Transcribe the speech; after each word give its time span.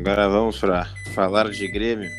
Agora 0.00 0.30
vamos 0.30 0.58
para 0.58 0.86
falar 1.14 1.50
de 1.50 1.70
Grêmio. 1.70 2.10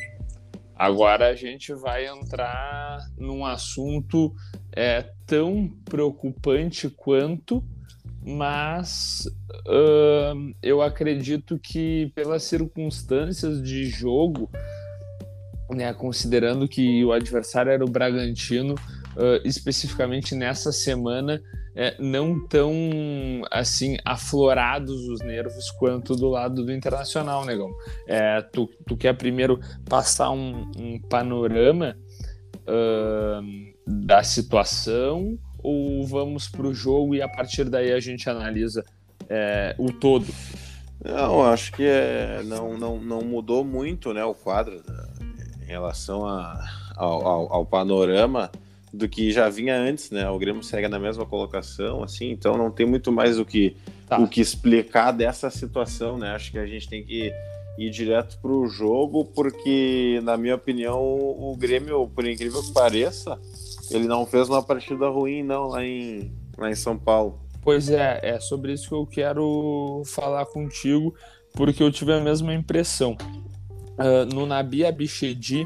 Agora 0.75 1.29
a 1.29 1.35
gente 1.35 1.73
vai 1.73 2.05
entrar 2.05 2.99
num 3.17 3.43
assunto 3.43 4.31
é, 4.71 5.09
tão 5.25 5.67
preocupante 5.83 6.91
quanto, 6.91 7.63
mas 8.23 9.23
uh, 9.67 10.53
eu 10.61 10.79
acredito 10.79 11.57
que 11.57 12.11
pelas 12.13 12.43
circunstâncias 12.43 13.63
de 13.63 13.85
jogo, 13.85 14.47
né, 15.71 15.91
considerando 15.91 16.67
que 16.67 17.03
o 17.03 17.11
adversário 17.11 17.71
era 17.71 17.83
o 17.83 17.89
Bragantino, 17.89 18.75
uh, 19.15 19.45
especificamente 19.45 20.35
nessa 20.35 20.71
semana, 20.71 21.41
é, 21.75 21.95
não 21.99 22.45
tão 22.47 22.73
assim 23.49 23.97
aflorados 24.03 25.07
os 25.07 25.21
nervos 25.21 25.71
quanto 25.71 26.15
do 26.15 26.29
lado 26.29 26.65
do 26.65 26.71
internacional, 26.71 27.45
negão. 27.45 27.71
É, 28.07 28.41
tu, 28.41 28.69
tu 28.85 28.97
quer 28.97 29.15
primeiro 29.15 29.59
passar 29.87 30.31
um, 30.31 30.69
um 30.77 30.99
panorama 30.99 31.97
uh, 32.61 33.71
da 33.87 34.23
situação 34.23 35.37
ou 35.63 36.05
vamos 36.05 36.47
para 36.47 36.67
o 36.67 36.73
jogo 36.73 37.15
e 37.15 37.21
a 37.21 37.29
partir 37.29 37.65
daí 37.65 37.93
a 37.93 37.99
gente 37.99 38.29
analisa 38.29 38.83
é, 39.29 39.75
o 39.77 39.91
todo? 39.91 40.27
Não, 41.03 41.43
acho 41.43 41.71
que 41.71 41.83
é, 41.83 42.41
não, 42.43 42.77
não, 42.77 42.99
não 42.99 43.21
mudou 43.21 43.63
muito 43.63 44.13
né, 44.13 44.23
o 44.23 44.35
quadro 44.35 44.75
né, 44.87 45.07
em 45.63 45.65
relação 45.65 46.27
a, 46.27 46.63
ao, 46.95 47.25
ao, 47.25 47.53
ao 47.53 47.65
panorama 47.65 48.51
do 48.93 49.07
que 49.07 49.31
já 49.31 49.49
vinha 49.49 49.77
antes, 49.77 50.11
né? 50.11 50.29
O 50.29 50.37
Grêmio 50.37 50.63
segue 50.63 50.87
na 50.87 50.99
mesma 50.99 51.25
colocação, 51.25 52.03
assim, 52.03 52.31
então 52.31 52.57
não 52.57 52.69
tem 52.69 52.85
muito 52.85 53.11
mais 53.11 53.39
o 53.39 53.45
que, 53.45 53.75
tá. 54.07 54.19
o 54.19 54.27
que 54.27 54.41
explicar 54.41 55.11
dessa 55.11 55.49
situação, 55.49 56.17
né? 56.17 56.31
Acho 56.31 56.51
que 56.51 56.59
a 56.59 56.65
gente 56.65 56.89
tem 56.89 57.03
que 57.03 57.31
ir 57.77 57.89
direto 57.89 58.37
para 58.41 58.51
o 58.51 58.67
jogo, 58.67 59.25
porque, 59.25 60.19
na 60.23 60.35
minha 60.35 60.55
opinião, 60.55 60.99
o 61.01 61.55
Grêmio, 61.57 62.07
por 62.07 62.27
incrível 62.27 62.61
que 62.61 62.73
pareça, 62.73 63.39
ele 63.89 64.07
não 64.07 64.25
fez 64.25 64.49
uma 64.49 64.61
partida 64.61 65.07
ruim, 65.07 65.41
não, 65.41 65.67
lá 65.67 65.85
em, 65.85 66.31
lá 66.57 66.69
em 66.69 66.75
São 66.75 66.97
Paulo. 66.97 67.39
Pois 67.61 67.89
é, 67.89 68.19
é 68.23 68.39
sobre 68.39 68.73
isso 68.73 68.89
que 68.89 68.95
eu 68.95 69.05
quero 69.05 70.01
falar 70.05 70.45
contigo, 70.47 71.13
porque 71.53 71.81
eu 71.81 71.91
tive 71.91 72.11
a 72.11 72.19
mesma 72.19 72.53
impressão. 72.53 73.15
Uh, 73.91 74.25
no 74.33 74.45
Nabi 74.45 74.83
Abichedi, 74.83 75.65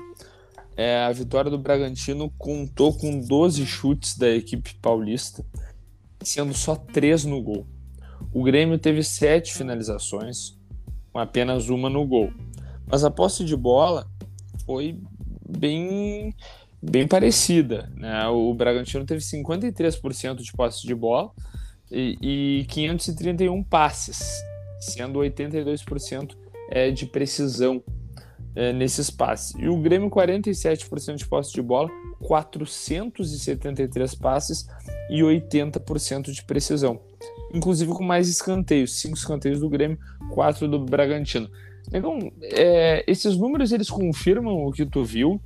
é, 0.76 0.98
a 0.98 1.12
vitória 1.12 1.50
do 1.50 1.58
Bragantino 1.58 2.30
contou 2.38 2.94
com 2.94 3.20
12 3.20 3.66
chutes 3.66 4.18
da 4.18 4.30
equipe 4.30 4.76
paulista, 4.82 5.46
sendo 6.22 6.54
só 6.54 6.76
3 6.76 7.26
no 7.26 7.42
gol. 7.42 7.66
O 8.34 8.44
Grêmio 8.44 8.78
teve 8.78 9.02
7 9.04 9.54
finalizações, 9.54 10.58
com 11.14 11.20
apenas 11.20 11.70
uma 11.70 11.90
no 11.90 12.06
gol. 12.06 12.32
Mas 12.86 13.04
a 13.04 13.12
posse 13.12 13.46
de 13.46 13.56
bola 13.56 14.06
foi 14.66 15.00
bem, 15.48 16.36
bem 16.82 17.08
parecida. 17.08 17.90
Né? 17.96 18.28
O 18.28 18.54
Bragantino 18.54 19.06
teve 19.06 19.22
53% 19.22 20.42
de 20.42 20.52
posse 20.52 20.86
de 20.86 20.94
bola 20.94 21.32
e, 21.90 22.60
e 22.62 22.66
531 22.66 23.64
passes, 23.64 24.34
sendo 24.82 25.20
82% 25.20 26.36
é, 26.70 26.92
de 26.92 27.06
precisão 27.06 27.82
é, 28.56 28.72
nesse 28.72 29.02
espaço. 29.02 29.60
E 29.60 29.68
o 29.68 29.78
Grêmio, 29.78 30.10
47% 30.10 31.16
de 31.16 31.26
posse 31.26 31.52
de 31.54 31.62
bola, 31.62 31.90
473 32.22 34.16
passes 34.16 34.68
e 35.10 35.22
80% 35.22 36.32
de 36.32 36.44
precisão. 36.44 37.00
Inclusive 37.54 37.92
com 37.92 38.04
mais 38.04 38.30
escanteios, 38.30 39.00
5 39.00 39.16
escanteios 39.16 39.60
do 39.60 39.70
Grêmio, 39.70 40.00
4 40.32 40.68
do 40.68 40.80
Bragantino. 40.80 41.50
Então, 41.94 42.32
é, 42.42 43.04
esses 43.08 43.38
números 43.38 43.72
eles 43.72 43.90
confirmam 43.90 44.66
o 44.66 44.72
que 44.72 44.86
tu 44.86 45.04
viu. 45.04 45.40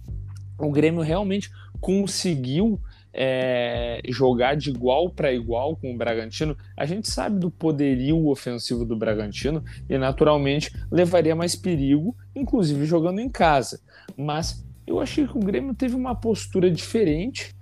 O 0.58 0.72
Grêmio 0.72 1.02
realmente 1.02 1.52
conseguiu 1.82 2.80
é, 3.14 4.02
jogar 4.08 4.56
de 4.56 4.70
igual 4.70 5.10
para 5.10 5.34
igual 5.34 5.76
com 5.76 5.94
o 5.94 5.98
Bragantino, 5.98 6.56
a 6.78 6.86
gente 6.86 7.10
sabe 7.10 7.40
do 7.40 7.50
poderio 7.50 8.28
ofensivo 8.28 8.86
do 8.86 8.96
Bragantino 8.96 9.64
e 9.90 9.98
naturalmente 9.98 10.72
levaria 10.92 11.36
mais 11.36 11.56
perigo, 11.56 12.16
inclusive 12.36 12.86
jogando 12.86 13.20
em 13.20 13.30
casa. 13.30 13.82
Mas 14.16 14.66
eu 14.86 15.00
achei 15.00 15.28
que 15.28 15.38
o 15.38 15.42
Grêmio 15.42 15.74
teve 15.74 15.96
uma 15.96 16.16
postura 16.16 16.70
diferente, 16.70 17.56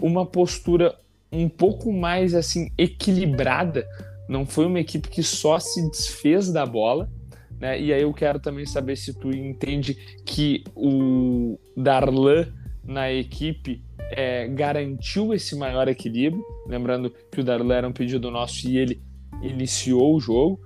uma 0.00 0.24
postura 0.24 0.96
um 1.32 1.48
pouco 1.48 1.92
mais 1.92 2.34
assim 2.34 2.70
equilibrada. 2.76 3.86
Não 4.28 4.46
foi 4.46 4.66
uma 4.66 4.80
equipe 4.80 5.08
que 5.08 5.22
só 5.22 5.58
se 5.58 5.88
desfez 5.90 6.52
da 6.52 6.64
bola, 6.64 7.10
né? 7.58 7.80
E 7.80 7.92
aí 7.92 8.02
eu 8.02 8.12
quero 8.12 8.40
também 8.40 8.64
saber 8.64 8.96
se 8.96 9.12
tu 9.12 9.30
entende 9.30 9.94
que 10.24 10.64
o 10.74 11.58
Darlan 11.76 12.46
na 12.82 13.12
equipe 13.12 13.82
é, 14.10 14.48
garantiu 14.48 15.32
esse 15.32 15.56
maior 15.56 15.88
equilíbrio. 15.88 16.44
Lembrando 16.66 17.10
que 17.30 17.40
o 17.40 17.44
Darlan 17.44 17.74
era 17.74 17.88
um 17.88 17.92
pedido 17.92 18.30
nosso 18.30 18.68
e 18.68 18.76
ele 18.76 19.02
iniciou 19.42 20.16
o 20.16 20.20
jogo. 20.20 20.60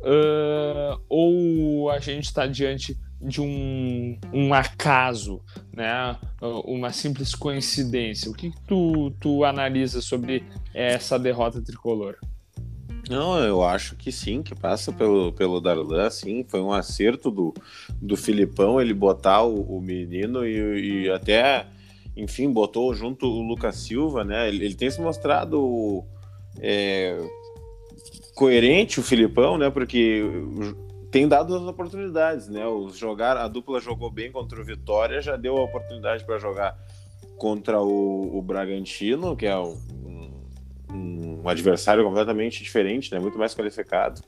Uh, 0.00 0.98
ou 1.08 1.90
a 1.90 1.98
gente 1.98 2.24
está 2.24 2.46
diante 2.46 2.96
de 3.20 3.40
um, 3.40 4.18
um 4.32 4.54
acaso, 4.54 5.42
né? 5.74 6.16
uma 6.64 6.90
simples 6.90 7.34
coincidência. 7.34 8.30
O 8.30 8.34
que, 8.34 8.50
que 8.50 8.60
tu, 8.66 9.10
tu 9.20 9.44
analisa 9.44 10.00
sobre 10.00 10.42
essa 10.72 11.18
derrota 11.18 11.60
tricolor? 11.60 12.16
Não, 13.10 13.38
eu 13.38 13.62
acho 13.62 13.96
que 13.96 14.12
sim, 14.12 14.42
que 14.42 14.54
passa 14.54 14.92
pelo, 14.92 15.32
pelo 15.32 15.60
Darlan, 15.60 16.08
sim, 16.10 16.44
foi 16.48 16.60
um 16.60 16.72
acerto 16.72 17.30
do, 17.30 17.52
do 18.00 18.16
Filipão 18.16 18.80
ele 18.80 18.94
botar 18.94 19.42
o, 19.42 19.62
o 19.62 19.80
menino 19.80 20.46
e, 20.46 21.04
e 21.04 21.10
até 21.10 21.66
enfim, 22.16 22.50
botou 22.50 22.92
junto 22.94 23.26
o 23.26 23.42
Lucas 23.42 23.76
Silva, 23.76 24.24
né? 24.24 24.48
Ele, 24.48 24.64
ele 24.64 24.74
tem 24.74 24.90
se 24.90 25.00
mostrado 25.00 26.04
é, 26.58 27.18
coerente, 28.34 29.00
o 29.00 29.02
Filipão, 29.02 29.56
né? 29.56 29.70
Porque 29.70 30.22
tem 31.10 31.26
dado 31.26 31.54
as 31.54 31.62
oportunidades, 31.62 32.48
né? 32.48 32.66
Os 32.66 32.96
jogar, 32.96 33.36
a 33.36 33.48
dupla 33.48 33.80
jogou 33.80 34.10
bem 34.10 34.30
contra 34.30 34.60
o 34.60 34.64
Vitória, 34.64 35.20
já 35.20 35.36
deu 35.36 35.56
a 35.56 35.64
oportunidade 35.64 36.24
para 36.24 36.38
jogar 36.38 36.76
contra 37.36 37.80
o, 37.80 38.38
o 38.38 38.42
Bragantino, 38.42 39.36
que 39.36 39.46
é 39.46 39.56
o, 39.56 39.76
um 41.42 41.48
adversário 41.48 42.04
completamente 42.04 42.62
diferente, 42.62 43.12
né? 43.12 43.18
muito 43.18 43.38
mais 43.38 43.54
qualificado, 43.54 44.20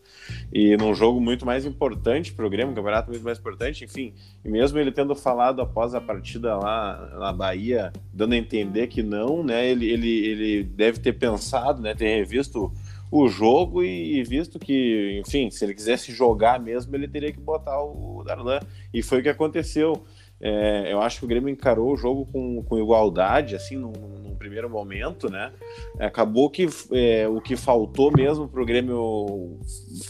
e 0.53 0.77
num 0.77 0.95
jogo 0.95 1.21
muito 1.21 1.45
mais 1.45 1.67
importante 1.67 2.33
para 2.33 2.47
o 2.47 2.51
Grêmio, 2.51 2.73
um 2.73 2.75
campeonato 2.75 3.11
muito 3.11 3.23
mais 3.23 3.39
importante, 3.39 3.85
enfim. 3.85 4.15
E 4.45 4.49
mesmo 4.49 4.79
ele 4.79 4.91
tendo 4.91 5.15
falado 5.15 5.61
após 5.61 5.95
a 5.95 6.01
partida 6.01 6.57
lá 6.57 7.17
na 7.19 7.33
Bahia, 7.33 7.93
dando 8.13 8.33
a 8.33 8.37
entender 8.37 8.87
que 8.87 9.03
não, 9.03 9.43
né? 9.43 9.69
ele, 9.69 9.91
ele, 9.91 10.27
ele 10.27 10.65
deve 10.65 10.99
ter 10.99 11.13
pensado, 11.13 11.81
né? 11.81 11.95
ter 11.95 12.17
revisto 12.17 12.73
o 13.13 13.29
jogo 13.29 13.85
e, 13.85 14.19
e 14.19 14.25
visto 14.25 14.59
que, 14.59 15.21
enfim, 15.23 15.51
se 15.51 15.63
ele 15.63 15.75
quisesse 15.75 16.11
jogar 16.13 16.59
mesmo, 16.59 16.97
ele 16.97 17.07
teria 17.07 17.31
que 17.31 17.39
botar 17.39 17.79
o 17.83 18.25
Darlan. 18.25 18.59
E 18.93 19.03
foi 19.03 19.21
o 19.21 19.23
que 19.23 19.29
aconteceu. 19.29 20.03
É, 20.45 20.93
eu 20.93 21.01
acho 21.01 21.21
que 21.21 21.25
o 21.25 21.29
Grêmio 21.29 21.49
encarou 21.49 21.93
o 21.93 21.97
jogo 21.97 22.27
com, 22.27 22.65
com 22.65 22.77
igualdade, 22.77 23.55
assim, 23.55 23.77
num, 23.77 23.93
num 23.93 24.35
primeiro 24.35 24.69
momento, 24.69 25.31
né? 25.31 25.53
Acabou 26.01 26.51
que 26.51 26.67
é, 26.91 27.29
o 27.29 27.41
que 27.41 27.55
faltou 27.57 28.11
mesmo 28.11 28.49
para 28.49 28.61
o 28.61 28.67
Grêmio 28.67 29.61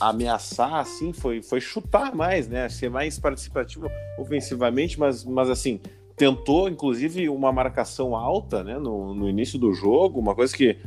ameaçar, 0.00 0.76
assim, 0.76 1.12
foi, 1.12 1.43
foi 1.43 1.60
chutar 1.60 2.15
mais, 2.15 2.48
né? 2.48 2.66
Ser 2.70 2.88
mais 2.88 3.19
participativo 3.19 3.91
ofensivamente, 4.19 4.98
mas, 4.98 5.22
mas 5.22 5.50
assim, 5.50 5.78
tentou, 6.16 6.66
inclusive, 6.66 7.28
uma 7.28 7.53
marcação 7.53 8.16
alta, 8.16 8.64
né? 8.64 8.78
No, 8.78 9.14
no 9.14 9.28
início 9.28 9.59
do 9.59 9.75
jogo, 9.75 10.19
uma 10.19 10.34
coisa 10.34 10.56
que 10.56 10.78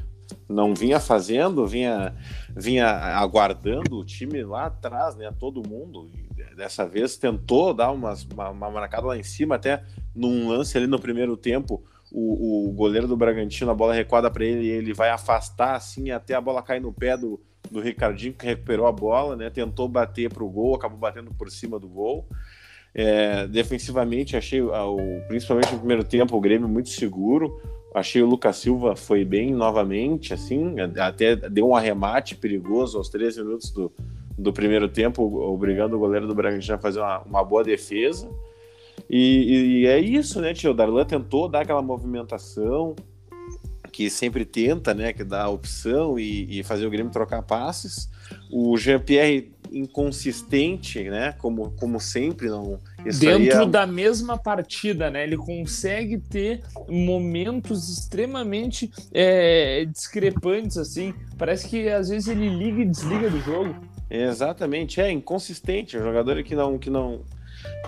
não 0.49 0.73
vinha 0.73 0.99
fazendo, 0.99 1.67
vinha, 1.67 2.15
vinha 2.55 2.87
aguardando 2.87 3.99
o 3.99 4.03
time 4.03 4.43
lá 4.43 4.65
atrás, 4.65 5.15
né? 5.15 5.31
Todo 5.39 5.67
mundo 5.67 6.09
dessa 6.55 6.87
vez 6.87 7.17
tentou 7.17 7.73
dar 7.73 7.91
umas, 7.91 8.23
uma, 8.23 8.49
uma 8.49 8.69
marcada 8.69 9.07
lá 9.07 9.17
em 9.17 9.23
cima, 9.23 9.55
até 9.55 9.83
num 10.13 10.49
lance 10.49 10.77
ali 10.77 10.87
no 10.87 10.99
primeiro 10.99 11.35
tempo, 11.35 11.83
o, 12.11 12.69
o 12.69 12.71
goleiro 12.73 13.07
do 13.07 13.17
Bragantino, 13.17 13.71
a 13.71 13.75
bola 13.75 13.93
recuada 13.93 14.29
para 14.31 14.45
ele 14.45 14.65
e 14.65 14.69
ele 14.69 14.93
vai 14.93 15.09
afastar 15.09 15.75
assim 15.75 16.11
até 16.11 16.33
a 16.33 16.41
bola 16.41 16.61
cair 16.61 16.81
no 16.81 16.93
pé 16.93 17.17
do, 17.17 17.41
do 17.69 17.79
Ricardinho, 17.79 18.33
que 18.33 18.45
recuperou 18.45 18.87
a 18.87 18.91
bola, 18.91 19.35
né? 19.35 19.49
Tentou 19.49 19.87
bater 19.87 20.31
para 20.31 20.43
o 20.43 20.49
gol, 20.49 20.75
acabou 20.75 20.97
batendo 20.97 21.33
por 21.33 21.49
cima 21.49 21.79
do 21.79 21.87
gol. 21.87 22.27
É, 22.93 23.45
defensivamente, 23.47 24.37
achei, 24.37 24.61
o, 24.61 24.97
principalmente 25.27 25.73
no 25.73 25.79
primeiro 25.79 26.03
tempo, 26.03 26.37
o 26.37 26.41
Grêmio 26.41 26.67
muito 26.67 26.89
seguro. 26.89 27.61
Achei 27.93 28.21
o 28.21 28.25
Lucas 28.25 28.57
Silva 28.57 28.95
foi 28.95 29.23
bem 29.23 29.53
novamente, 29.53 30.33
assim, 30.33 30.75
até 30.99 31.35
deu 31.35 31.69
um 31.69 31.75
arremate 31.75 32.35
perigoso 32.35 32.97
aos 32.97 33.09
13 33.09 33.41
minutos 33.41 33.71
do, 33.71 33.91
do 34.37 34.51
primeiro 34.51 34.87
tempo, 34.87 35.23
obrigando 35.23 35.95
o 35.95 35.99
goleiro 35.99 36.27
do 36.27 36.35
Bragantino 36.35 36.75
a 36.75 36.79
fazer 36.79 36.99
uma, 36.99 37.19
uma 37.21 37.43
boa 37.43 37.63
defesa. 37.63 38.29
E, 39.09 39.83
e, 39.83 39.87
é 39.87 39.99
isso, 39.99 40.41
né, 40.41 40.53
tio? 40.53 40.71
O 40.71 40.73
Darlan 40.73 41.05
tentou 41.05 41.47
dar 41.47 41.61
aquela 41.61 41.81
movimentação 41.81 42.95
que 43.91 44.09
sempre 44.09 44.43
tenta, 44.43 44.93
né, 44.93 45.13
que 45.13 45.23
dá 45.23 45.43
a 45.43 45.49
opção 45.49 46.19
e, 46.19 46.59
e 46.59 46.63
fazer 46.63 46.85
o 46.85 46.89
Grêmio 46.89 47.13
trocar 47.13 47.41
passes. 47.43 48.09
O 48.51 48.75
Jean-Pierre 48.75 49.53
inconsistente, 49.71 51.03
né, 51.03 51.31
como, 51.33 51.71
como 51.71 51.99
sempre, 51.99 52.49
não. 52.49 52.79
Dentro 53.19 53.63
é... 53.63 53.65
da 53.65 53.87
mesma 53.87 54.37
partida, 54.37 55.09
né, 55.09 55.23
ele 55.23 55.37
consegue 55.37 56.17
ter 56.17 56.61
momentos 56.89 57.89
extremamente 57.89 58.91
é, 59.13 59.85
discrepantes, 59.85 60.77
assim. 60.77 61.13
Parece 61.37 61.67
que 61.69 61.87
às 61.87 62.09
vezes 62.09 62.27
ele 62.27 62.49
liga 62.49 62.81
e 62.81 62.85
desliga 62.85 63.29
do 63.29 63.39
jogo. 63.39 63.75
Exatamente, 64.09 65.01
é 65.01 65.11
inconsistente, 65.11 65.97
é 65.97 65.99
um 65.99 66.03
jogador 66.03 66.41
que 66.43 66.55
não 66.55 66.77
que 66.77 66.89
não 66.89 67.21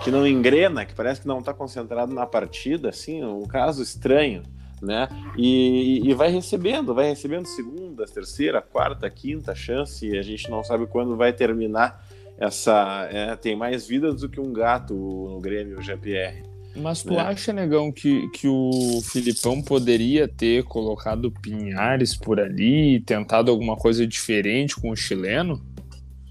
que 0.02 0.10
não 0.10 0.26
engrena, 0.26 0.84
que 0.84 0.94
parece 0.94 1.20
que 1.20 1.28
não 1.28 1.38
está 1.38 1.54
concentrado 1.54 2.12
na 2.12 2.26
partida, 2.26 2.88
assim, 2.88 3.24
um 3.24 3.46
caso 3.46 3.82
estranho 3.82 4.42
né? 4.82 5.08
E, 5.36 6.08
e, 6.08 6.14
vai 6.14 6.30
recebendo, 6.30 6.94
vai 6.94 7.08
recebendo 7.08 7.46
segunda, 7.46 8.06
terceira, 8.06 8.62
quarta, 8.62 9.08
quinta 9.10 9.54
chance, 9.54 10.06
e 10.06 10.16
a 10.16 10.22
gente 10.22 10.50
não 10.50 10.62
sabe 10.62 10.86
quando 10.86 11.16
vai 11.16 11.32
terminar 11.32 12.04
essa. 12.38 13.08
É, 13.10 13.36
tem 13.36 13.56
mais 13.56 13.86
vidas 13.86 14.20
do 14.20 14.28
que 14.28 14.40
um 14.40 14.52
gato 14.52 14.94
no 14.94 15.40
Grêmio, 15.40 15.78
o 15.78 15.82
GPR. 15.82 16.42
Mas 16.76 17.02
tu 17.02 17.14
né? 17.14 17.20
acha, 17.20 17.52
Negão, 17.52 17.90
que, 17.90 18.28
que 18.28 18.46
o 18.46 19.00
Filipão 19.02 19.60
poderia 19.60 20.28
ter 20.28 20.62
colocado 20.64 21.30
Pinhares 21.30 22.16
por 22.16 22.38
ali, 22.38 23.00
tentado 23.00 23.50
alguma 23.50 23.76
coisa 23.76 24.06
diferente 24.06 24.76
com 24.76 24.90
o 24.90 24.96
chileno? 24.96 25.60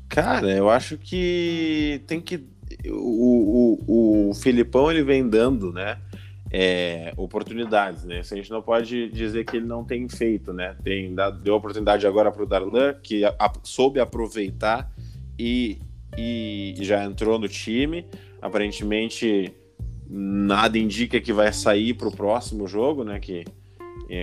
Cara, 0.09 0.49
eu 0.51 0.69
acho 0.69 0.97
que 0.97 2.01
tem 2.07 2.21
que. 2.21 2.43
O, 2.89 3.77
o, 3.87 4.29
o 4.29 4.33
Filipão 4.33 4.91
ele 4.91 5.03
vem 5.03 5.27
dando, 5.27 5.71
né? 5.71 5.97
é, 6.51 7.13
oportunidades, 7.17 8.05
né? 8.05 8.23
Se 8.23 8.33
a 8.33 8.37
gente 8.37 8.49
não 8.49 8.61
pode 8.61 9.09
dizer 9.09 9.45
que 9.45 9.57
ele 9.57 9.65
não 9.65 9.83
tem 9.83 10.07
feito, 10.07 10.53
né? 10.53 10.75
Tem 10.83 11.13
dado, 11.13 11.39
deu 11.39 11.55
oportunidade 11.55 12.07
agora 12.07 12.31
para 12.31 12.43
o 12.43 12.45
Darlan, 12.45 12.93
que 13.01 13.25
a, 13.25 13.35
a, 13.39 13.53
soube 13.63 13.99
aproveitar 13.99 14.91
e, 15.37 15.79
e 16.17 16.75
já 16.79 17.03
entrou 17.03 17.37
no 17.37 17.47
time. 17.47 18.05
Aparentemente, 18.41 19.53
nada 20.09 20.77
indica 20.77 21.19
que 21.19 21.33
vai 21.33 21.51
sair 21.51 21.93
para 21.93 22.07
o 22.07 22.15
próximo 22.15 22.67
jogo, 22.67 23.03
né? 23.03 23.19
Que 23.19 23.45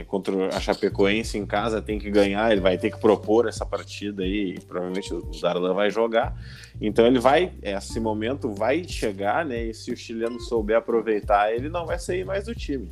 contra 0.07 0.49
a 0.49 0.61
Chapecoense 0.61 1.37
em 1.37 1.45
casa 1.45 1.83
tem 1.83 1.99
que 1.99 2.11
ganhar, 2.11 2.51
ele 2.51 2.61
vai 2.61 2.79
ter 2.79 2.91
que 2.91 2.99
propor 2.99 3.47
essa 3.47 3.67
partida 3.67 4.23
aí, 4.23 4.59
provavelmente 4.61 5.13
o 5.13 5.21
Darlan 5.41 5.75
vai 5.75 5.91
jogar. 5.91 6.35
Então 6.81 7.07
ele 7.07 7.19
vai, 7.19 7.53
esse 7.63 8.01
momento 8.01 8.51
vai 8.51 8.85
chegar, 8.85 9.45
né? 9.45 9.65
E 9.65 9.75
se 9.75 9.93
o 9.93 9.97
chileno 9.97 10.41
souber 10.41 10.79
aproveitar, 10.79 11.53
ele 11.53 11.69
não 11.69 11.85
vai 11.87 11.99
sair 11.99 12.25
mais 12.25 12.47
do 12.47 12.55
time. 12.55 12.91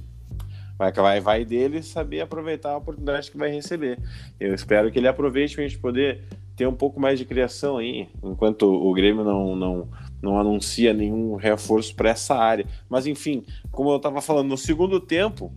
Vai, 0.78 0.92
vai, 0.92 1.20
vai 1.20 1.44
dele 1.44 1.82
saber 1.82 2.20
aproveitar 2.20 2.72
a 2.72 2.76
oportunidade 2.76 3.30
que 3.30 3.38
vai 3.38 3.50
receber. 3.50 3.98
Eu 4.38 4.54
espero 4.54 4.90
que 4.90 4.98
ele 4.98 5.08
aproveite 5.08 5.54
para 5.54 5.64
a 5.64 5.68
gente 5.68 5.80
poder 5.80 6.22
ter 6.56 6.66
um 6.66 6.74
pouco 6.74 7.00
mais 7.00 7.18
de 7.18 7.24
criação 7.24 7.78
aí, 7.78 8.08
enquanto 8.22 8.62
o 8.62 8.92
Grêmio 8.92 9.24
não, 9.24 9.56
não, 9.56 9.88
não 10.20 10.38
anuncia 10.38 10.92
nenhum 10.92 11.36
reforço 11.36 11.94
para 11.94 12.10
essa 12.10 12.34
área. 12.34 12.66
Mas 12.88 13.06
enfim, 13.06 13.44
como 13.70 13.90
eu 13.90 13.96
estava 13.96 14.20
falando, 14.20 14.48
no 14.48 14.58
segundo 14.58 15.00
tempo, 15.00 15.52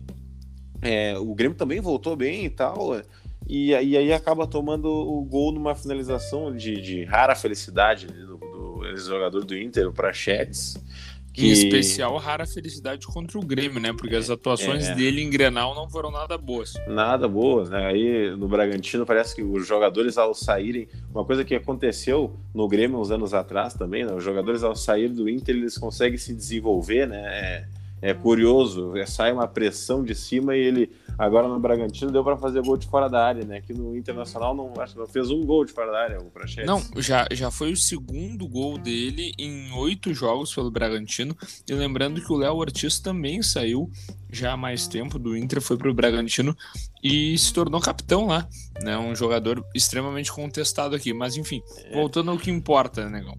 é, 0.82 1.16
o 1.18 1.34
Grêmio 1.34 1.56
também 1.56 1.80
voltou 1.80 2.16
bem 2.16 2.44
e 2.44 2.50
tal. 2.50 3.00
E, 3.48 3.70
e 3.70 3.96
aí 3.96 4.12
acaba 4.12 4.46
tomando 4.46 4.88
o 4.88 5.24
gol 5.24 5.52
numa 5.52 5.74
finalização 5.74 6.54
de, 6.54 6.80
de 6.80 7.04
rara 7.04 7.34
felicidade 7.34 8.06
do, 8.06 8.36
do 8.36 8.96
jogador 8.96 9.44
do 9.44 9.56
Inter, 9.56 9.88
o 9.88 9.92
Prachetes. 9.92 10.76
Que... 11.36 11.48
Em 11.48 11.50
especial, 11.50 12.16
rara 12.16 12.46
felicidade 12.46 13.06
contra 13.06 13.38
o 13.38 13.42
Grêmio, 13.42 13.78
né? 13.78 13.92
Porque 13.92 14.16
as 14.16 14.30
atuações 14.30 14.88
é. 14.88 14.94
dele 14.94 15.20
em 15.20 15.28
Grenal 15.28 15.74
não 15.74 15.86
foram 15.86 16.10
nada 16.10 16.38
boas. 16.38 16.72
Nada 16.88 17.28
boas, 17.28 17.68
né? 17.68 17.86
Aí 17.86 18.34
no 18.34 18.48
Bragantino 18.48 19.04
parece 19.04 19.36
que 19.36 19.42
os 19.42 19.66
jogadores 19.66 20.16
ao 20.16 20.32
saírem, 20.32 20.88
uma 21.10 21.26
coisa 21.26 21.44
que 21.44 21.54
aconteceu 21.54 22.34
no 22.54 22.66
Grêmio 22.66 22.98
uns 22.98 23.10
anos 23.10 23.34
atrás 23.34 23.74
também, 23.74 24.02
né? 24.02 24.14
Os 24.14 24.24
jogadores 24.24 24.64
ao 24.64 24.74
sair 24.74 25.10
do 25.10 25.28
Inter, 25.28 25.56
eles 25.56 25.76
conseguem 25.76 26.16
se 26.16 26.32
desenvolver, 26.32 27.06
né? 27.06 27.68
É 28.02 28.12
curioso, 28.12 28.92
sai 29.06 29.32
uma 29.32 29.48
pressão 29.48 30.04
de 30.04 30.14
cima 30.14 30.54
e 30.54 30.60
ele 30.60 30.90
agora 31.18 31.48
no 31.48 31.58
Bragantino 31.58 32.10
deu 32.10 32.22
para 32.22 32.36
fazer 32.36 32.62
gol 32.62 32.76
de 32.76 32.86
fora 32.86 33.08
da 33.08 33.24
área, 33.24 33.44
né? 33.44 33.56
Aqui 33.56 33.72
no 33.72 33.96
Internacional 33.96 34.54
não 34.54 34.72
acho 34.78 34.92
que 34.92 34.98
não 34.98 35.06
fez 35.06 35.30
um 35.30 35.42
gol 35.44 35.64
de 35.64 35.72
fora 35.72 35.90
da 35.90 35.98
área 35.98 36.20
o 36.20 36.30
Prachetes. 36.30 36.66
Não, 36.66 36.82
já, 36.96 37.26
já 37.32 37.50
foi 37.50 37.72
o 37.72 37.76
segundo 37.76 38.46
gol 38.46 38.76
dele 38.76 39.32
em 39.38 39.72
oito 39.72 40.12
jogos 40.12 40.54
pelo 40.54 40.70
Bragantino. 40.70 41.34
E 41.68 41.72
lembrando 41.72 42.20
que 42.20 42.32
o 42.32 42.36
Léo 42.36 42.56
Ortiz 42.56 43.00
também 43.00 43.42
saiu 43.42 43.90
já 44.30 44.52
há 44.52 44.56
mais 44.56 44.86
tempo 44.86 45.18
do 45.18 45.36
Inter, 45.36 45.62
foi 45.62 45.78
para 45.78 45.90
o 45.90 45.94
Bragantino 45.94 46.54
e 47.02 47.36
se 47.38 47.52
tornou 47.52 47.80
capitão 47.80 48.26
lá, 48.26 48.46
né? 48.82 48.98
Um 48.98 49.14
jogador 49.14 49.64
extremamente 49.74 50.30
contestado 50.30 50.94
aqui, 50.94 51.14
mas 51.14 51.36
enfim, 51.36 51.62
é. 51.84 51.94
voltando 51.94 52.30
ao 52.30 52.38
que 52.38 52.50
importa, 52.50 53.08
né, 53.08 53.20
negão. 53.20 53.38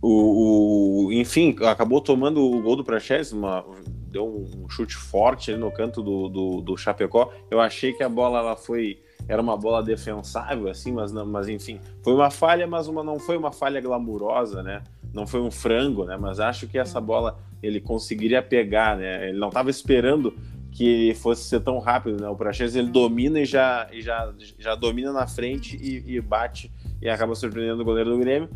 O, 0.00 1.06
o, 1.06 1.12
enfim, 1.12 1.56
acabou 1.62 2.00
tomando 2.00 2.40
o 2.40 2.62
gol 2.62 2.76
do 2.76 2.84
Praxedes, 2.84 3.32
uma 3.32 3.64
deu 4.06 4.26
um 4.26 4.68
chute 4.68 4.96
forte 4.96 5.50
ali 5.50 5.60
no 5.60 5.70
canto 5.70 6.02
do, 6.02 6.28
do, 6.28 6.60
do 6.60 6.76
Chapecó. 6.76 7.32
Eu 7.50 7.60
achei 7.60 7.92
que 7.92 8.02
a 8.02 8.08
bola 8.08 8.38
ela 8.38 8.56
foi 8.56 9.00
era 9.28 9.42
uma 9.42 9.56
bola 9.56 9.82
defensável 9.82 10.68
assim, 10.68 10.92
mas 10.92 11.12
não, 11.12 11.26
mas 11.26 11.48
enfim, 11.48 11.80
foi 12.02 12.14
uma 12.14 12.30
falha, 12.30 12.66
mas 12.66 12.86
uma 12.86 13.02
não 13.02 13.18
foi 13.18 13.36
uma 13.36 13.50
falha 13.50 13.80
glamurosa, 13.80 14.62
né? 14.62 14.82
Não 15.12 15.26
foi 15.26 15.40
um 15.40 15.50
frango, 15.50 16.04
né? 16.04 16.16
Mas 16.16 16.38
acho 16.38 16.68
que 16.68 16.78
essa 16.78 17.00
bola 17.00 17.38
ele 17.62 17.80
conseguiria 17.80 18.42
pegar, 18.42 18.96
né? 18.96 19.28
Ele 19.28 19.38
não 19.38 19.48
estava 19.48 19.68
esperando 19.70 20.36
que 20.70 21.14
fosse 21.14 21.44
ser 21.44 21.60
tão 21.60 21.78
rápido, 21.78 22.20
né? 22.20 22.28
O 22.28 22.36
Praxedes 22.36 22.76
ele 22.76 22.88
domina 22.88 23.40
e 23.40 23.46
já, 23.46 23.88
e 23.90 24.02
já, 24.02 24.32
já 24.58 24.74
domina 24.74 25.12
na 25.12 25.26
frente 25.26 25.76
e, 25.76 26.16
e 26.16 26.20
bate 26.20 26.70
e 27.00 27.08
acaba 27.08 27.34
surpreendendo 27.34 27.82
o 27.82 27.84
goleiro 27.84 28.10
do 28.10 28.18
Grêmio. 28.18 28.48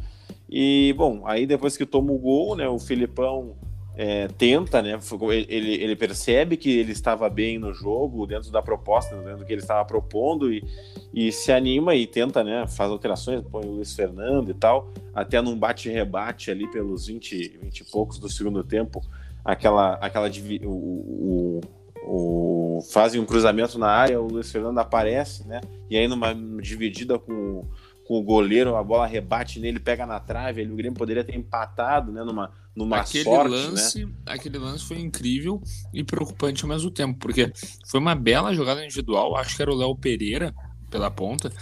E 0.48 0.94
bom, 0.96 1.22
aí 1.26 1.46
depois 1.46 1.76
que 1.76 1.86
toma 1.86 2.12
o 2.12 2.18
gol, 2.18 2.54
né? 2.54 2.68
O 2.68 2.78
Filipão 2.78 3.56
é, 4.02 4.28
tenta, 4.28 4.80
né? 4.80 4.98
Ele, 5.46 5.74
ele 5.74 5.94
percebe 5.94 6.56
que 6.56 6.70
ele 6.70 6.90
estava 6.90 7.28
bem 7.28 7.58
no 7.58 7.74
jogo, 7.74 8.26
dentro 8.26 8.50
da 8.50 8.62
proposta, 8.62 9.14
dentro 9.14 9.40
do 9.40 9.44
que 9.44 9.52
ele 9.52 9.60
estava 9.60 9.84
propondo, 9.84 10.50
e, 10.50 10.64
e 11.12 11.30
se 11.30 11.52
anima 11.52 11.94
e 11.94 12.06
tenta, 12.06 12.42
né? 12.42 12.66
Faz 12.66 12.90
alterações, 12.90 13.42
põe 13.42 13.62
o 13.66 13.72
Luiz 13.72 13.94
Fernando 13.94 14.52
e 14.52 14.54
tal, 14.54 14.90
até 15.14 15.42
num 15.42 15.54
bate-rebate 15.54 16.50
ali 16.50 16.66
pelos 16.70 17.08
20, 17.08 17.58
20 17.62 17.80
e 17.80 17.84
poucos 17.84 18.18
do 18.18 18.26
segundo 18.26 18.64
tempo, 18.64 19.02
aquela, 19.44 19.96
aquela 19.96 20.30
o, 20.64 20.70
o, 20.70 21.60
o, 22.06 22.80
fazem 22.90 23.20
um 23.20 23.26
cruzamento 23.26 23.78
na 23.78 23.88
área, 23.88 24.18
o 24.18 24.28
Luiz 24.28 24.50
Fernando 24.50 24.78
aparece, 24.78 25.46
né? 25.46 25.60
E 25.90 25.98
aí 25.98 26.08
numa 26.08 26.34
dividida 26.34 27.18
com 27.18 27.66
com 28.10 28.18
o 28.18 28.24
goleiro, 28.24 28.74
a 28.74 28.82
bola 28.82 29.06
rebate 29.06 29.60
nele, 29.60 29.78
pega 29.78 30.04
na 30.04 30.18
trave, 30.18 30.60
ele, 30.60 30.72
o 30.72 30.74
Grêmio 30.74 30.98
poderia 30.98 31.22
ter 31.22 31.36
empatado, 31.36 32.10
né, 32.10 32.24
numa, 32.24 32.52
numa 32.74 32.96
aquele 32.96 33.22
sorte, 33.22 33.50
né? 33.52 33.56
lance, 33.56 34.04
né? 34.04 34.12
Aquele 34.26 34.58
lance 34.58 34.84
foi 34.84 34.98
incrível 34.98 35.62
e 35.94 36.02
preocupante 36.02 36.64
ao 36.64 36.68
mesmo 36.68 36.90
tempo, 36.90 37.20
porque 37.20 37.52
foi 37.86 38.00
uma 38.00 38.16
bela 38.16 38.52
jogada 38.52 38.84
individual, 38.84 39.36
acho 39.36 39.54
que 39.54 39.62
era 39.62 39.70
o 39.70 39.76
Léo 39.76 39.94
Pereira 39.94 40.52
pela 40.90 41.08
ponta, 41.08 41.52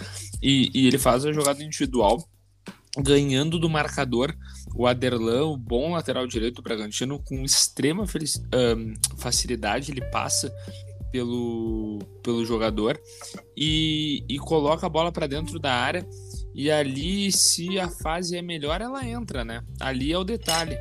e, 0.42 0.70
e 0.72 0.86
ele 0.86 0.96
faz 0.96 1.26
a 1.26 1.32
jogada 1.32 1.62
individual 1.62 2.26
ganhando 2.96 3.58
do 3.58 3.68
marcador 3.68 4.34
o 4.74 4.86
Aderlan, 4.86 5.48
o 5.48 5.56
bom 5.56 5.92
lateral 5.92 6.26
direito 6.26 6.56
do 6.56 6.62
Bragantino, 6.62 7.22
com 7.22 7.44
extrema 7.44 8.04
um, 8.04 8.94
facilidade, 9.18 9.92
ele 9.92 10.00
passa 10.10 10.50
pelo, 11.10 11.98
pelo 12.22 12.44
jogador 12.44 12.98
e, 13.56 14.24
e 14.28 14.38
coloca 14.38 14.86
a 14.86 14.90
bola 14.90 15.12
para 15.12 15.26
dentro 15.26 15.58
da 15.58 15.72
área 15.72 16.06
e 16.58 16.72
ali, 16.72 17.30
se 17.30 17.78
a 17.78 17.88
fase 17.88 18.36
é 18.36 18.42
melhor, 18.42 18.80
ela 18.80 19.06
entra, 19.06 19.44
né? 19.44 19.62
Ali 19.78 20.12
é 20.12 20.18
o 20.18 20.24
detalhe. 20.24 20.76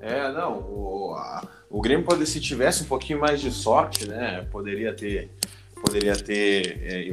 É, 0.00 0.32
não. 0.32 0.58
O, 0.58 1.14
a, 1.14 1.46
o 1.68 1.82
Grêmio, 1.82 2.06
pode, 2.06 2.24
se 2.24 2.40
tivesse 2.40 2.84
um 2.84 2.86
pouquinho 2.86 3.20
mais 3.20 3.42
de 3.42 3.50
sorte, 3.50 4.08
né? 4.08 4.48
Poderia 4.50 4.94
ter, 4.94 5.30
poderia 5.84 6.16
ter 6.16 6.80
é, 6.82 7.10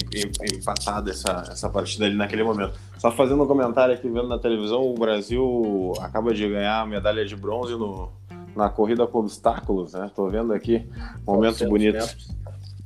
empatado 0.55 1.09
essa, 1.09 1.49
essa 1.51 1.69
partida 1.69 2.05
ali 2.05 2.15
naquele 2.15 2.43
momento. 2.43 2.79
Só 2.97 3.11
fazendo 3.11 3.43
um 3.43 3.47
comentário 3.47 3.93
aqui, 3.93 4.07
vendo 4.07 4.29
na 4.29 4.39
televisão, 4.39 4.81
o 4.83 4.93
Brasil 4.93 5.91
acaba 5.99 6.33
de 6.33 6.47
ganhar 6.47 6.79
a 6.79 6.85
medalha 6.85 7.25
de 7.25 7.35
bronze 7.35 7.73
no, 7.73 8.13
na 8.55 8.69
corrida 8.69 9.05
com 9.05 9.19
obstáculos, 9.19 9.91
né? 9.91 10.09
Tô 10.15 10.29
vendo 10.29 10.53
aqui 10.53 10.87
momentos 11.25 11.61
bonitos. 11.67 12.29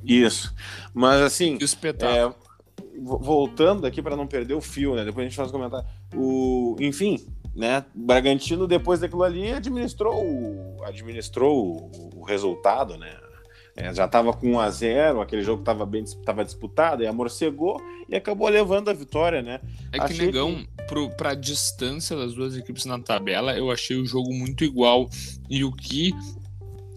Isso. 0.04 0.52
Mas 0.92 1.20
assim. 1.20 1.56
Que 1.56 1.64
espetáculo. 1.64 2.34
É, 2.48 2.51
voltando 3.04 3.86
aqui 3.86 4.00
para 4.00 4.16
não 4.16 4.26
perder 4.26 4.54
o 4.54 4.60
fio, 4.60 4.94
né? 4.94 5.04
Depois 5.04 5.26
a 5.26 5.28
gente 5.28 5.36
faz 5.36 5.48
um 5.48 5.52
comentário. 5.52 5.86
O, 6.14 6.76
enfim, 6.80 7.18
né? 7.54 7.84
Bragantino 7.94 8.66
depois 8.66 9.00
daquilo 9.00 9.22
ali 9.22 9.52
administrou 9.52 10.24
o, 10.24 10.84
administrou 10.84 11.90
o, 11.92 12.20
o 12.20 12.24
resultado, 12.24 12.96
né? 12.96 13.14
É, 13.74 13.92
já 13.94 14.04
estava 14.04 14.34
com 14.34 14.52
1 14.52 14.60
a 14.60 14.70
0 14.70 15.20
aquele 15.22 15.42
jogo 15.42 15.62
estava 15.62 15.86
bem 15.86 16.04
tava 16.26 16.44
disputado, 16.44 17.02
e 17.02 17.06
amorcegou 17.06 17.80
e 18.06 18.14
acabou 18.14 18.46
levando 18.48 18.90
a 18.90 18.92
vitória, 18.92 19.40
né? 19.40 19.60
É 19.90 19.98
que, 19.98 20.04
achei 20.04 20.26
negão, 20.26 20.66
que... 20.86 21.16
para 21.16 21.30
a 21.30 21.34
distância 21.34 22.14
das 22.14 22.34
duas 22.34 22.54
equipes 22.54 22.84
na 22.84 22.98
tabela, 22.98 23.56
eu 23.56 23.70
achei 23.70 23.96
o 23.96 24.04
jogo 24.04 24.32
muito 24.34 24.62
igual. 24.62 25.08
E 25.48 25.64
o 25.64 25.72
que 25.72 26.12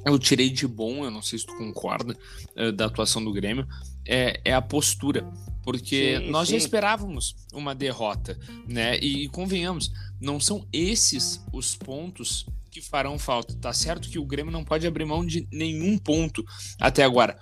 eu 0.05 0.19
tirei 0.19 0.49
de 0.49 0.67
bom, 0.67 1.05
eu 1.05 1.11
não 1.11 1.21
sei 1.21 1.39
se 1.39 1.45
tu 1.45 1.55
concorda, 1.55 2.15
uh, 2.57 2.71
da 2.73 2.85
atuação 2.85 3.23
do 3.23 3.31
Grêmio, 3.31 3.65
é, 4.05 4.39
é 4.43 4.53
a 4.53 4.61
postura. 4.61 5.25
Porque 5.65 6.19
sim, 6.19 6.29
nós 6.29 6.47
sim. 6.47 6.51
já 6.51 6.57
esperávamos 6.57 7.35
uma 7.51 7.73
derrota, 7.73 8.39
né? 8.67 8.97
E 8.99 9.27
convenhamos, 9.29 9.91
não 10.21 10.39
são 10.39 10.67
esses 10.71 11.43
os 11.51 11.75
pontos 11.75 12.45
que 12.69 12.81
farão 12.81 13.17
falta. 13.17 13.55
Tá 13.55 13.73
certo 13.73 14.07
que 14.07 14.19
o 14.19 14.25
Grêmio 14.25 14.51
não 14.51 14.63
pode 14.63 14.85
abrir 14.85 15.05
mão 15.05 15.25
de 15.25 15.47
nenhum 15.51 15.97
ponto 15.97 16.45
até 16.79 17.03
agora, 17.03 17.35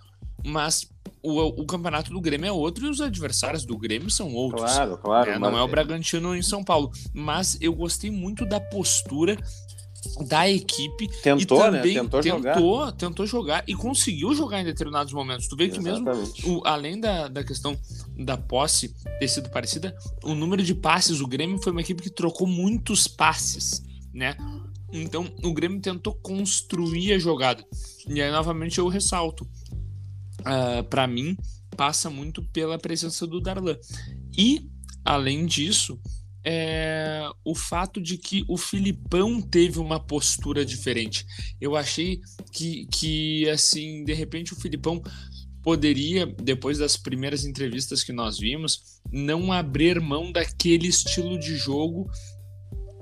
mas 0.45 0.87
o, 1.23 1.61
o 1.61 1.65
campeonato 1.65 2.11
do 2.11 2.19
Grêmio 2.19 2.47
é 2.47 2.51
outro 2.51 2.85
e 2.85 2.89
os 2.89 2.99
adversários 2.99 3.65
do 3.65 3.77
Grêmio 3.77 4.09
são 4.09 4.33
outros. 4.33 4.61
Claro, 4.61 4.97
claro. 4.97 5.31
Né? 5.31 5.39
Não 5.39 5.57
é 5.57 5.61
o 5.63 5.67
Bragantino 5.67 6.35
em 6.35 6.41
São 6.41 6.63
Paulo. 6.63 6.91
Mas 7.13 7.57
eu 7.61 7.73
gostei 7.73 8.11
muito 8.11 8.45
da 8.45 8.59
postura 8.59 9.37
da 10.27 10.49
equipe 10.49 11.07
tentou, 11.21 11.57
e 11.57 11.71
né? 11.71 11.77
também 11.77 11.93
né? 11.95 12.01
tentou, 12.01 12.21
tentou 12.21 12.39
jogar. 12.39 12.91
tentou 12.93 13.25
jogar 13.25 13.63
e 13.67 13.75
conseguiu 13.75 14.33
jogar 14.33 14.61
em 14.61 14.65
determinados 14.65 15.13
momentos. 15.13 15.47
Tu 15.47 15.55
vê 15.55 15.69
que 15.69 15.79
Exatamente. 15.79 16.45
mesmo 16.45 16.59
o, 16.59 16.67
além 16.67 16.99
da, 16.99 17.27
da 17.27 17.43
questão 17.43 17.77
da 18.17 18.37
posse 18.37 18.93
ter 19.19 19.27
sido 19.27 19.49
parecida, 19.49 19.95
o 20.23 20.33
número 20.33 20.63
de 20.63 20.75
passes, 20.75 21.21
o 21.21 21.27
Grêmio 21.27 21.61
foi 21.61 21.71
uma 21.71 21.81
equipe 21.81 22.01
que 22.01 22.09
trocou 22.09 22.47
muitos 22.47 23.07
passes, 23.07 23.83
né? 24.13 24.35
Então 24.91 25.27
o 25.43 25.53
Grêmio 25.53 25.81
tentou 25.81 26.13
construir 26.15 27.13
a 27.13 27.19
jogada. 27.19 27.65
E 28.07 28.21
aí 28.21 28.31
novamente 28.31 28.79
eu 28.79 28.87
ressalto. 28.87 29.43
Uh, 30.41 30.79
ah, 30.79 30.85
para 30.89 31.07
mim 31.07 31.37
passa 31.77 32.09
muito 32.09 32.43
pela 32.43 32.77
presença 32.77 33.25
do 33.25 33.41
Darlan. 33.41 33.77
E 34.37 34.69
além 35.03 35.45
disso, 35.45 35.99
é, 36.45 37.29
o 37.43 37.55
fato 37.55 38.01
de 38.01 38.17
que 38.17 38.43
o 38.47 38.57
Filipão 38.57 39.41
teve 39.41 39.79
uma 39.79 39.99
postura 39.99 40.65
diferente. 40.65 41.25
Eu 41.59 41.75
achei 41.75 42.21
que, 42.51 42.85
que, 42.87 43.49
assim, 43.49 44.03
de 44.03 44.13
repente 44.13 44.53
o 44.53 44.55
Filipão 44.55 45.01
poderia, 45.61 46.25
depois 46.25 46.77
das 46.77 46.97
primeiras 46.97 47.45
entrevistas 47.45 48.03
que 48.03 48.11
nós 48.11 48.37
vimos, 48.37 48.99
não 49.11 49.51
abrir 49.51 50.01
mão 50.01 50.31
daquele 50.31 50.87
estilo 50.87 51.39
de 51.39 51.55
jogo 51.55 52.09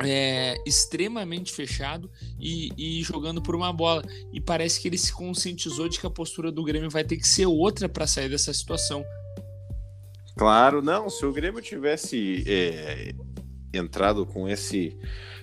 é, 0.04 0.56
extremamente 0.66 1.52
fechado 1.52 2.10
e, 2.40 2.70
e, 2.78 3.04
jogando 3.04 3.42
por 3.42 3.56
uma 3.56 3.74
bola. 3.74 4.04
E 4.32 4.40
parece 4.40 4.80
que 4.80 4.88
ele 4.88 4.98
se 4.98 5.12
conscientizou 5.12 5.90
de 5.90 6.00
que 6.00 6.06
a 6.06 6.10
postura 6.10 6.52
do 6.52 6.64
Grêmio 6.64 6.90
vai 6.90 7.04
ter 7.04 7.18
que 7.18 7.28
ser 7.28 7.46
outra 7.46 7.90
para 7.90 8.08
sair 8.08 8.30
dessa 8.30 8.54
situação. 8.54 9.04
Claro, 10.38 10.82
não. 10.82 11.10
Se 11.10 11.26
o 11.26 11.34
Grêmio 11.34 11.62
tivesse 11.62 12.44
é, 12.48 13.14
entrado 13.74 14.26
com 14.26 14.48
esse 14.48 14.98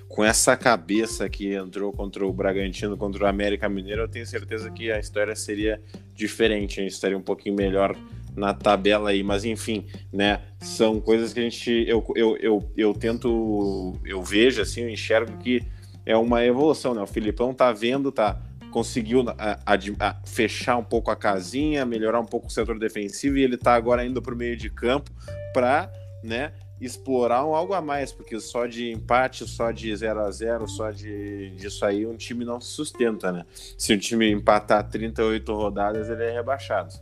com 0.08 0.24
essa 0.24 0.56
cabeça 0.56 1.28
que 1.28 1.52
entrou 1.54 1.92
contra 1.92 2.26
o 2.26 2.32
Bragantino, 2.32 2.96
contra 2.96 3.24
o 3.24 3.26
América 3.26 3.68
Mineiro, 3.68 4.02
eu 4.02 4.08
tenho 4.08 4.26
certeza 4.26 4.70
que 4.70 4.90
a 4.90 4.98
história 4.98 5.36
seria 5.36 5.80
diferente, 6.14 6.80
a 6.80 6.82
gente 6.82 6.92
estaria 6.92 7.16
um 7.16 7.22
pouquinho 7.22 7.54
melhor 7.54 7.94
na 8.34 8.54
tabela 8.54 9.10
aí, 9.10 9.22
mas 9.22 9.44
enfim, 9.44 9.84
né, 10.10 10.40
são 10.60 10.98
coisas 10.98 11.32
que 11.32 11.40
a 11.40 11.42
gente, 11.42 11.70
eu, 11.86 12.04
eu, 12.16 12.36
eu, 12.38 12.72
eu 12.76 12.94
tento, 12.94 13.98
eu 14.04 14.22
vejo 14.22 14.62
assim, 14.62 14.82
eu 14.82 14.88
enxergo 14.88 15.36
que 15.38 15.62
é 16.06 16.16
uma 16.16 16.42
evolução, 16.42 16.94
né, 16.94 17.02
o 17.02 17.06
Filipão 17.06 17.52
tá 17.52 17.70
vendo, 17.70 18.10
tá, 18.10 18.40
conseguiu 18.70 19.24
a, 19.36 19.58
a, 19.66 19.74
a 19.74 20.16
fechar 20.24 20.76
um 20.78 20.84
pouco 20.84 21.10
a 21.10 21.16
casinha, 21.16 21.84
melhorar 21.84 22.20
um 22.20 22.26
pouco 22.26 22.46
o 22.46 22.50
setor 22.50 22.78
defensivo 22.78 23.36
e 23.36 23.42
ele 23.42 23.58
tá 23.58 23.74
agora 23.74 24.06
indo 24.06 24.22
para 24.22 24.32
o 24.32 24.36
meio 24.36 24.56
de 24.56 24.70
campo 24.70 25.10
para, 25.52 25.92
né, 26.22 26.52
explorar 26.80 27.44
um 27.44 27.54
algo 27.54 27.74
a 27.74 27.80
mais, 27.80 28.12
porque 28.12 28.38
só 28.40 28.66
de 28.66 28.92
empate, 28.92 29.46
só 29.48 29.70
de 29.70 29.94
0 29.94 30.20
a 30.20 30.30
0 30.30 30.68
só 30.68 30.90
de 30.90 31.50
disso 31.50 31.84
aí, 31.84 32.06
um 32.06 32.16
time 32.16 32.44
não 32.44 32.60
se 32.60 32.68
sustenta, 32.68 33.32
né? 33.32 33.44
Se 33.76 33.92
o 33.92 33.98
time 33.98 34.30
empatar 34.30 34.88
38 34.88 35.52
rodadas, 35.52 36.08
ele 36.08 36.24
é 36.24 36.32
rebaixado. 36.32 36.94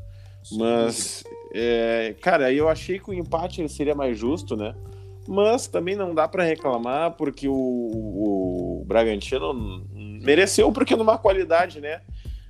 Mas, 0.53 1.25
é, 1.53 2.15
cara, 2.21 2.53
eu 2.53 2.69
achei 2.69 2.99
que 2.99 3.11
o 3.11 3.15
empate 3.15 3.61
ele 3.61 3.69
seria 3.69 3.95
mais 3.95 4.17
justo, 4.17 4.57
né? 4.57 4.75
Mas 5.29 5.67
também 5.67 5.97
não 5.97 6.15
dá 6.15 6.29
para 6.29 6.45
reclamar, 6.45 7.17
porque 7.17 7.49
o, 7.49 7.55
o, 7.55 8.85
Bragantino 8.87 9.85
mereceu, 10.23 10.71
porque 10.71 10.95
numa 10.95 11.19
qualidade, 11.19 11.81
né? 11.81 12.01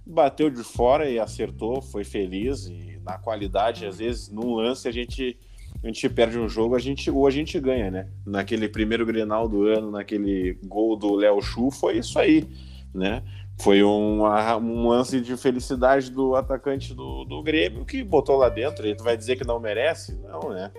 Bateu 0.05 0.51
de 0.51 0.63
fora 0.63 1.09
e 1.09 1.19
acertou, 1.19 1.81
foi 1.81 2.05
feliz. 2.05 2.67
E 2.67 3.01
na 3.03 3.19
qualidade, 3.19 3.87
às 3.87 3.99
vezes, 3.99 4.29
num 4.29 4.55
lance, 4.55 4.87
a 4.87 4.93
gente 4.93 5.39
a 5.83 5.87
gente 5.87 6.09
perde 6.09 6.39
um 6.39 6.49
jogo, 6.49 6.75
a 6.75 6.79
gente, 6.79 7.11
ou 7.11 7.27
a 7.27 7.31
gente 7.31 7.59
ganha, 7.61 7.91
né? 7.91 8.09
Naquele 8.25 8.69
primeiro 8.69 9.07
Grenal 9.07 9.49
do 9.49 9.65
ano, 9.67 9.91
naquele 9.91 10.59
gol 10.65 10.97
do 10.97 11.15
Léo 11.15 11.41
Chu, 11.41 11.71
foi 11.71 11.99
isso 11.99 12.19
aí, 12.19 12.45
né? 12.95 13.23
Foi 13.59 13.83
um, 13.83 14.23
um 14.23 14.89
lance 14.89 15.21
de 15.21 15.35
felicidade 15.37 16.11
do 16.11 16.35
atacante 16.35 16.93
do, 16.93 17.25
do 17.25 17.43
Grêmio 17.43 17.87
que 17.87 18.03
botou 18.05 18.37
lá 18.37 18.51
dentro. 18.51 18.87
Ele 18.87 19.03
vai 19.03 19.17
dizer 19.17 19.37
que 19.37 19.47
não 19.47 19.59
merece? 19.59 20.15
Não, 20.23 20.51
né? 20.51 20.71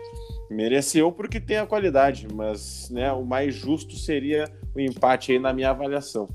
Mereceu 0.50 1.12
porque 1.12 1.39
tem 1.39 1.58
a 1.58 1.66
qualidade, 1.66 2.27
mas 2.32 2.89
né, 2.92 3.12
o 3.12 3.25
mais 3.25 3.56
justo 3.56 3.96
seria 3.96 4.46
o 4.75 4.80
empate 4.80 5.32
aí 5.32 5.39
na 5.39 5.51
minha 5.54 5.72
avaliação. 5.72 6.30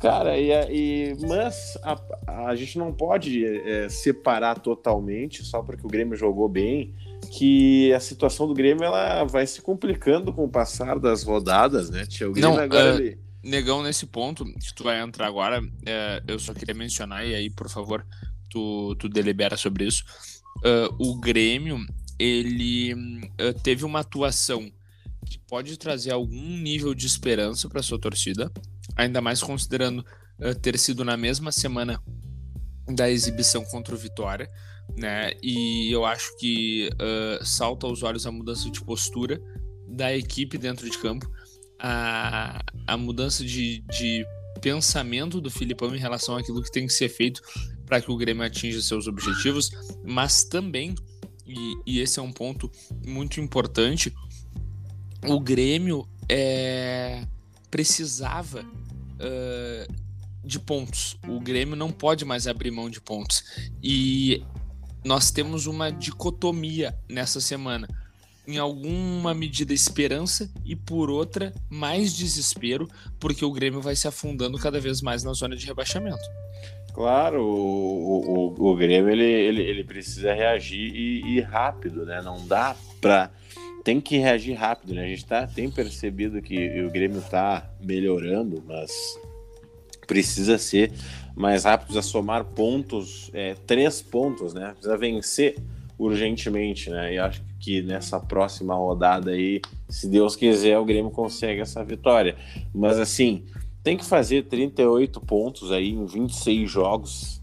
Cara, 0.00 0.36
e, 0.38 0.50
e 0.70 1.16
mas 1.26 1.78
a, 1.82 2.48
a 2.48 2.54
gente 2.56 2.78
não 2.78 2.92
pode 2.92 3.44
é, 3.44 3.88
separar 3.88 4.58
totalmente 4.58 5.44
só 5.44 5.62
porque 5.62 5.86
o 5.86 5.90
Grêmio 5.90 6.16
jogou 6.16 6.48
bem 6.48 6.94
que 7.30 7.92
a 7.92 8.00
situação 8.00 8.48
do 8.48 8.54
Grêmio 8.54 8.82
ela 8.82 9.22
vai 9.24 9.46
se 9.46 9.62
complicando 9.62 10.32
com 10.32 10.44
o 10.44 10.50
passar 10.50 10.98
das 10.98 11.22
rodadas, 11.22 11.88
né? 11.88 12.04
Tia, 12.04 12.28
o 12.28 12.32
Grêmio 12.32 12.56
Não, 12.56 12.58
agora 12.58 12.94
uh, 12.94 12.98
ele... 12.98 13.18
Negão, 13.42 13.82
nesse 13.82 14.04
ponto 14.04 14.44
que 14.44 14.74
tu 14.74 14.82
vai 14.82 15.00
entrar 15.00 15.28
agora, 15.28 15.62
uh, 15.62 16.24
eu 16.26 16.38
só 16.40 16.52
queria 16.52 16.74
mencionar, 16.74 17.24
e 17.24 17.34
aí, 17.34 17.48
por 17.48 17.68
favor, 17.68 18.04
tu, 18.50 18.96
tu 18.96 19.08
delibera 19.08 19.56
sobre 19.56 19.86
isso. 19.86 20.02
Uh, 20.58 20.92
o 20.98 21.20
Grêmio, 21.20 21.78
ele 22.18 22.94
teve 23.62 23.84
uma 23.84 24.00
atuação 24.00 24.70
que 25.24 25.38
pode 25.38 25.76
trazer 25.76 26.10
algum 26.10 26.58
nível 26.58 26.94
de 26.94 27.06
esperança 27.06 27.68
para 27.68 27.82
sua 27.82 27.98
torcida, 27.98 28.50
ainda 28.96 29.20
mais 29.20 29.40
considerando 29.40 30.04
ter 30.60 30.78
sido 30.78 31.04
na 31.04 31.16
mesma 31.16 31.52
semana 31.52 32.02
da 32.88 33.08
exibição 33.08 33.64
contra 33.64 33.94
o 33.94 33.98
Vitória 33.98 34.50
né? 34.96 35.32
E 35.42 35.90
eu 35.92 36.04
acho 36.04 36.36
que 36.38 36.88
uh, 36.94 37.44
salta 37.44 37.86
aos 37.86 38.02
olhos 38.02 38.26
a 38.26 38.32
mudança 38.32 38.70
de 38.70 38.80
postura 38.82 39.40
da 39.86 40.14
equipe 40.14 40.56
dentro 40.56 40.88
de 40.88 40.96
campo, 40.98 41.30
a, 41.78 42.62
a 42.86 42.96
mudança 42.96 43.44
de, 43.44 43.80
de 43.90 44.24
pensamento 44.60 45.40
do 45.40 45.50
Filipão 45.50 45.94
em 45.94 45.98
relação 45.98 46.36
àquilo 46.36 46.62
que 46.62 46.70
tem 46.70 46.86
que 46.86 46.92
ser 46.92 47.08
feito 47.08 47.40
para 47.86 48.00
que 48.00 48.10
o 48.10 48.16
Grêmio 48.16 48.44
atinja 48.44 48.80
seus 48.80 49.08
objetivos, 49.08 49.70
mas 50.04 50.44
também, 50.44 50.94
e, 51.46 51.74
e 51.84 52.00
esse 52.00 52.20
é 52.20 52.22
um 52.22 52.32
ponto 52.32 52.70
muito 53.04 53.40
importante, 53.40 54.14
o 55.26 55.40
Grêmio 55.40 56.08
é, 56.28 57.26
precisava 57.70 58.62
uh, 58.62 59.94
de 60.44 60.58
pontos. 60.58 61.16
O 61.28 61.40
Grêmio 61.40 61.76
não 61.76 61.90
pode 61.90 62.24
mais 62.24 62.46
abrir 62.46 62.70
mão 62.70 62.88
de 62.88 63.00
pontos. 63.00 63.42
E 63.82 64.42
nós 65.04 65.30
temos 65.30 65.66
uma 65.66 65.90
dicotomia 65.90 66.94
nessa 67.08 67.40
semana. 67.40 67.88
Em 68.46 68.58
alguma 68.58 69.32
medida, 69.32 69.72
esperança 69.72 70.50
e, 70.64 70.74
por 70.74 71.10
outra, 71.10 71.52
mais 71.68 72.14
desespero, 72.14 72.88
porque 73.18 73.44
o 73.44 73.52
Grêmio 73.52 73.80
vai 73.80 73.94
se 73.94 74.08
afundando 74.08 74.58
cada 74.58 74.80
vez 74.80 75.00
mais 75.00 75.22
na 75.22 75.32
zona 75.32 75.54
de 75.54 75.66
rebaixamento. 75.66 76.22
Claro, 76.92 77.44
o, 77.44 78.54
o, 78.58 78.70
o 78.70 78.76
Grêmio 78.76 79.10
ele, 79.10 79.24
ele, 79.24 79.62
ele, 79.62 79.84
precisa 79.84 80.34
reagir 80.34 80.92
e, 80.94 81.36
e, 81.36 81.40
rápido, 81.40 82.04
né? 82.04 82.20
Não 82.22 82.44
dá 82.46 82.74
pra. 83.00 83.30
Tem 83.84 84.00
que 84.00 84.18
reagir 84.18 84.54
rápido, 84.54 84.94
né? 84.94 85.04
A 85.04 85.08
gente 85.08 85.24
tá, 85.24 85.46
tem 85.46 85.70
percebido 85.70 86.42
que 86.42 86.82
o 86.82 86.90
Grêmio 86.90 87.22
tá 87.22 87.70
melhorando, 87.80 88.62
mas 88.66 88.90
precisa 90.06 90.58
ser 90.58 90.92
mais 91.40 91.64
rápido, 91.64 91.86
precisa 91.86 92.06
somar 92.06 92.44
pontos, 92.44 93.30
é, 93.32 93.54
três 93.66 94.02
pontos, 94.02 94.54
né? 94.54 94.72
Precisa 94.72 94.96
vencer 94.96 95.56
urgentemente, 95.98 96.90
né? 96.90 97.14
E 97.14 97.18
acho 97.18 97.42
que 97.58 97.82
nessa 97.82 98.20
próxima 98.20 98.74
rodada 98.74 99.32
aí, 99.32 99.60
se 99.88 100.08
Deus 100.08 100.36
quiser, 100.36 100.78
o 100.78 100.84
Grêmio 100.84 101.10
consegue 101.10 101.60
essa 101.60 101.84
vitória. 101.84 102.36
Mas 102.74 102.98
assim, 102.98 103.44
tem 103.82 103.96
que 103.96 104.04
fazer 104.04 104.44
38 104.44 105.20
pontos 105.20 105.72
aí 105.72 105.90
em 105.90 106.06
26 106.06 106.70
jogos. 106.70 107.40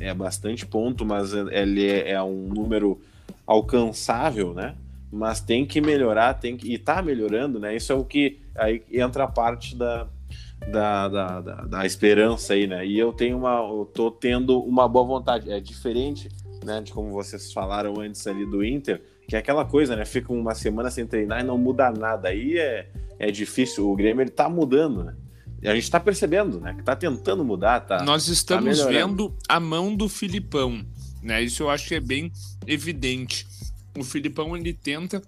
É 0.00 0.14
bastante 0.14 0.66
ponto, 0.66 1.04
mas 1.04 1.32
ele 1.32 1.86
é, 1.86 2.12
é 2.12 2.22
um 2.22 2.48
número 2.48 3.00
alcançável, 3.46 4.54
né? 4.54 4.74
Mas 5.12 5.40
tem 5.40 5.66
que 5.66 5.80
melhorar, 5.80 6.34
tem 6.34 6.56
que 6.56 6.72
e 6.72 6.78
tá 6.78 7.02
melhorando, 7.02 7.60
né? 7.60 7.76
Isso 7.76 7.92
é 7.92 7.94
o 7.94 8.04
que 8.04 8.40
aí 8.56 8.82
entra 8.90 9.24
a 9.24 9.28
parte 9.28 9.76
da, 9.76 10.08
da, 10.70 11.08
da, 11.08 11.40
da, 11.40 11.54
da, 11.64 11.86
esperança 11.86 12.54
aí, 12.54 12.66
né? 12.66 12.86
E 12.86 12.98
eu 12.98 13.12
tenho 13.12 13.38
uma, 13.38 13.58
eu 13.58 13.88
tô 13.92 14.10
tendo 14.10 14.60
uma 14.60 14.88
boa 14.88 15.06
vontade. 15.06 15.50
É 15.50 15.60
diferente, 15.60 16.28
né, 16.64 16.80
de 16.80 16.92
como 16.92 17.10
vocês 17.10 17.52
falaram 17.52 18.00
antes 18.00 18.26
ali 18.26 18.44
do 18.46 18.64
Inter, 18.64 19.02
que 19.28 19.36
é 19.36 19.38
aquela 19.38 19.64
coisa, 19.64 19.94
né? 19.94 20.04
Fica 20.04 20.32
uma 20.32 20.54
semana 20.54 20.90
sem 20.90 21.06
treinar 21.06 21.40
e 21.40 21.44
não 21.44 21.58
muda 21.58 21.90
nada. 21.90 22.28
Aí 22.28 22.58
é, 22.58 22.88
é 23.18 23.30
difícil. 23.30 23.88
O 23.88 23.94
Grêmio 23.94 24.22
ele 24.22 24.30
tá 24.30 24.48
mudando, 24.48 25.04
né? 25.04 25.14
a 25.64 25.74
gente 25.74 25.84
está 25.84 25.98
percebendo, 25.98 26.60
né? 26.60 26.74
Que 26.74 26.80
está 26.80 26.94
tentando 26.94 27.44
mudar, 27.44 27.80
tá? 27.80 28.02
Nós 28.04 28.26
tá 28.26 28.32
estamos 28.32 28.78
tá 28.78 28.86
vendo 28.86 29.34
a 29.48 29.58
mão 29.58 29.94
do 29.94 30.08
Filipão, 30.08 30.84
né? 31.22 31.42
Isso 31.42 31.62
eu 31.62 31.70
acho 31.70 31.88
que 31.88 31.94
é 31.94 32.00
bem 32.00 32.30
evidente. 32.66 33.46
O 33.98 34.04
Filipão 34.04 34.56
ele 34.56 34.72
tenta 34.72 35.22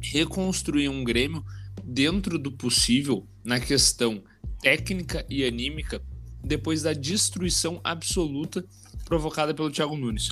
reconstruir 0.00 0.88
um 0.88 1.02
Grêmio 1.04 1.44
dentro 1.82 2.38
do 2.38 2.52
possível 2.52 3.26
na 3.44 3.58
questão 3.58 4.22
técnica 4.60 5.24
e 5.28 5.44
anímica 5.44 6.00
depois 6.42 6.82
da 6.82 6.92
destruição 6.92 7.80
absoluta 7.82 8.64
provocada 9.04 9.54
pelo 9.54 9.70
Thiago 9.70 9.96
Nunes. 9.96 10.30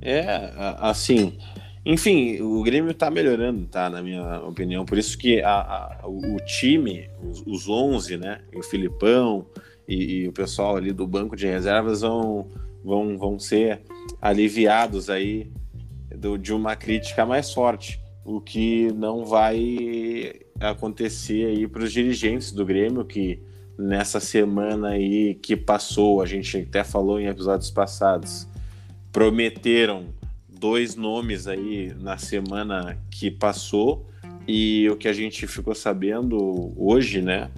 É, 0.00 0.52
assim, 0.78 1.38
enfim, 1.84 2.40
o 2.40 2.62
Grêmio 2.62 2.92
tá 2.92 3.10
melhorando, 3.10 3.66
tá? 3.66 3.88
Na 3.88 4.02
minha 4.02 4.40
opinião. 4.40 4.84
Por 4.84 4.98
isso 4.98 5.16
que 5.16 5.40
a, 5.42 5.50
a, 6.02 6.06
o 6.06 6.36
time, 6.44 7.08
os, 7.22 7.42
os 7.46 7.68
11, 7.68 8.16
né? 8.18 8.42
o 8.54 8.62
Filipão 8.62 9.46
e, 9.88 10.22
e, 10.22 10.28
o 10.28 10.32
pessoal 10.32 10.76
ali 10.76 10.92
do 10.92 11.06
banco 11.06 11.34
de 11.34 11.46
reservas 11.46 12.02
vão, 12.02 12.48
vão, 12.84 13.16
vão 13.16 13.38
ser 13.38 13.80
aliviados 14.20 15.08
aí 15.08 15.50
do, 16.14 16.36
de 16.36 16.52
uma 16.52 16.76
crítica 16.76 17.24
mais 17.24 17.52
forte. 17.52 18.00
O 18.24 18.40
que 18.40 18.92
não 18.92 19.24
vai 19.24 20.34
acontecer 20.60 21.46
aí 21.46 21.66
para 21.66 21.82
os 21.82 21.92
dirigentes 21.92 22.52
do 22.52 22.64
Grêmio 22.64 23.04
que 23.06 23.40
nessa 23.80 24.20
semana 24.20 24.88
aí 24.88 25.34
que 25.34 25.56
passou, 25.56 26.20
a 26.20 26.26
gente 26.26 26.58
até 26.58 26.84
falou 26.84 27.18
em 27.18 27.26
episódios 27.26 27.70
passados, 27.70 28.46
prometeram 29.10 30.06
dois 30.48 30.94
nomes 30.94 31.46
aí 31.46 31.94
na 31.98 32.18
semana 32.18 32.98
que 33.10 33.30
passou 33.30 34.06
e 34.46 34.88
o 34.90 34.96
que 34.96 35.08
a 35.08 35.12
gente 35.12 35.46
ficou 35.46 35.74
sabendo 35.74 36.72
hoje, 36.76 37.22
né, 37.22 37.50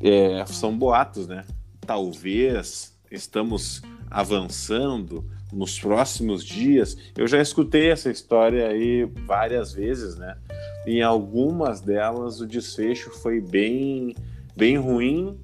é, 0.00 0.44
são 0.46 0.76
boatos, 0.76 1.26
né? 1.26 1.44
Talvez 1.86 2.96
estamos 3.10 3.82
avançando 4.10 5.24
nos 5.52 5.78
próximos 5.78 6.44
dias. 6.44 6.96
Eu 7.16 7.26
já 7.26 7.40
escutei 7.40 7.90
essa 7.90 8.10
história 8.10 8.68
aí 8.68 9.04
várias 9.26 9.72
vezes, 9.72 10.16
né? 10.16 10.36
Em 10.86 11.02
algumas 11.02 11.80
delas 11.80 12.40
o 12.40 12.46
desfecho 12.46 13.10
foi 13.10 13.40
bem, 13.40 14.14
bem 14.60 14.76
ruim 14.76 15.38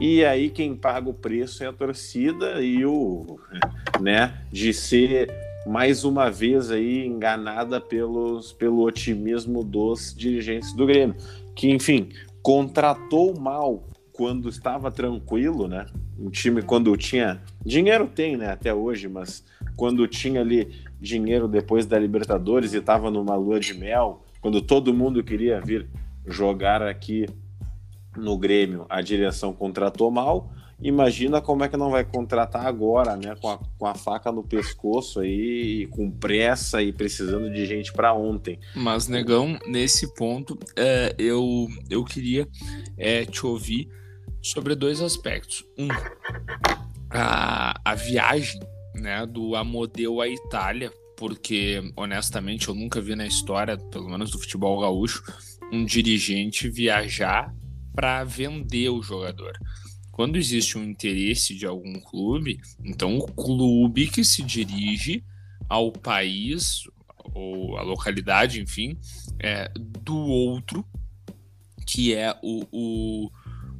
e 0.00 0.24
aí 0.24 0.48
quem 0.48 0.74
paga 0.74 1.10
o 1.10 1.12
preço 1.12 1.62
é 1.62 1.66
a 1.66 1.72
torcida 1.74 2.62
e 2.62 2.86
o, 2.86 3.38
né, 4.00 4.32
de 4.50 4.72
ser 4.72 5.30
mais 5.66 6.04
uma 6.04 6.30
vez 6.30 6.70
aí 6.70 7.06
enganada 7.06 7.78
pelos, 7.78 8.50
pelo 8.54 8.82
otimismo 8.82 9.62
dos 9.62 10.14
dirigentes 10.16 10.72
do 10.72 10.86
Grêmio, 10.86 11.14
que 11.54 11.70
enfim, 11.70 12.08
contratou 12.40 13.38
mal 13.38 13.86
quando 14.10 14.48
estava 14.48 14.90
tranquilo, 14.90 15.68
né? 15.68 15.84
Um 16.18 16.30
time 16.30 16.62
quando 16.62 16.96
tinha 16.96 17.42
dinheiro 17.64 18.06
tem, 18.06 18.38
né, 18.38 18.50
até 18.50 18.72
hoje, 18.72 19.06
mas 19.06 19.44
quando 19.76 20.08
tinha 20.08 20.40
ali 20.40 20.72
dinheiro 20.98 21.46
depois 21.46 21.84
da 21.84 21.98
Libertadores 21.98 22.72
e 22.72 22.78
estava 22.78 23.10
numa 23.10 23.36
lua 23.36 23.60
de 23.60 23.74
mel, 23.74 24.24
quando 24.40 24.62
todo 24.62 24.94
mundo 24.94 25.22
queria 25.22 25.60
vir 25.60 25.86
jogar 26.26 26.80
aqui 26.80 27.26
no 28.16 28.36
Grêmio, 28.36 28.86
a 28.88 29.00
direção 29.00 29.52
contratou 29.52 30.10
mal 30.10 30.52
imagina 30.82 31.40
como 31.40 31.62
é 31.62 31.68
que 31.68 31.76
não 31.76 31.90
vai 31.90 32.04
contratar 32.04 32.66
agora, 32.66 33.16
né? 33.16 33.34
Com 33.36 33.48
a, 33.48 33.58
com 33.78 33.86
a 33.86 33.94
faca 33.94 34.32
no 34.32 34.42
pescoço 34.42 35.20
aí, 35.20 35.86
com 35.90 36.10
pressa 36.10 36.82
e 36.82 36.92
precisando 36.92 37.50
de 37.50 37.64
gente 37.64 37.92
para 37.92 38.12
ontem. 38.12 38.58
Mas, 38.74 39.06
Negão, 39.06 39.58
nesse 39.66 40.12
ponto, 40.14 40.58
é, 40.76 41.14
eu, 41.16 41.68
eu 41.88 42.04
queria 42.04 42.48
é, 42.98 43.24
te 43.24 43.46
ouvir 43.46 43.88
sobre 44.42 44.74
dois 44.74 45.00
aspectos. 45.00 45.64
Um, 45.78 45.88
a, 47.10 47.80
a 47.84 47.94
viagem 47.94 48.60
né, 48.94 49.24
do 49.24 49.54
Amodeu 49.54 50.20
à 50.20 50.28
Itália, 50.28 50.92
porque, 51.16 51.92
honestamente, 51.96 52.68
eu 52.68 52.74
nunca 52.74 53.00
vi 53.00 53.14
na 53.14 53.26
história, 53.26 53.76
pelo 53.76 54.08
menos 54.08 54.32
do 54.32 54.38
futebol 54.38 54.80
gaúcho, 54.80 55.22
um 55.72 55.84
dirigente 55.84 56.68
viajar 56.68 57.54
para 57.94 58.24
vender 58.24 58.88
o 58.88 59.02
jogador 59.02 59.58
quando 60.12 60.36
existe 60.36 60.76
um 60.78 60.84
interesse 60.84 61.54
de 61.54 61.66
algum 61.66 61.98
clube, 61.98 62.60
então 62.84 63.16
o 63.16 63.26
clube 63.26 64.06
que 64.08 64.22
se 64.22 64.42
dirige 64.42 65.24
ao 65.68 65.90
país 65.90 66.82
ou 67.34 67.78
a 67.78 67.82
localidade, 67.82 68.60
enfim, 68.60 68.98
é, 69.40 69.72
do 70.04 70.14
outro, 70.14 70.84
que 71.86 72.14
é 72.14 72.38
o, 72.42 72.66
o, 72.70 73.30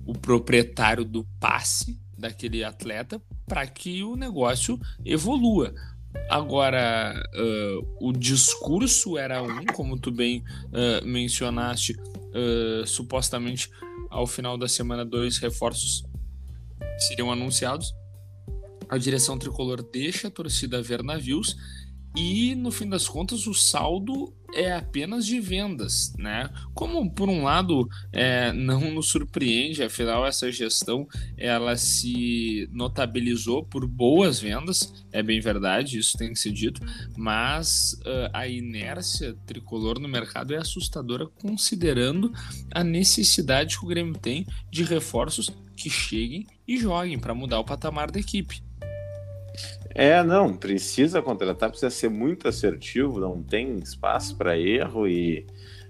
o 0.07 0.15
proprietário 0.15 1.05
do 1.05 1.23
passe 1.39 2.01
daquele 2.17 2.65
atleta, 2.65 3.23
para 3.47 3.67
que 3.67 4.03
o 4.03 4.17
negócio 4.17 4.81
evolua. 5.05 5.75
Agora, 6.31 7.15
uh, 7.35 8.09
o 8.09 8.13
discurso 8.13 9.19
era 9.19 9.43
um, 9.43 9.65
como 9.67 9.99
tu 9.99 10.11
bem 10.11 10.43
uh, 10.69 11.07
mencionaste, 11.07 11.93
uh, 11.93 12.87
supostamente 12.87 13.71
ao 14.13 14.27
final 14.27 14.59
da 14.59 14.69
semana, 14.69 15.05
dois 15.05 15.39
reforços 15.39 16.05
seriam 17.09 17.33
anunciados. 17.33 17.95
A 18.89 18.99
direção 18.99 19.39
tricolor 19.39 19.83
deixa 19.83 20.29
a 20.29 20.31
torcida 20.31 20.83
ver 20.83 21.03
navios 21.03 21.57
e 22.15 22.55
no 22.55 22.71
fim 22.71 22.89
das 22.89 23.09
contas 23.09 23.47
o 23.47 23.55
saldo 23.55 24.33
é 24.55 24.73
apenas 24.73 25.25
de 25.25 25.41
vendas, 25.41 26.13
né? 26.19 26.51
Como 26.75 27.11
por 27.11 27.29
um 27.29 27.43
lado 27.43 27.89
é, 28.13 28.53
não 28.53 28.91
nos 28.91 29.09
surpreende, 29.09 29.83
afinal 29.83 30.27
essa 30.27 30.53
gestão 30.53 31.09
ela 31.39 31.77
se 31.77 32.69
notabilizou 32.71 33.65
por 33.65 33.87
boas 33.87 34.39
vendas, 34.39 35.05
é 35.11 35.23
bem 35.23 35.41
verdade, 35.41 35.99
isso 35.99 36.19
tem 36.19 36.33
que 36.33 36.39
ser 36.39 36.53
dito, 36.53 36.83
mas 37.17 37.95
uh, 38.01 38.29
a 38.33 38.47
inércia 38.47 39.35
tricolor 39.47 39.99
no 39.99 40.09
mercado 40.09 40.53
é 40.53 40.59
assustadora 40.59 41.27
considerando 41.27 42.31
a 42.71 42.85
necessidade 42.85 43.79
que 43.79 43.85
o 43.85 43.89
Grêmio 43.89 44.19
tem 44.19 44.47
de 44.71 44.85
reforços 44.85 45.51
que 45.75 45.89
cheguem 45.89 46.47
e 46.69 46.77
joguem 46.77 47.19
para 47.19 47.35
mudar 47.35 47.59
o 47.59 47.65
patamar 47.65 48.11
da 48.11 48.21
equipe. 48.21 48.63
É, 49.95 50.23
não, 50.23 50.55
precisa 50.55 51.21
contratar, 51.21 51.69
precisa 51.69 51.91
ser 51.91 52.09
muito 52.09 52.49
assertivo, 52.49 53.21
não 53.21 53.43
tem 53.43 53.79
espaço 53.79 54.37
para 54.37 54.59
erro 54.59 55.07
e 55.07 55.47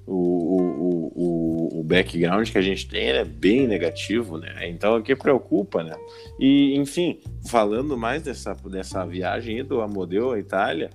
o, 0.07 0.15
o, 0.15 1.13
o, 1.15 1.81
o, 1.81 1.85
background 1.85 2.49
que 2.51 2.59
a 2.59 2.63
gente 2.63 2.89
tem 2.89 3.11
é 3.11 3.25
bem 3.25 3.69
negativo, 3.69 4.39
né? 4.39 4.69
Então 4.69 4.97
o 4.97 5.03
que 5.03 5.15
preocupa, 5.15 5.85
né? 5.85 5.95
E, 6.41 6.75
enfim, 6.77 7.21
falando 7.47 7.97
mais 7.97 8.23
dessa, 8.23 8.55
dessa 8.55 9.05
viagem 9.07 9.65
do 9.65 9.81
Amodeu 9.81 10.33
à 10.33 10.39
Itália, 10.39 10.91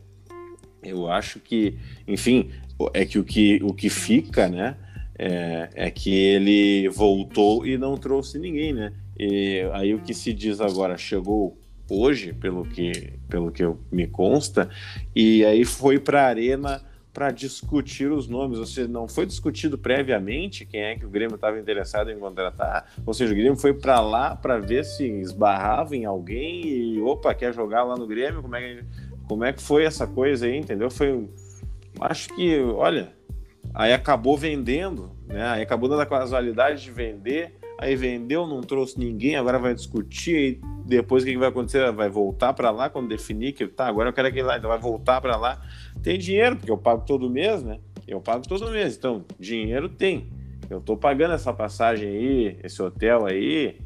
eu 0.83 1.09
acho 1.09 1.39
que, 1.39 1.77
enfim, 2.05 2.51
é 2.93 3.05
que 3.05 3.17
o 3.17 3.23
que, 3.23 3.59
o 3.63 3.73
que 3.73 3.89
fica, 3.89 4.47
né? 4.49 4.75
É, 5.17 5.69
é 5.73 5.89
que 5.89 6.13
ele 6.13 6.89
voltou 6.89 7.65
e 7.65 7.77
não 7.77 7.97
trouxe 7.97 8.37
ninguém, 8.37 8.73
né? 8.73 8.93
E 9.17 9.61
aí 9.73 9.93
o 9.93 9.99
que 9.99 10.13
se 10.13 10.33
diz 10.33 10.59
agora, 10.61 10.97
chegou 10.97 11.57
hoje, 11.89 12.33
pelo 12.33 12.65
que, 12.65 13.13
pelo 13.29 13.51
que 13.51 13.63
me 13.91 14.07
consta, 14.07 14.69
e 15.15 15.43
aí 15.45 15.65
foi 15.65 15.99
para 15.99 16.23
a 16.23 16.27
arena 16.27 16.81
para 17.17 17.31
discutir 17.31 18.11
os 18.11 18.27
nomes, 18.27 18.59
ou 18.59 18.65
seja, 18.67 18.87
não 18.87 19.07
foi 19.07 19.25
discutido 19.25 19.75
previamente 19.75 20.67
quem 20.67 20.81
é 20.81 20.95
que 20.95 21.03
o 21.03 21.09
Grêmio 21.09 21.33
estava 21.33 21.57
interessado 21.57 22.11
em 22.11 22.19
contratar, 22.19 22.93
ou 23.03 23.11
seja, 23.11 23.33
o 23.33 23.35
Grêmio 23.35 23.55
foi 23.55 23.73
para 23.73 23.99
lá 23.99 24.35
para 24.35 24.59
ver 24.59 24.85
se 24.85 25.03
esbarrava 25.03 25.95
em 25.95 26.05
alguém 26.05 26.67
e, 26.67 27.01
opa, 27.01 27.33
quer 27.33 27.51
jogar 27.51 27.83
lá 27.83 27.95
no 27.95 28.05
Grêmio, 28.05 28.43
como 28.43 28.55
é 28.55 28.61
que, 28.61 28.83
como 29.27 29.43
é 29.43 29.51
que 29.51 29.63
foi 29.63 29.83
essa 29.83 30.05
coisa 30.05 30.45
aí, 30.45 30.57
entendeu? 30.57 30.91
Foi, 30.91 31.27
acho 32.01 32.35
que, 32.35 32.59
olha, 32.59 33.11
aí 33.73 33.93
acabou 33.93 34.37
vendendo, 34.37 35.09
né, 35.25 35.43
aí 35.43 35.63
acabou 35.63 35.89
dando 35.89 36.01
a 36.01 36.05
casualidade 36.05 36.83
de 36.83 36.91
vender, 36.91 37.56
aí 37.79 37.95
vendeu, 37.95 38.47
não 38.47 38.61
trouxe 38.61 38.99
ninguém, 38.99 39.35
agora 39.35 39.59
vai 39.59 39.73
discutir, 39.73 40.59
depois 40.85 41.23
o 41.23 41.25
que, 41.25 41.37
vai 41.37 41.49
acontecer? 41.49 41.91
Vai 41.91 42.09
voltar 42.09 42.53
para 42.53 42.71
lá 42.71 42.89
quando 42.89 43.07
definir 43.07 43.53
que 43.53 43.67
tá, 43.67 43.87
agora 43.87 44.09
eu 44.09 44.13
quero 44.13 44.27
aquele 44.27 44.43
lá, 44.43 44.57
então 44.57 44.69
vai 44.69 44.79
voltar 44.79 45.21
para 45.21 45.35
lá. 45.35 45.61
Tem 46.01 46.17
dinheiro, 46.17 46.55
porque 46.55 46.71
eu 46.71 46.77
pago 46.77 47.05
todo 47.05 47.29
mês, 47.29 47.63
né? 47.63 47.79
Eu 48.07 48.21
pago 48.21 48.47
todo 48.47 48.71
mês, 48.71 48.95
então 48.97 49.25
dinheiro 49.39 49.89
tem. 49.89 50.29
Eu 50.69 50.81
tô 50.81 50.97
pagando 50.97 51.33
essa 51.33 51.53
passagem 51.53 52.07
aí, 52.07 52.59
esse 52.63 52.81
hotel 52.81 53.25
aí, 53.25 53.77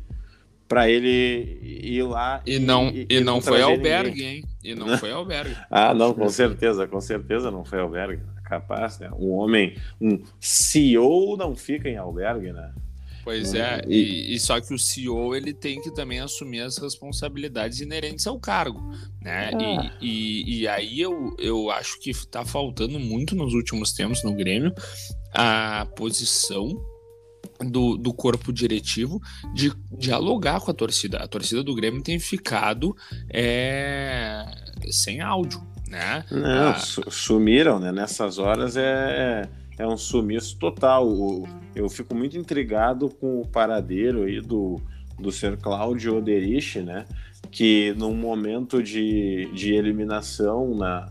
para 0.68 0.90
ele 0.90 1.60
ir 1.62 2.04
lá. 2.04 2.42
E 2.46 2.58
não, 2.58 2.88
e, 2.88 3.06
e 3.10 3.20
não, 3.20 3.36
não 3.36 3.42
foi 3.42 3.62
albergue, 3.62 4.10
ninguém. 4.12 4.38
hein? 4.38 4.44
E 4.64 4.74
não 4.74 4.98
foi 4.98 5.12
albergue. 5.12 5.56
ah, 5.70 5.94
não, 5.94 6.14
com 6.14 6.30
certeza, 6.30 6.88
com 6.88 7.02
certeza 7.02 7.52
não 7.52 7.66
foi 7.66 7.80
albergue. 7.80 8.24
Capaz, 8.46 9.00
né? 9.00 9.10
Um 9.18 9.32
homem, 9.32 9.76
um 10.00 10.22
CEO 10.40 11.36
não 11.38 11.56
fica 11.56 11.90
em 11.90 11.98
albergue, 11.98 12.52
né? 12.52 12.72
Pois 13.24 13.54
é, 13.54 13.82
e, 13.88 14.34
e, 14.34 14.40
só 14.40 14.60
que 14.60 14.74
o 14.74 14.80
CEO 14.80 15.36
ele 15.36 15.54
tem 15.54 15.80
que 15.80 15.94
também 15.94 16.20
assumir 16.20 16.62
as 16.62 16.78
responsabilidades 16.78 17.80
inerentes 17.80 18.26
ao 18.26 18.40
cargo, 18.40 18.82
né? 19.22 19.52
Ah. 19.54 19.98
E, 20.02 20.08
e, 20.08 20.62
e, 20.62 20.68
aí 20.68 21.00
eu, 21.00 21.36
eu 21.38 21.70
acho 21.70 22.00
que 22.00 22.10
está 22.10 22.44
faltando 22.44 23.00
muito 23.00 23.36
nos 23.36 23.54
últimos 23.54 23.94
tempos 23.94 24.24
no 24.24 24.34
Grêmio 24.34 24.74
a 25.34 25.88
posição 25.96 26.68
do, 27.60 27.96
do 27.96 28.14
corpo 28.14 28.52
diretivo 28.52 29.22
de 29.54 29.72
dialogar 29.98 30.60
com 30.60 30.72
a 30.72 30.74
torcida. 30.74 31.20
A 31.20 31.28
torcida 31.28 31.64
do 31.64 31.76
Grêmio 31.76 32.02
tem 32.02 32.20
ficado 32.20 32.96
é, 33.30 34.46
sem 34.90 35.22
áudio, 35.22 35.62
né? 35.88 36.26
Não, 36.32 36.70
ah, 36.70 36.80
sumiram, 37.10 37.80
né? 37.80 37.92
Nessas 37.92 38.40
horas 38.40 38.76
é, 38.76 38.82
é 39.46 39.61
um 39.88 39.98
sumiço 39.98 40.58
total. 40.58 41.08
Eu 41.76 41.90
fico 41.90 42.16
muito 42.16 42.38
intrigado 42.38 43.10
com 43.10 43.42
o 43.42 43.48
paradeiro 43.48 44.24
aí 44.24 44.42
do, 44.42 44.82
do 45.20 45.32
ser 45.32 45.58
Cláudio 45.58 46.18
Oderich, 46.18 46.82
né? 46.82 47.06
Que 47.50 47.94
num 47.98 48.14
momento 48.14 48.82
de, 48.82 49.50
de 49.54 49.74
eliminação 49.74 50.76
na, 50.76 51.10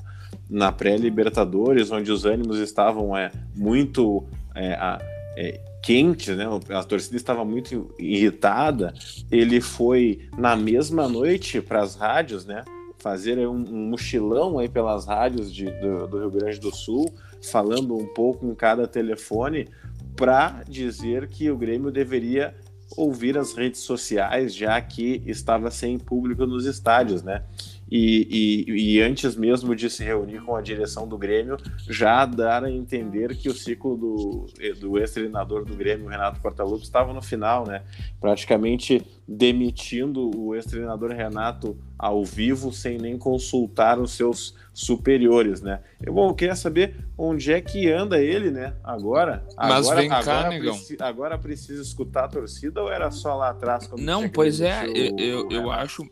na 0.48 0.72
pré-Libertadores, 0.72 1.90
onde 1.90 2.10
os 2.10 2.24
ânimos 2.24 2.58
estavam 2.58 3.16
é, 3.16 3.30
muito 3.54 4.24
é, 4.54 4.74
a, 4.74 4.98
é, 5.36 5.60
quentes, 5.82 6.36
né? 6.36 6.46
A 6.70 6.82
torcida 6.82 7.16
estava 7.16 7.44
muito 7.44 7.94
irritada. 7.98 8.92
Ele 9.30 9.60
foi 9.60 10.28
na 10.36 10.56
mesma 10.56 11.08
noite 11.08 11.60
para 11.60 11.82
as 11.82 11.94
rádios, 11.94 12.44
né? 12.44 12.64
Fazer 12.98 13.38
um, 13.48 13.52
um, 13.52 13.88
mochilão 13.90 14.58
aí 14.58 14.68
pelas 14.68 15.06
rádios 15.06 15.52
de, 15.52 15.70
do, 15.80 16.06
do 16.06 16.18
Rio 16.18 16.30
Grande 16.30 16.60
do 16.60 16.74
Sul, 16.74 17.10
falando 17.42 17.96
um 17.96 18.06
pouco 18.06 18.46
em 18.46 18.54
cada 18.54 18.86
telefone, 18.86 19.68
para 20.16 20.62
dizer 20.68 21.28
que 21.28 21.50
o 21.50 21.56
Grêmio 21.56 21.90
deveria 21.90 22.54
ouvir 22.96 23.38
as 23.38 23.54
redes 23.54 23.80
sociais, 23.80 24.54
já 24.54 24.80
que 24.80 25.22
estava 25.26 25.70
sem 25.70 25.98
público 25.98 26.46
nos 26.46 26.66
estádios, 26.66 27.22
né? 27.22 27.42
E, 27.90 28.66
e, 28.68 28.96
e, 28.96 29.02
antes 29.02 29.34
mesmo 29.34 29.74
de 29.74 29.90
se 29.90 30.04
reunir 30.04 30.40
com 30.42 30.54
a 30.54 30.60
direção 30.60 31.08
do 31.08 31.18
Grêmio, 31.18 31.56
já 31.88 32.24
dar 32.24 32.62
a 32.62 32.70
entender 32.70 33.36
que 33.36 33.48
o 33.48 33.52
ciclo 33.52 33.96
do, 33.96 34.46
do 34.78 34.96
ex-treinador 34.96 35.64
do 35.64 35.74
Grêmio, 35.74 36.06
Renato 36.06 36.40
Portaluppi, 36.40 36.84
estava 36.84 37.12
no 37.12 37.20
final, 37.20 37.66
né? 37.66 37.82
Praticamente 38.20 39.04
demitindo 39.32 40.28
o 40.36 40.56
ex-treinador 40.56 41.12
Renato 41.12 41.78
ao 41.96 42.24
vivo, 42.24 42.72
sem 42.72 42.98
nem 42.98 43.16
consultar 43.16 44.00
os 44.00 44.10
seus 44.10 44.56
superiores, 44.74 45.62
né? 45.62 45.82
Eu, 46.02 46.12
bom, 46.12 46.30
eu 46.30 46.34
queria 46.34 46.56
saber 46.56 46.96
onde 47.16 47.52
é 47.52 47.60
que 47.60 47.88
anda 47.88 48.20
ele, 48.20 48.50
né? 48.50 48.74
Agora. 48.82 49.46
Mas 49.56 49.86
agora, 49.86 50.00
vem 50.00 50.08
cá, 50.08 50.18
agora 50.18 50.48
negão. 50.48 50.74
Preci, 50.74 50.96
agora 50.98 51.38
precisa 51.38 51.80
escutar 51.80 52.24
a 52.24 52.28
torcida 52.28 52.82
ou 52.82 52.90
era 52.90 53.08
só 53.12 53.36
lá 53.36 53.50
atrás? 53.50 53.88
Não, 53.96 54.28
pois 54.28 54.60
é, 54.60 54.84
eu, 54.86 55.16
eu, 55.16 55.48
eu 55.48 55.70
acho, 55.70 56.02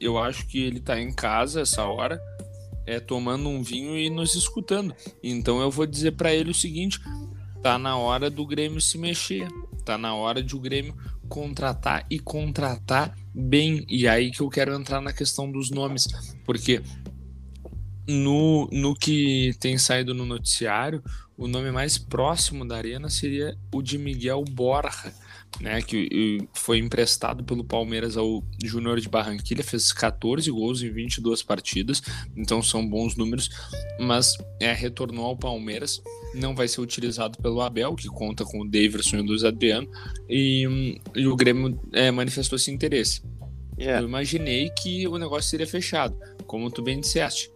eu 0.00 0.16
acho 0.16 0.46
que 0.46 0.62
ele 0.62 0.78
tá 0.78 1.00
em 1.00 1.12
casa 1.12 1.62
essa 1.62 1.84
hora, 1.84 2.22
é 2.86 3.00
tomando 3.00 3.48
um 3.48 3.64
vinho 3.64 3.98
e 3.98 4.08
nos 4.08 4.36
escutando. 4.36 4.94
Então 5.20 5.60
eu 5.60 5.72
vou 5.72 5.86
dizer 5.86 6.12
para 6.12 6.32
ele 6.32 6.52
o 6.52 6.54
seguinte: 6.54 7.00
tá 7.60 7.76
na 7.76 7.96
hora 7.96 8.30
do 8.30 8.46
Grêmio 8.46 8.80
se 8.80 8.96
mexer, 8.96 9.48
tá 9.84 9.98
na 9.98 10.14
hora 10.14 10.40
de 10.40 10.54
o 10.54 10.60
Grêmio 10.60 10.94
contratar 11.30 12.04
e 12.10 12.18
contratar 12.18 13.16
bem. 13.32 13.86
E 13.88 14.08
aí 14.08 14.32
que 14.32 14.42
eu 14.42 14.50
quero 14.50 14.74
entrar 14.74 15.00
na 15.00 15.12
questão 15.12 15.50
dos 15.50 15.70
nomes, 15.70 16.08
porque 16.44 16.82
no, 18.06 18.68
no 18.72 18.94
que 18.94 19.52
tem 19.60 19.78
saído 19.78 20.12
no 20.12 20.26
noticiário, 20.26 21.02
o 21.38 21.46
nome 21.46 21.70
mais 21.70 21.96
próximo 21.96 22.66
da 22.66 22.76
Arena 22.76 23.08
seria 23.08 23.56
o 23.72 23.80
de 23.80 23.96
Miguel 23.96 24.44
Borja, 24.50 25.14
né, 25.60 25.82
que 25.82 26.46
foi 26.52 26.78
emprestado 26.78 27.44
pelo 27.44 27.64
Palmeiras 27.64 28.16
ao 28.16 28.42
Júnior 28.62 29.00
de 29.00 29.08
Barranquilha, 29.08 29.64
fez 29.64 29.92
14 29.92 30.50
gols 30.50 30.82
em 30.82 30.90
22 30.90 31.42
partidas, 31.42 32.02
então 32.36 32.62
são 32.62 32.86
bons 32.86 33.16
números, 33.16 33.50
mas 33.98 34.36
é, 34.60 34.72
retornou 34.72 35.26
ao 35.26 35.36
Palmeiras, 35.36 36.02
não 36.34 36.54
vai 36.54 36.68
ser 36.68 36.80
utilizado 36.80 37.38
pelo 37.38 37.60
Abel, 37.60 37.94
que 37.94 38.08
conta 38.08 38.44
com 38.44 38.60
o 38.60 38.68
Davidson 38.68 39.16
e 39.16 39.20
o 39.20 39.24
Luiz 39.24 39.44
Adriano, 39.44 39.88
e, 40.28 40.98
e 41.14 41.26
o 41.26 41.36
Grêmio 41.36 41.78
é, 41.92 42.10
manifestou 42.10 42.56
esse 42.56 42.70
interesse. 42.70 43.22
Yeah. 43.78 44.02
Eu 44.02 44.08
imaginei 44.08 44.68
que 44.70 45.08
o 45.08 45.16
negócio 45.16 45.50
seria 45.50 45.66
fechado, 45.66 46.14
como 46.46 46.70
tu 46.70 46.82
bem 46.82 47.00
disseste 47.00 47.50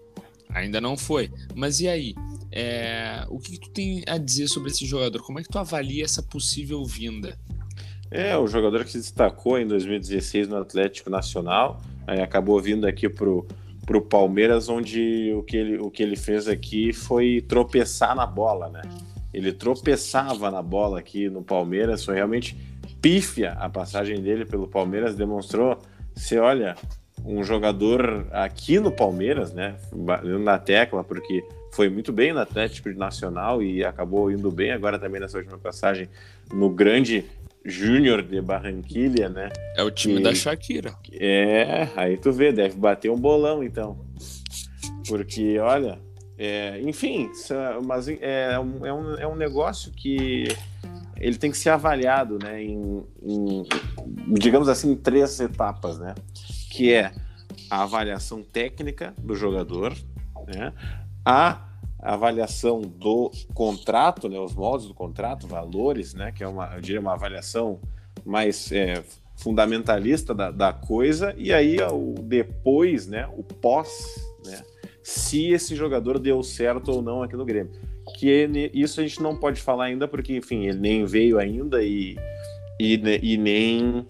Ainda 0.55 0.81
não 0.81 0.97
foi. 0.97 1.31
Mas 1.55 1.81
e 1.81 1.89
aí? 1.89 2.15
É, 2.53 3.27
o 3.29 3.41
que, 3.41 3.59
que, 3.59 3.61
tu 3.61 3.71
tem 3.71 4.05
a 4.07 4.17
dizer 4.17 4.47
sobre 4.47 4.71
esse 4.71 4.87
jogador? 4.87 5.21
Como 5.23 5.41
é 5.41 5.43
que 5.43 5.49
tu 5.49 5.59
avalia 5.59 6.05
essa 6.05 6.23
possível 6.23 6.85
vinda? 6.85 7.37
É, 8.15 8.39
o 8.39 8.47
jogador 8.47 8.85
que 8.85 8.93
se 8.93 8.99
destacou 8.99 9.59
em 9.59 9.67
2016 9.67 10.47
no 10.47 10.59
Atlético 10.59 11.11
Nacional, 11.11 11.81
acabou 12.07 12.61
vindo 12.61 12.87
aqui 12.87 13.09
pro, 13.09 13.45
pro 13.85 14.01
Palmeiras, 14.01 14.69
onde 14.69 15.33
o 15.37 15.43
que, 15.43 15.57
ele, 15.57 15.79
o 15.79 15.91
que 15.91 16.01
ele 16.01 16.15
fez 16.15 16.47
aqui 16.47 16.93
foi 16.93 17.41
tropeçar 17.41 18.15
na 18.15 18.25
bola, 18.25 18.69
né? 18.69 18.83
Ele 19.33 19.53
tropeçava 19.53 20.49
na 20.49 20.63
bola 20.63 21.01
aqui 21.01 21.29
no 21.29 21.43
Palmeiras, 21.43 22.05
foi 22.05 22.15
realmente 22.15 22.57
pífia 23.03 23.55
a 23.55 23.69
passagem 23.69 24.23
dele 24.23 24.45
pelo 24.45 24.69
Palmeiras, 24.69 25.17
demonstrou, 25.17 25.77
você 26.15 26.39
olha, 26.39 26.77
um 27.25 27.43
jogador 27.43 28.29
aqui 28.31 28.79
no 28.79 28.93
Palmeiras, 28.93 29.53
né? 29.53 29.75
Na 30.41 30.57
tecla, 30.57 31.03
porque 31.03 31.43
foi 31.73 31.89
muito 31.89 32.13
bem 32.13 32.33
no 32.33 32.39
Atlético 32.39 32.89
Nacional 32.91 33.61
e 33.61 33.85
acabou 33.85 34.31
indo 34.31 34.53
bem 34.53 34.71
agora 34.71 35.01
também 35.01 35.21
nessa 35.21 35.37
última 35.37 35.59
passagem 35.59 36.09
no 36.53 36.71
grande 36.71 37.25
Júnior 37.65 38.23
de 38.23 38.41
Barranquilha, 38.41 39.29
né? 39.29 39.49
É 39.77 39.83
o 39.83 39.91
time 39.91 40.21
e, 40.21 40.23
da 40.23 40.35
Shakira. 40.35 40.95
É, 41.13 41.89
aí 41.97 42.17
tu 42.17 42.33
vê, 42.33 42.53
deve 42.53 42.77
bater 42.77 43.11
um 43.11 43.19
bolão 43.19 43.63
então. 43.63 44.05
Porque, 45.09 45.59
olha, 45.59 45.99
é, 46.37 46.81
enfim, 46.83 47.31
mas 47.85 48.09
é 48.09 48.59
um, 48.59 48.87
é, 48.87 48.93
um, 48.93 49.15
é 49.15 49.27
um 49.27 49.37
negócio 49.37 49.93
que 49.93 50.49
ele 51.17 51.37
tem 51.37 51.51
que 51.51 51.57
ser 51.57 51.71
avaliado, 51.71 52.39
né? 52.43 52.63
Em, 52.63 53.03
em 53.23 53.63
digamos 54.29 54.69
assim, 54.69 54.93
em 54.93 54.97
três 54.97 55.41
etapas, 55.41 55.99
né? 55.99 56.15
que 56.75 56.93
é 56.93 57.13
a 57.71 57.85
avaliação 57.85 58.43
técnica 58.43 59.15
do 59.17 59.37
jogador, 59.37 59.97
né? 60.49 60.73
a 61.25 61.69
avaliação 62.13 62.83
do 62.83 63.31
contrato, 63.55 64.29
né? 64.29 64.39
os 64.39 64.55
moldes 64.55 64.87
do 64.87 64.95
contrato, 64.95 65.47
valores, 65.47 66.13
né? 66.13 66.31
que 66.31 66.45
é 66.45 66.47
uma, 66.47 66.75
eu 66.75 66.81
diria, 66.81 67.01
uma 67.01 67.15
avaliação 67.15 67.81
mais 68.25 68.71
é, 68.71 69.03
fundamentalista 69.37 70.35
da, 70.35 70.51
da, 70.51 70.73
coisa, 70.73 71.35
e 71.37 71.53
aí 71.53 71.79
o 71.81 72.15
depois, 72.23 73.07
né? 73.07 73.27
o 73.35 73.43
pós, 73.43 73.89
né? 74.45 74.63
se 75.03 75.51
esse 75.51 75.75
jogador 75.75 76.19
deu 76.19 76.43
certo 76.43 76.93
ou 76.93 77.01
não 77.01 77.23
aqui 77.23 77.37
no 77.37 77.45
Grêmio. 77.45 77.73
Que 78.19 78.71
isso 78.75 79.01
a 79.01 79.03
gente 79.03 79.23
não 79.23 79.35
pode 79.35 79.63
falar 79.63 79.85
ainda, 79.85 80.07
porque, 80.07 80.37
enfim, 80.37 80.67
ele 80.67 80.79
nem 80.79 81.07
veio 81.07 81.39
ainda 81.39 81.83
e, 81.83 82.17
e, 82.79 83.01
e 83.23 83.37
nem. 83.39 84.07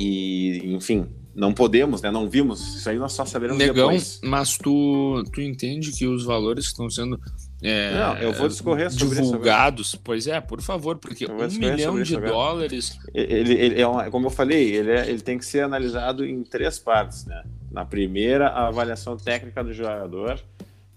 E, 0.00 0.74
enfim, 0.74 1.06
não 1.34 1.52
podemos, 1.52 2.00
né? 2.00 2.10
Não 2.10 2.28
vimos. 2.28 2.76
Isso 2.76 2.88
aí 2.88 2.98
nós 2.98 3.12
só 3.12 3.24
saberemos 3.24 3.58
Negão, 3.58 3.88
depois. 3.88 4.20
mas 4.22 4.56
tu, 4.56 5.24
tu 5.32 5.40
entende 5.40 5.90
que 5.92 6.06
os 6.06 6.24
valores 6.24 6.66
que 6.66 6.72
estão 6.72 6.88
sendo 6.88 7.18
é, 7.62 7.94
não, 7.94 8.18
eu 8.18 8.32
vou 8.34 8.46
discorrer 8.46 8.90
sobre 8.90 9.22
divulgados, 9.22 9.88
isso, 9.88 10.00
pois 10.04 10.26
é, 10.26 10.38
por 10.38 10.60
favor, 10.60 10.98
porque 10.98 11.24
um 11.24 11.58
milhão 11.58 12.02
de 12.02 12.14
dólares. 12.18 12.98
Ele, 13.14 13.54
ele 13.54 13.80
é 13.80 13.86
uma, 13.86 14.10
como 14.10 14.26
eu 14.26 14.30
falei, 14.30 14.74
ele, 14.76 14.90
é, 14.90 15.08
ele 15.08 15.22
tem 15.22 15.38
que 15.38 15.46
ser 15.46 15.60
analisado 15.60 16.26
em 16.26 16.42
três 16.42 16.78
partes, 16.78 17.24
né? 17.24 17.42
Na 17.72 17.84
primeira, 17.84 18.48
a 18.48 18.68
avaliação 18.68 19.16
técnica 19.16 19.64
do 19.64 19.72
jogador, 19.72 20.38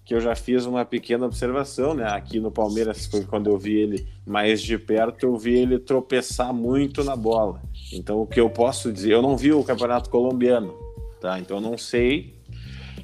que 0.04 0.14
eu 0.14 0.20
já 0.20 0.36
fiz 0.36 0.66
uma 0.66 0.84
pequena 0.84 1.24
observação, 1.24 1.94
né? 1.94 2.04
Aqui 2.04 2.38
no 2.38 2.50
Palmeiras, 2.50 3.08
quando 3.28 3.48
eu 3.48 3.56
vi 3.56 3.76
ele 3.76 4.06
mais 4.26 4.60
de 4.60 4.76
perto, 4.76 5.24
eu 5.24 5.38
vi 5.38 5.56
ele 5.58 5.78
tropeçar 5.78 6.52
muito 6.52 7.02
na 7.02 7.16
bola. 7.16 7.62
Então, 7.92 8.20
o 8.20 8.26
que 8.26 8.40
eu 8.40 8.50
posso 8.50 8.92
dizer, 8.92 9.12
eu 9.12 9.22
não 9.22 9.36
vi 9.36 9.52
o 9.52 9.64
campeonato 9.64 10.10
colombiano, 10.10 10.74
tá? 11.20 11.38
Então, 11.38 11.58
eu 11.58 11.60
não 11.60 11.78
sei 11.78 12.34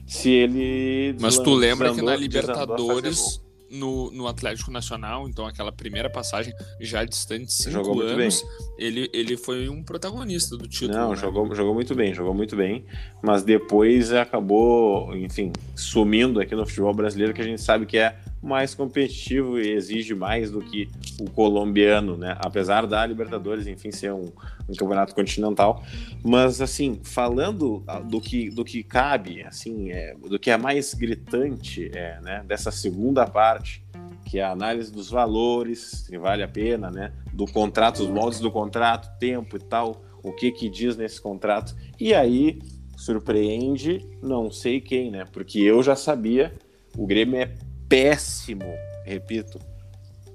se 0.07 0.31
ele. 0.31 1.17
Mas 1.21 1.39
tu 1.39 1.55
lembra 1.55 1.95
que 1.95 2.03
na 2.03 2.15
Libertadores, 2.15 3.41
no, 3.71 4.11
no 4.11 4.27
Atlético 4.29 4.71
Nacional, 4.71 5.29
então 5.29 5.47
aquela 5.47 5.73
primeira 5.73 6.09
passagem 6.09 6.55
já 6.81 7.05
distante 7.05 7.53
cinco 7.53 7.71
jogou 7.71 8.01
anos, 8.03 8.43
muito 8.43 8.47
bem. 8.47 8.87
Ele, 8.87 9.11
ele 9.13 9.37
foi 9.37 9.69
um 9.69 9.83
protagonista 9.83 10.57
do 10.57 10.69
título. 10.69 10.99
Não, 10.99 11.11
né? 11.11 11.17
jogou, 11.17 11.55
jogou 11.55 11.75
muito 11.75 11.95
bem, 11.95 12.15
jogou 12.15 12.35
muito 12.35 12.55
bem, 12.55 12.85
mas 13.23 13.43
depois 13.43 14.13
acabou, 14.13 15.15
enfim, 15.17 15.53
sumindo 15.75 16.41
aqui 16.41 16.55
no 16.55 16.67
futebol 16.67 16.95
brasileiro, 16.95 17.35
que 17.35 17.41
a 17.41 17.45
gente 17.45 17.61
sabe 17.61 17.87
que 17.87 17.99
é 17.99 18.17
mais 18.45 18.75
competitivo 18.75 19.59
e 19.59 19.71
exige 19.71 20.15
mais 20.15 20.51
do 20.51 20.61
que 20.61 20.89
o 21.19 21.31
colombiano, 21.31 22.17
né? 22.17 22.37
Apesar 22.39 22.87
da 22.87 23.05
Libertadores, 23.07 23.67
enfim, 23.67 23.91
ser 23.91 24.13
um, 24.13 24.31
um, 24.69 24.75
campeonato 24.75 25.15
continental. 25.15 25.83
Mas, 26.23 26.61
assim, 26.61 27.01
falando 27.03 27.83
do 28.05 28.21
que, 28.21 28.51
do 28.51 28.65
que 28.65 28.83
cabe, 28.83 29.43
assim, 29.43 29.91
é, 29.91 30.15
do 30.15 30.39
que 30.39 30.51
é 30.51 30.57
mais 30.59 30.93
gritante, 30.93 31.91
é, 31.95 32.21
né? 32.21 32.45
Dessa 32.47 32.71
segunda 32.71 33.27
parte, 33.27 33.83
que 34.27 34.39
é 34.39 34.45
a 34.45 34.51
análise 34.51 34.93
dos 34.93 35.11
valores, 35.11 36.05
se 36.07 36.19
vale 36.19 36.43
a 36.43 36.49
pena, 36.49 36.91
né? 36.91 37.13
Do 37.33 37.47
contrato, 37.47 38.03
os 38.03 38.09
moldes 38.09 38.41
do 38.41 38.51
contrato, 38.51 39.19
tempo 39.19 39.57
e 39.57 39.61
tal, 39.61 40.05
o 40.23 40.33
que 40.33 40.53
que 40.53 40.69
diz 40.69 40.97
nesse 40.97 41.21
contrato. 41.21 41.75
E 41.99 42.13
aí 42.13 42.59
surpreende 42.97 44.07
não 44.23 44.51
sei 44.51 44.81
quem, 44.81 45.11
né? 45.11 45.25
Porque 45.33 45.59
eu 45.59 45.83
já 45.83 45.97
sabia, 45.97 46.53
o 46.97 47.07
Grêmio 47.07 47.41
é 47.41 47.55
péssimo, 47.95 48.77
repito, 49.05 49.61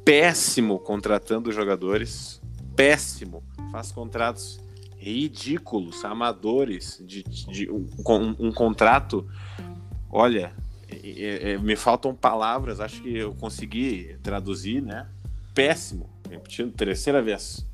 péssimo 0.05 0.79
contratando 0.79 1.51
jogadores. 1.51 2.41
péssimo, 2.73 3.43
faz 3.69 3.91
contratos 3.91 4.61
ridículos, 4.97 6.05
amadores, 6.05 7.03
de, 7.05 7.21
de 7.21 7.69
um, 7.69 7.85
um, 8.07 8.47
um, 8.47 8.51
contrato. 8.53 9.27
Olha, 10.09 10.53
é, 10.89 11.51
é, 11.51 11.57
me 11.57 11.75
faltam 11.75 12.15
palavras, 12.15 12.79
acho 12.79 13.01
que 13.01 13.17
eu 13.17 13.33
consegui 13.33 14.17
traduzir, 14.23 14.81
né? 14.81 15.09
Péssimo, 15.53 16.09
repetindo, 16.29 16.71
terceira 16.71 17.21
vez. 17.21 17.67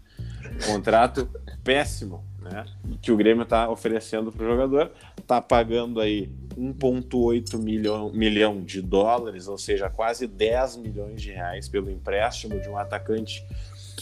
Contrato 0.65 1.29
péssimo, 1.63 2.23
né? 2.45 2.65
Que 3.01 3.11
o 3.11 3.17
Grêmio 3.17 3.43
está 3.43 3.69
oferecendo 3.69 4.31
para 4.31 4.45
o 4.45 4.49
jogador, 4.49 4.91
está 5.19 5.41
pagando 5.41 5.99
aí 5.99 6.29
1,8 6.57 7.57
milhão, 7.57 8.11
milhão 8.13 8.61
de 8.61 8.81
dólares, 8.81 9.47
ou 9.47 9.57
seja, 9.57 9.89
quase 9.89 10.27
10 10.27 10.77
milhões 10.77 11.21
de 11.21 11.31
reais 11.31 11.67
pelo 11.67 11.89
empréstimo 11.89 12.59
de 12.59 12.69
um 12.69 12.77
atacante 12.77 13.43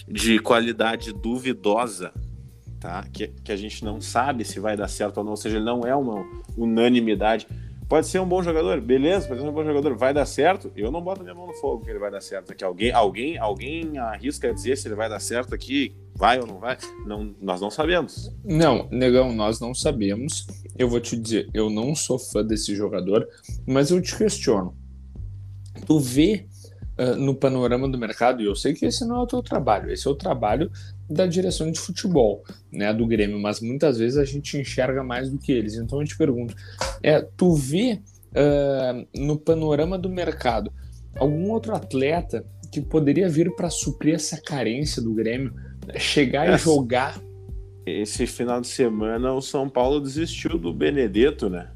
de 0.07 0.39
qualidade 0.39 1.13
duvidosa, 1.13 2.11
tá? 2.79 3.03
Que, 3.11 3.27
que 3.27 3.51
a 3.51 3.55
gente 3.55 3.83
não 3.83 4.01
sabe 4.01 4.43
se 4.43 4.59
vai 4.59 4.75
dar 4.75 4.87
certo 4.87 5.17
ou 5.17 5.23
não, 5.23 5.31
ou 5.31 5.37
seja, 5.37 5.57
ele 5.57 5.65
não 5.65 5.81
é 5.81 5.95
uma 5.95 6.25
unanimidade. 6.57 7.47
Pode 7.93 8.07
ser 8.07 8.17
um 8.17 8.27
bom 8.27 8.41
jogador, 8.41 8.81
beleza, 8.81 9.27
pode 9.27 9.39
ser 9.39 9.47
um 9.47 9.51
bom 9.51 9.63
jogador, 9.63 9.95
vai 9.95 10.11
dar 10.11 10.25
certo. 10.25 10.71
Eu 10.75 10.89
não 10.89 10.99
boto 10.99 11.21
minha 11.21 11.35
mão 11.35 11.45
no 11.45 11.53
fogo 11.53 11.85
que 11.85 11.91
ele 11.91 11.99
vai 11.99 12.09
dar 12.09 12.21
certo 12.21 12.51
aqui. 12.51 12.63
Alguém, 12.63 12.91
alguém, 12.91 13.37
alguém 13.37 13.99
arrisca 13.99 14.51
dizer 14.51 14.79
se 14.79 14.87
ele 14.87 14.95
vai 14.95 15.07
dar 15.07 15.19
certo 15.19 15.53
aqui, 15.53 15.95
vai 16.15 16.39
ou 16.39 16.47
não 16.47 16.57
vai? 16.57 16.75
Não, 17.05 17.35
nós 17.39 17.61
não 17.61 17.69
sabemos. 17.69 18.35
Não, 18.43 18.89
negão, 18.89 19.31
nós 19.31 19.59
não 19.59 19.75
sabemos. 19.75 20.47
Eu 20.75 20.89
vou 20.89 20.99
te 20.99 21.15
dizer, 21.15 21.47
eu 21.53 21.69
não 21.69 21.93
sou 21.93 22.17
fã 22.17 22.43
desse 22.43 22.75
jogador, 22.75 23.27
mas 23.63 23.91
eu 23.91 24.01
te 24.01 24.17
questiono. 24.17 24.75
Tu 25.85 25.99
vê 25.99 26.47
uh, 26.97 27.15
no 27.15 27.35
panorama 27.35 27.87
do 27.87 27.97
mercado, 27.97 28.41
e 28.41 28.45
eu 28.45 28.55
sei 28.55 28.73
que 28.73 28.85
esse 28.85 29.05
não 29.05 29.17
é 29.17 29.19
o 29.19 29.27
teu 29.27 29.41
trabalho, 29.41 29.91
esse 29.91 30.07
é 30.07 30.11
o 30.11 30.15
trabalho 30.15 30.71
da 31.09 31.25
direção 31.25 31.71
de 31.71 31.79
futebol, 31.79 32.43
né, 32.71 32.93
do 32.93 33.05
Grêmio, 33.05 33.39
mas 33.39 33.59
muitas 33.59 33.97
vezes 33.97 34.17
a 34.17 34.25
gente 34.25 34.57
enxerga 34.57 35.03
mais 35.03 35.29
do 35.29 35.37
que 35.37 35.51
eles. 35.51 35.75
Então 35.75 36.01
eu 36.01 36.07
te 36.07 36.17
pergunto, 36.17 36.55
é, 37.01 37.21
tu 37.21 37.53
vê 37.53 37.99
uh, 38.31 39.07
no 39.19 39.37
panorama 39.37 39.97
do 39.97 40.09
mercado 40.09 40.71
algum 41.15 41.51
outro 41.51 41.75
atleta 41.75 42.45
que 42.71 42.81
poderia 42.81 43.29
vir 43.29 43.55
para 43.55 43.69
suprir 43.69 44.15
essa 44.15 44.41
carência 44.41 45.01
do 45.01 45.13
Grêmio, 45.13 45.53
chegar 45.95 46.47
essa, 46.47 46.55
e 46.55 46.73
jogar? 46.73 47.21
Esse 47.85 48.25
final 48.25 48.59
de 48.61 48.67
semana 48.67 49.31
o 49.33 49.41
São 49.41 49.69
Paulo 49.69 49.99
desistiu 49.99 50.57
do 50.57 50.73
Benedetto, 50.73 51.49
né? 51.49 51.69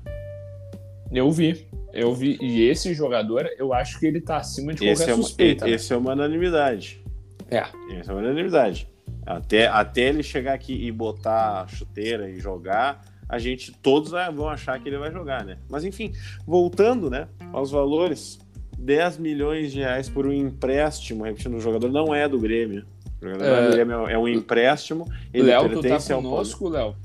Eu 1.11 1.31
vi. 1.31 1.66
Eu 1.97 2.13
vi, 2.13 2.37
e 2.39 2.61
esse 2.69 2.93
jogador, 2.93 3.49
eu 3.57 3.73
acho 3.73 3.99
que 3.99 4.05
ele 4.05 4.21
tá 4.21 4.37
acima 4.37 4.71
de 4.71 4.81
qualquer 4.81 4.91
esse 4.91 5.09
é 5.09 5.13
uma, 5.15 5.23
suspeita. 5.23 5.65
Né? 5.65 5.71
Esse 5.71 5.89
né? 5.89 5.95
é 5.95 5.99
uma 5.99 6.11
unanimidade. 6.11 7.01
É. 7.49 7.63
Esse 7.99 8.07
é 8.11 8.13
uma 8.13 8.21
unanimidade. 8.21 8.87
Até, 9.25 9.65
até 9.65 10.01
ele 10.01 10.21
chegar 10.21 10.53
aqui 10.53 10.73
e 10.73 10.91
botar 10.91 11.63
a 11.63 11.67
chuteira 11.67 12.29
e 12.29 12.39
jogar, 12.39 13.03
a 13.27 13.39
gente, 13.39 13.71
todos 13.71 14.11
vão 14.11 14.47
achar 14.47 14.79
que 14.79 14.87
ele 14.87 14.99
vai 14.99 15.11
jogar, 15.11 15.43
né? 15.43 15.57
Mas 15.67 15.83
enfim, 15.83 16.13
voltando, 16.45 17.09
né, 17.09 17.27
aos 17.51 17.71
valores, 17.71 18.37
10 18.77 19.17
milhões 19.17 19.71
de 19.71 19.79
reais 19.79 20.07
por 20.07 20.27
um 20.27 20.31
empréstimo, 20.31 21.23
repetindo, 21.23 21.57
o 21.57 21.59
jogador 21.59 21.91
não 21.91 22.13
é 22.13 22.29
do 22.29 22.39
Grêmio. 22.39 22.85
O 23.19 23.25
jogador 23.25 23.43
é, 23.43 23.65
do 23.65 23.71
Grêmio 23.73 24.07
é 24.07 24.17
um 24.19 24.27
empréstimo. 24.27 25.11
Ele 25.33 25.47
Léo, 25.47 25.67
tu 25.67 25.81
tá 25.81 25.99
conosco, 25.99 26.69
Léo? 26.69 26.95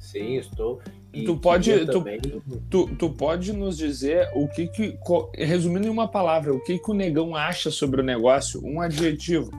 Sim, 0.00 0.34
estou. 0.34 0.82
E 1.12 1.24
tu 1.24 1.36
pode, 1.36 1.86
tu, 1.86 2.04
tu, 2.70 2.96
tu, 2.96 3.10
pode 3.10 3.52
nos 3.52 3.76
dizer 3.76 4.28
o 4.34 4.46
que 4.46 4.68
que, 4.68 4.96
resumindo 5.34 5.88
em 5.88 5.90
uma 5.90 6.06
palavra, 6.06 6.54
o 6.54 6.60
que 6.60 6.78
que 6.78 6.90
o 6.90 6.94
negão 6.94 7.34
acha 7.34 7.70
sobre 7.70 8.00
o 8.00 8.04
negócio? 8.04 8.64
Um 8.64 8.80
adjetivo. 8.80 9.50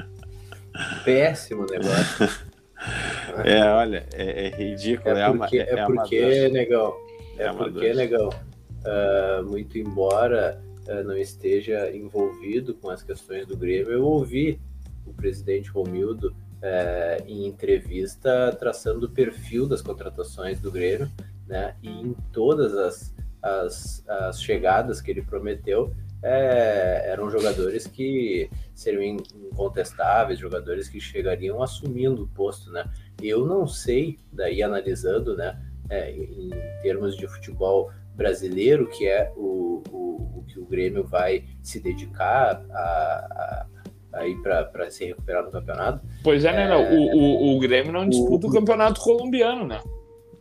Péssimo 1.04 1.64
negócio. 1.64 2.28
é, 3.42 3.64
olha, 3.70 4.06
é, 4.12 4.48
é 4.48 4.50
ridículo. 4.50 5.16
É 5.16 5.32
porque, 5.32 5.58
é, 5.58 5.62
é, 5.62 5.78
é 5.78 5.86
porque 5.86 6.48
negão, 6.50 6.94
é, 7.38 7.44
é 7.44 7.52
porque, 7.52 7.94
negão, 7.94 8.28
uh, 8.28 9.44
muito 9.48 9.78
embora 9.78 10.62
uh, 10.88 11.02
não 11.04 11.16
esteja 11.16 11.90
envolvido 11.90 12.74
com 12.74 12.90
as 12.90 13.02
questões 13.02 13.46
do 13.46 13.56
Grêmio, 13.56 13.92
eu 13.92 14.04
ouvi 14.04 14.60
o 15.06 15.12
presidente 15.14 15.70
Romildo 15.70 16.36
é, 16.66 17.22
em 17.26 17.46
entrevista 17.46 18.54
traçando 18.58 19.06
o 19.06 19.10
perfil 19.10 19.68
das 19.68 19.80
contratações 19.80 20.60
do 20.60 20.70
Grêmio, 20.70 21.10
né? 21.46 21.76
E 21.80 21.88
em 21.88 22.12
todas 22.32 22.74
as, 22.76 23.14
as, 23.40 24.04
as 24.08 24.42
chegadas 24.42 25.00
que 25.00 25.10
ele 25.10 25.22
prometeu, 25.22 25.94
é, 26.22 27.04
eram 27.08 27.30
jogadores 27.30 27.86
que 27.86 28.50
seriam 28.74 29.16
incontestáveis, 29.50 30.40
jogadores 30.40 30.88
que 30.88 31.00
chegariam 31.00 31.62
assumindo 31.62 32.24
o 32.24 32.28
posto, 32.28 32.70
né? 32.72 32.84
Eu 33.22 33.46
não 33.46 33.66
sei, 33.66 34.18
daí 34.32 34.62
analisando, 34.62 35.36
né, 35.36 35.58
é, 35.88 36.10
em 36.10 36.50
termos 36.82 37.16
de 37.16 37.28
futebol 37.28 37.92
brasileiro, 38.14 38.88
que 38.88 39.06
é 39.06 39.32
o, 39.36 39.82
o, 39.90 40.38
o 40.38 40.44
que 40.48 40.58
o 40.58 40.66
Grêmio 40.66 41.04
vai 41.04 41.44
se 41.62 41.78
dedicar 41.80 42.64
a, 42.70 43.66
a 43.72 43.75
aí 44.16 44.34
para 44.36 44.90
se 44.90 45.04
recuperar 45.04 45.44
no 45.44 45.50
campeonato. 45.50 46.00
Pois 46.22 46.44
é, 46.44 46.52
né? 46.52 46.70
É... 46.70 46.76
O, 46.76 47.16
o, 47.16 47.56
o 47.56 47.60
Grêmio 47.60 47.92
não 47.92 48.08
disputa 48.08 48.46
o, 48.46 48.50
o 48.50 48.52
campeonato 48.52 49.00
colombiano, 49.00 49.66
né? 49.66 49.80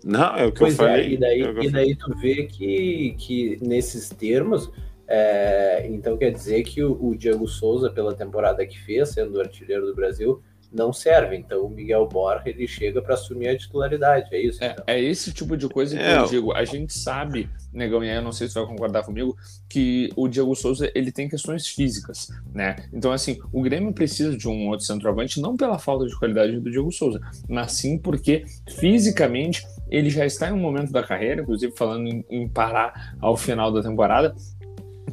Não, 0.03 0.35
é 0.35 0.45
o 0.45 0.51
que 0.51 0.59
pois 0.59 0.77
eu 0.77 0.85
é, 0.85 0.89
falei. 0.89 1.05
É, 1.05 1.09
e 1.09 1.17
daí, 1.17 1.41
é 1.41 1.63
e 1.63 1.69
daí 1.71 1.95
tu 1.95 2.15
vê 2.17 2.43
que, 2.43 3.15
que 3.17 3.57
nesses 3.59 4.09
termos, 4.09 4.71
é, 5.07 5.88
então 5.89 6.15
quer 6.15 6.31
dizer 6.31 6.63
que 6.63 6.83
o, 6.83 6.93
o, 7.03 7.15
Diego 7.15 7.47
Souza, 7.47 7.89
pela 7.89 8.13
temporada 8.13 8.65
que 8.65 8.79
fez, 8.79 9.09
sendo 9.09 9.41
artilheiro 9.41 9.88
do 9.88 9.95
Brasil, 9.95 10.41
não 10.75 10.91
serve. 10.91 11.35
Então 11.35 11.65
o 11.65 11.69
Miguel 11.69 12.07
Borja 12.07 12.43
ele 12.45 12.67
chega 12.67 13.01
para 13.01 13.13
assumir 13.13 13.47
a 13.47 13.57
titularidade, 13.57 14.27
é 14.31 14.39
isso? 14.39 14.63
É, 14.63 14.71
então. 14.71 14.83
é, 14.85 15.01
esse 15.01 15.31
tipo 15.31 15.55
de 15.55 15.67
coisa 15.69 15.97
que 15.97 16.03
é, 16.03 16.17
eu 16.17 16.25
digo. 16.25 16.51
A 16.53 16.65
gente 16.65 16.93
sabe, 16.93 17.49
Negão, 17.73 18.03
e 18.03 18.09
aí 18.09 18.17
eu 18.17 18.21
não 18.21 18.31
sei 18.31 18.47
se 18.47 18.53
você 18.53 18.59
vai 18.59 18.67
concordar 18.67 19.03
comigo, 19.03 19.35
que 19.69 20.09
o 20.15 20.27
Diego 20.27 20.55
Souza 20.55 20.91
ele 20.93 21.11
tem 21.11 21.29
questões 21.29 21.67
físicas, 21.67 22.27
né? 22.53 22.75
Então, 22.93 23.11
assim, 23.11 23.39
o 23.51 23.61
Grêmio 23.61 23.93
precisa 23.93 24.35
de 24.38 24.47
um 24.47 24.67
outro 24.69 24.85
centroavante, 24.85 25.39
não 25.39 25.55
pela 25.55 25.79
falta 25.79 26.05
de 26.05 26.17
qualidade 26.17 26.59
do 26.59 26.69
Diego 26.69 26.91
Souza, 26.91 27.19
mas 27.47 27.71
sim 27.73 27.97
porque 27.97 28.45
fisicamente 28.77 29.65
ele 29.89 30.09
já 30.09 30.25
está 30.25 30.49
em 30.49 30.53
um 30.53 30.59
momento 30.59 30.91
da 30.91 31.03
carreira, 31.03 31.41
inclusive 31.41 31.73
falando 31.75 32.07
em, 32.07 32.25
em 32.29 32.47
parar 32.47 33.15
ao 33.21 33.38
final 33.38 33.71
da 33.71 33.81
temporada, 33.81 34.35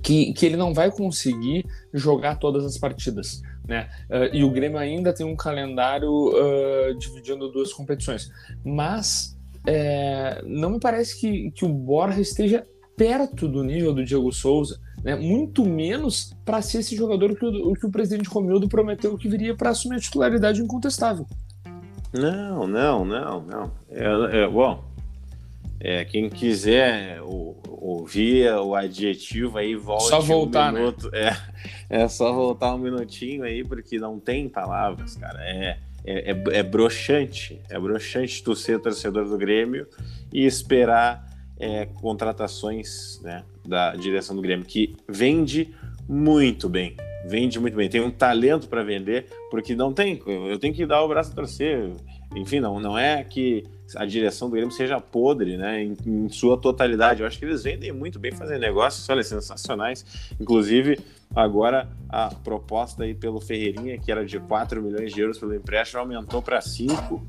que, 0.03 0.33
que 0.33 0.47
ele 0.47 0.57
não 0.57 0.75
vai 0.75 0.91
conseguir 0.91 1.65
jogar 1.93 2.37
todas 2.37 2.65
as 2.65 2.77
partidas. 2.77 3.43
Né? 3.67 3.89
Uh, 4.11 4.35
e 4.35 4.45
o 4.45 4.51
Grêmio 4.51 4.79
ainda 4.79 5.13
tem 5.13 5.25
um 5.25 5.37
calendário 5.37 6.11
uh, 6.11 6.95
dividindo 6.99 7.51
duas 7.51 7.73
competições. 7.73 8.31
Mas 8.65 9.37
é, 9.67 10.43
não 10.45 10.71
me 10.71 10.81
parece 10.81 11.21
que, 11.21 11.51
que 11.53 11.65
o 11.65 11.69
Borja 11.69 12.21
esteja 12.21 12.67
perto 12.97 13.49
do 13.49 13.63
nível 13.63 13.93
do 13.93 14.05
Diego 14.05 14.33
Souza, 14.33 14.79
né? 15.03 15.15
muito 15.17 15.65
menos 15.65 16.35
para 16.45 16.61
ser 16.61 16.79
esse 16.79 16.97
jogador 16.97 17.35
que 17.35 17.45
o, 17.45 17.73
que 17.75 17.87
o 17.87 17.91
presidente 17.91 18.29
Romildo 18.29 18.69
prometeu 18.69 19.17
que 19.17 19.29
viria 19.29 19.57
para 19.57 19.71
assumir 19.71 19.97
a 19.97 20.01
titularidade 20.01 20.61
incontestável. 20.61 21.27
Não, 22.13 22.67
não, 22.67 23.05
não, 23.05 23.43
não. 23.43 23.73
É, 23.91 24.43
é 24.43 24.49
bom, 24.49 24.85
é, 25.85 26.05
quem 26.05 26.31
quiser 26.31 27.21
ouvir 27.23 28.49
o 28.55 28.73
adjetivo 28.73 29.59
aí, 29.59 29.75
volte 29.75 30.05
só 30.05 30.21
voltar, 30.21 30.71
um 30.71 30.75
né? 30.75 30.81
minuto. 30.81 31.11
Né? 31.11 31.37
É, 31.91 32.03
é 32.03 32.09
só 32.09 32.33
voltar 32.33 32.73
um 32.77 32.79
minutinho 32.79 33.43
aí, 33.43 33.65
porque 33.65 33.99
não 33.99 34.21
tem 34.21 34.49
palavras, 34.49 35.17
cara. 35.17 35.41
É, 35.43 35.79
é, 36.05 36.31
é, 36.31 36.43
é 36.59 36.63
broxante. 36.63 37.61
É 37.69 37.77
broxante 37.81 38.45
tu 38.45 38.55
ser 38.55 38.79
torcedor 38.79 39.29
do 39.29 39.37
Grêmio 39.37 39.89
e 40.33 40.47
esperar 40.47 41.29
é, 41.59 41.87
contratações 41.87 43.21
né, 43.21 43.43
da 43.67 43.97
direção 43.97 44.37
do 44.37 44.43
Grêmio, 44.43 44.65
que 44.65 44.95
vende 45.09 45.75
muito 46.09 46.69
bem. 46.69 46.97
Vende 47.25 47.61
muito 47.61 47.77
bem. 47.77 47.89
Tem 47.89 48.01
um 48.01 48.11
talento 48.11 48.69
para 48.69 48.83
vender, 48.83 49.27
porque 49.51 49.75
não 49.77 49.93
tem. 49.93 50.21
Eu 50.27 50.59
tenho 50.59 50.75
que 50.75 50.85
dar 50.85 51.03
o 51.03 51.09
braço 51.09 51.33
a 51.33 51.35
torcer. 51.35 51.93
Enfim, 52.35 52.61
não, 52.61 52.81
não 52.81 52.99
é 52.99 53.23
que 53.23 53.65
a 53.95 54.05
direção 54.07 54.49
do 54.49 54.55
Grêmio 54.55 54.73
seja 54.73 54.99
podre, 55.01 55.57
né, 55.57 55.83
em, 55.83 55.97
em, 56.07 56.29
sua 56.29 56.57
totalidade. 56.57 57.21
Eu 57.21 57.27
acho 57.27 57.39
que 57.39 57.45
eles 57.45 57.63
vendem 57.63 57.93
muito 57.93 58.19
bem 58.19 58.33
fazendo 58.33 58.61
negócios, 58.61 59.09
olha, 59.09 59.23
sensacionais. 59.23 60.05
Inclusive, 60.41 60.99
agora 61.35 61.89
a 62.09 62.29
proposta 62.35 63.05
aí 63.05 63.15
pelo 63.15 63.41
Ferreirinha, 63.41 63.99
que 63.99 64.11
era 64.11 64.25
de 64.25 64.41
4 64.41 64.83
milhões 64.83 65.13
de 65.13 65.21
euros 65.21 65.39
pelo 65.39 65.55
empréstimo, 65.55 66.01
aumentou 66.01 66.43
para 66.43 66.61
5. 66.61 67.23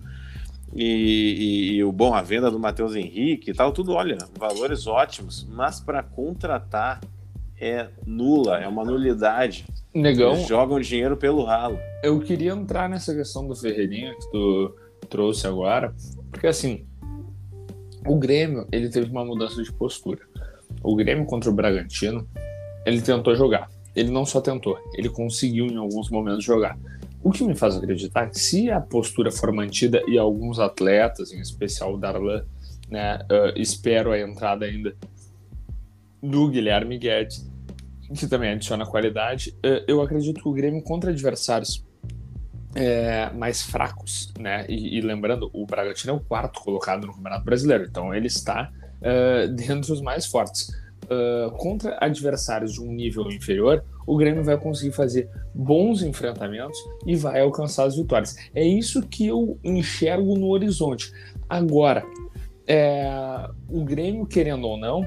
E, 0.75 0.85
e, 0.85 1.73
e, 1.75 1.83
o 1.83 1.91
bom, 1.91 2.15
a 2.15 2.21
venda 2.21 2.49
do 2.49 2.57
Matheus 2.57 2.95
Henrique 2.95 3.51
e 3.51 3.53
tal, 3.53 3.71
tudo, 3.71 3.93
olha, 3.93 4.17
valores 4.39 4.87
ótimos, 4.87 5.47
mas 5.51 5.79
para 5.79 6.01
contratar 6.01 6.99
é 7.63 7.89
nula, 8.05 8.59
é 8.59 8.67
uma 8.67 8.83
nulidade. 8.83 9.65
Negão. 9.93 10.33
Eles 10.33 10.47
jogam 10.47 10.79
dinheiro 10.79 11.15
pelo 11.15 11.43
ralo. 11.43 11.79
Eu 12.03 12.19
queria 12.19 12.51
entrar 12.51 12.89
nessa 12.89 13.13
questão 13.15 13.47
do 13.47 13.55
Ferreirinha 13.55 14.13
que 14.15 14.31
tu 14.31 14.75
trouxe 15.09 15.47
agora, 15.47 15.93
porque 16.31 16.47
assim, 16.47 16.85
o 18.05 18.17
Grêmio, 18.17 18.67
ele 18.71 18.89
teve 18.89 19.09
uma 19.09 19.23
mudança 19.23 19.61
de 19.63 19.71
postura. 19.71 20.21
O 20.83 20.95
Grêmio 20.95 21.25
contra 21.25 21.49
o 21.49 21.53
Bragantino, 21.53 22.27
ele 22.85 23.01
tentou 23.01 23.35
jogar. 23.35 23.69
Ele 23.95 24.09
não 24.09 24.25
só 24.25 24.41
tentou, 24.41 24.77
ele 24.95 25.07
conseguiu 25.07 25.67
em 25.67 25.77
alguns 25.77 26.09
momentos 26.09 26.43
jogar. 26.43 26.77
O 27.23 27.31
que 27.31 27.43
me 27.45 27.55
faz 27.55 27.77
acreditar 27.77 28.29
que 28.29 28.37
se 28.37 28.69
a 28.69 28.81
postura 28.81 29.31
for 29.31 29.51
mantida 29.53 30.01
e 30.07 30.17
alguns 30.17 30.59
atletas, 30.59 31.31
em 31.31 31.39
especial 31.39 31.93
o 31.93 31.97
Darlan, 31.97 32.43
né, 32.89 33.19
uh, 33.31 33.57
espero 33.57 34.11
a 34.11 34.19
entrada 34.19 34.65
ainda 34.65 34.93
do 36.21 36.49
Guilherme 36.49 36.97
Guedes, 36.97 37.49
que 38.13 38.27
também 38.27 38.51
adiciona 38.51 38.85
qualidade, 38.85 39.55
uh, 39.65 39.83
eu 39.87 40.01
acredito 40.01 40.41
que 40.41 40.47
o 40.47 40.53
Grêmio 40.53 40.81
contra 40.81 41.11
adversários 41.11 41.85
é, 42.75 43.29
mais 43.31 43.61
fracos, 43.61 44.33
né? 44.39 44.65
E, 44.67 44.97
e, 44.97 45.01
lembrando, 45.01 45.49
o 45.53 45.63
Bragantino 45.65 46.13
é 46.13 46.15
o 46.15 46.19
quarto 46.19 46.59
colocado 46.59 47.05
no 47.05 47.13
Campeonato 47.13 47.45
Brasileiro, 47.45 47.85
então 47.87 48.13
ele 48.13 48.25
está 48.25 48.71
uh, 48.99 49.47
dentre 49.53 49.91
os 49.91 50.01
mais 50.01 50.25
fortes. 50.25 50.71
Contra 51.57 51.97
adversários 51.99 52.73
de 52.73 52.81
um 52.81 52.91
nível 52.91 53.29
inferior, 53.29 53.83
o 54.07 54.17
Grêmio 54.17 54.43
vai 54.43 54.57
conseguir 54.57 54.93
fazer 54.93 55.29
bons 55.53 56.01
enfrentamentos 56.01 56.79
e 57.05 57.15
vai 57.15 57.41
alcançar 57.41 57.85
as 57.85 57.95
vitórias. 57.97 58.35
É 58.55 58.63
isso 58.63 59.01
que 59.01 59.27
eu 59.27 59.59
enxergo 59.63 60.35
no 60.37 60.47
horizonte. 60.47 61.11
Agora, 61.47 62.03
é, 62.65 63.47
o 63.69 63.83
Grêmio, 63.83 64.25
querendo 64.25 64.65
ou 64.65 64.77
não, 64.77 65.05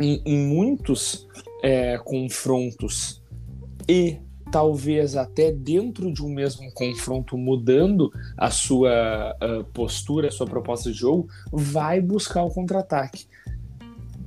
em, 0.00 0.20
em 0.26 0.38
muitos 0.38 1.26
é, 1.64 1.96
confrontos 1.96 3.22
e 3.88 4.18
talvez 4.52 5.16
até 5.16 5.50
dentro 5.50 6.12
de 6.12 6.22
um 6.22 6.28
mesmo 6.28 6.70
confronto, 6.74 7.38
mudando 7.38 8.12
a 8.36 8.50
sua 8.50 9.34
uh, 9.42 9.64
postura, 9.72 10.28
a 10.28 10.30
sua 10.30 10.46
proposta 10.46 10.92
de 10.92 10.98
jogo, 10.98 11.26
vai 11.50 12.02
buscar 12.02 12.44
o 12.44 12.50
contra-ataque. 12.50 13.26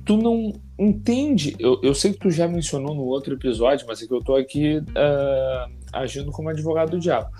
Tu 0.04 0.16
não 0.16 0.52
entende, 0.76 1.54
eu, 1.60 1.80
eu, 1.80 1.94
sei 1.94 2.12
que 2.12 2.18
tu 2.18 2.30
já 2.30 2.48
mencionou 2.48 2.92
no 2.92 3.04
outro 3.04 3.34
episódio, 3.34 3.86
mas 3.86 4.02
é 4.02 4.06
que 4.06 4.12
eu 4.12 4.20
tô 4.20 4.34
aqui 4.34 4.78
uh, 4.78 5.72
agindo 5.92 6.32
como 6.32 6.48
advogado 6.48 6.90
do 6.90 6.98
diabo. 6.98 7.30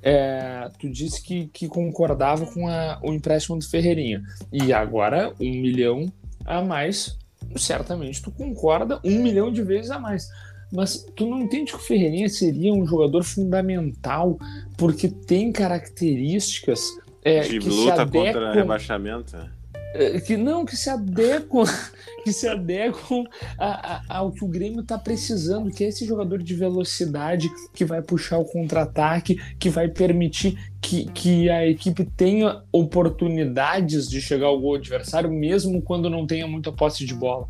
É, 0.00 0.70
tu 0.78 0.88
disse 0.88 1.20
que, 1.20 1.48
que 1.48 1.66
concordava 1.66 2.46
com 2.46 2.68
a, 2.68 3.00
o 3.02 3.12
empréstimo 3.12 3.58
do 3.58 3.68
Ferreirinha. 3.68 4.22
E 4.52 4.72
agora, 4.72 5.34
um 5.40 5.50
milhão 5.50 6.06
a 6.46 6.62
mais, 6.62 7.18
certamente 7.56 8.22
tu 8.22 8.30
concorda 8.30 9.00
um 9.04 9.22
milhão 9.22 9.52
de 9.52 9.62
vezes 9.62 9.90
a 9.90 9.98
mais. 9.98 10.28
Mas 10.70 11.06
tu 11.16 11.26
não 11.26 11.40
entende 11.40 11.72
que 11.72 11.78
o 11.78 11.80
Ferreirinha 11.80 12.28
seria 12.28 12.72
um 12.72 12.86
jogador 12.86 13.24
fundamental 13.24 14.38
porque 14.76 15.08
tem 15.08 15.50
características 15.50 16.80
é, 17.24 17.40
de 17.40 17.58
que 17.58 17.68
luta 17.68 17.94
se 17.94 18.00
adequam, 18.00 18.24
contra 18.26 18.52
rebaixamento? 18.52 19.36
É, 19.94 20.20
que 20.20 20.36
não, 20.36 20.64
que 20.64 20.76
se 20.76 20.90
adequam, 20.90 21.64
que 22.22 22.32
se 22.32 22.46
adequam 22.46 23.24
a, 23.58 23.96
a, 23.96 24.18
ao 24.18 24.30
que 24.30 24.44
o 24.44 24.48
Grêmio 24.48 24.80
está 24.80 24.98
precisando, 24.98 25.70
que 25.70 25.82
é 25.82 25.88
esse 25.88 26.06
jogador 26.06 26.42
de 26.42 26.54
velocidade 26.54 27.50
que 27.72 27.84
vai 27.84 28.02
puxar 28.02 28.38
o 28.38 28.44
contra-ataque, 28.44 29.36
que 29.58 29.70
vai 29.70 29.88
permitir 29.88 30.58
que, 30.80 31.06
que 31.12 31.48
a 31.48 31.66
equipe 31.66 32.04
tenha 32.04 32.62
oportunidades 32.70 34.08
de 34.08 34.20
chegar 34.20 34.48
ao 34.48 34.60
gol 34.60 34.74
adversário, 34.74 35.30
mesmo 35.30 35.80
quando 35.80 36.10
não 36.10 36.26
tenha 36.26 36.46
muita 36.46 36.70
posse 36.70 37.04
de 37.06 37.14
bola. 37.14 37.48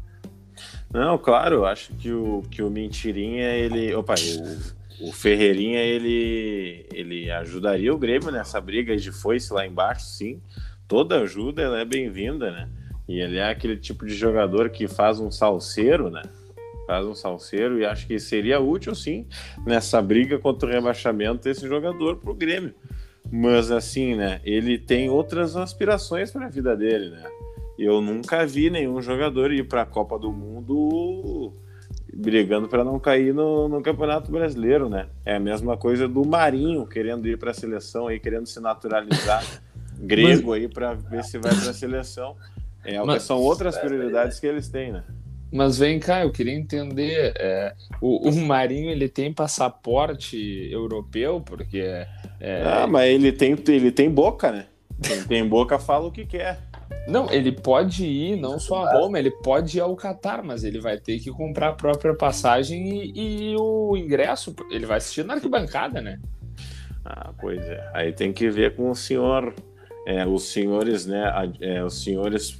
Não, 0.93 1.19
claro, 1.19 1.65
acho 1.65 1.93
que 1.95 2.11
o, 2.11 2.43
que 2.51 2.63
o 2.63 2.71
Mentirinha, 2.71 3.49
ele. 3.51 3.95
Opa, 3.95 4.15
o, 5.01 5.09
o 5.09 5.13
Ferreirinha, 5.13 5.81
ele, 5.81 6.87
ele 6.93 7.31
ajudaria 7.31 7.93
o 7.93 7.99
Grêmio 7.99 8.31
nessa 8.31 8.61
briga 8.61 8.97
de 8.97 9.13
foice 9.13 9.53
lá 9.53 9.67
embaixo, 9.67 10.07
sim. 10.07 10.41
Toda 10.89 11.21
ajuda 11.21 11.61
ela 11.61 11.79
é 11.79 11.85
bem-vinda, 11.85 12.51
né? 12.51 12.69
E 13.07 13.21
ele 13.21 13.37
é 13.37 13.51
aquele 13.51 13.77
tipo 13.77 14.07
de 14.07 14.15
jogador 14.15 14.71
que 14.71 14.89
faz 14.89 15.21
um 15.21 15.31
salseiro, 15.31 16.09
né? 16.09 16.23
Faz 16.87 17.05
um 17.05 17.15
salseiro 17.15 17.79
e 17.79 17.85
acho 17.85 18.07
que 18.07 18.19
seria 18.19 18.59
útil, 18.59 18.95
sim, 18.95 19.27
nessa 19.67 20.01
briga 20.01 20.39
contra 20.39 20.67
o 20.67 20.73
rebaixamento 20.73 21.45
desse 21.45 21.69
jogador 21.69 22.17
pro 22.17 22.33
Grêmio. 22.33 22.75
Mas 23.31 23.71
assim, 23.71 24.15
né? 24.15 24.41
Ele 24.43 24.79
tem 24.79 25.11
outras 25.11 25.57
aspirações 25.57 26.31
para 26.31 26.47
a 26.47 26.49
vida 26.49 26.75
dele, 26.75 27.11
né? 27.11 27.25
Eu 27.79 28.01
nunca 28.01 28.47
vi 28.47 28.71
nenhum 28.71 29.03
jogador 29.03 29.53
ir 29.53 29.69
para 29.69 29.83
a 29.83 29.87
Copa 29.87 30.19
do 30.19 30.33
Mundo 30.33 31.53
brigando 32.13 32.67
para 32.67 32.83
não 32.83 32.99
cair 32.99 33.33
no, 33.33 33.69
no, 33.69 33.83
Campeonato 33.83 34.33
Brasileiro, 34.33 34.89
né? 34.89 35.07
É 35.25 35.37
a 35.37 35.41
mesma 35.41 35.77
coisa 35.77 36.09
do 36.09 36.25
Marinho 36.27 36.87
querendo 36.87 37.29
ir 37.29 37.39
para 37.39 37.51
a 37.53 37.55
seleção 37.55 38.09
aí, 38.09 38.19
querendo 38.19 38.47
se 38.47 38.59
naturalizar 38.59 39.45
grego 39.99 40.53
aí 40.53 40.69
para 40.69 40.95
ver 40.95 41.25
se 41.25 41.39
vai 41.39 41.55
para 41.55 41.71
a 41.71 41.75
seleção. 41.75 42.37
É, 42.85 43.03
Mas, 43.03 43.23
são 43.23 43.39
outras 43.39 43.77
prioridades 43.77 44.39
que 44.41 44.47
eles 44.47 44.69
têm, 44.69 44.93
né? 44.93 45.05
Mas 45.51 45.79
vem 45.79 45.99
cá, 45.99 46.23
eu 46.23 46.31
queria 46.31 46.55
entender. 46.55 47.33
É, 47.37 47.75
o, 48.01 48.29
o, 48.29 48.37
Marinho 48.37 48.91
ele 48.91 49.09
tem 49.09 49.33
passaporte 49.33 50.37
europeu 50.71 51.41
porque. 51.41 51.81
É, 52.41 52.63
ah, 52.65 52.87
mas 52.87 53.11
ele 53.11 53.33
tem, 53.33 53.57
ele 53.69 53.91
tem 53.91 54.11
boca, 54.11 54.53
né? 54.53 54.67
Quem 55.03 55.23
tem 55.25 55.49
boca 55.49 55.79
fala 55.79 56.07
o 56.07 56.13
que 56.13 56.27
quer. 56.27 56.59
Não, 57.07 57.31
ele 57.31 57.53
pode 57.53 58.05
ir 58.05 58.37
não 58.37 58.59
só 58.59 58.85
a 58.85 58.93
Roma, 58.93 59.19
ele 59.19 59.31
pode 59.31 59.79
ir 59.79 59.81
ao 59.81 59.97
Catar, 59.97 60.43
mas 60.43 60.65
ele 60.65 60.81
vai 60.81 60.99
ter 60.99 61.19
que 61.19 61.31
comprar 61.31 61.69
a 61.69 61.73
própria 61.73 62.15
passagem 62.15 63.11
e, 63.15 63.53
e 63.53 63.57
o 63.57 63.97
ingresso. 63.97 64.55
Ele 64.71 64.85
vai 64.85 64.99
assistir 64.99 65.25
na 65.25 65.35
arquibancada, 65.35 66.01
né? 66.01 66.19
Ah, 67.05 67.33
pois 67.41 67.61
é. 67.61 67.91
Aí 67.95 68.13
tem 68.13 68.33
que 68.33 68.51
ver 68.51 68.77
com 68.77 68.91
o 68.91 68.95
senhor, 68.95 69.55
é, 70.09 70.27
os 70.27 70.45
senhores, 70.45 71.05
né? 71.05 71.31
É, 71.61 71.85
os 71.85 72.03
senhores 72.03 72.59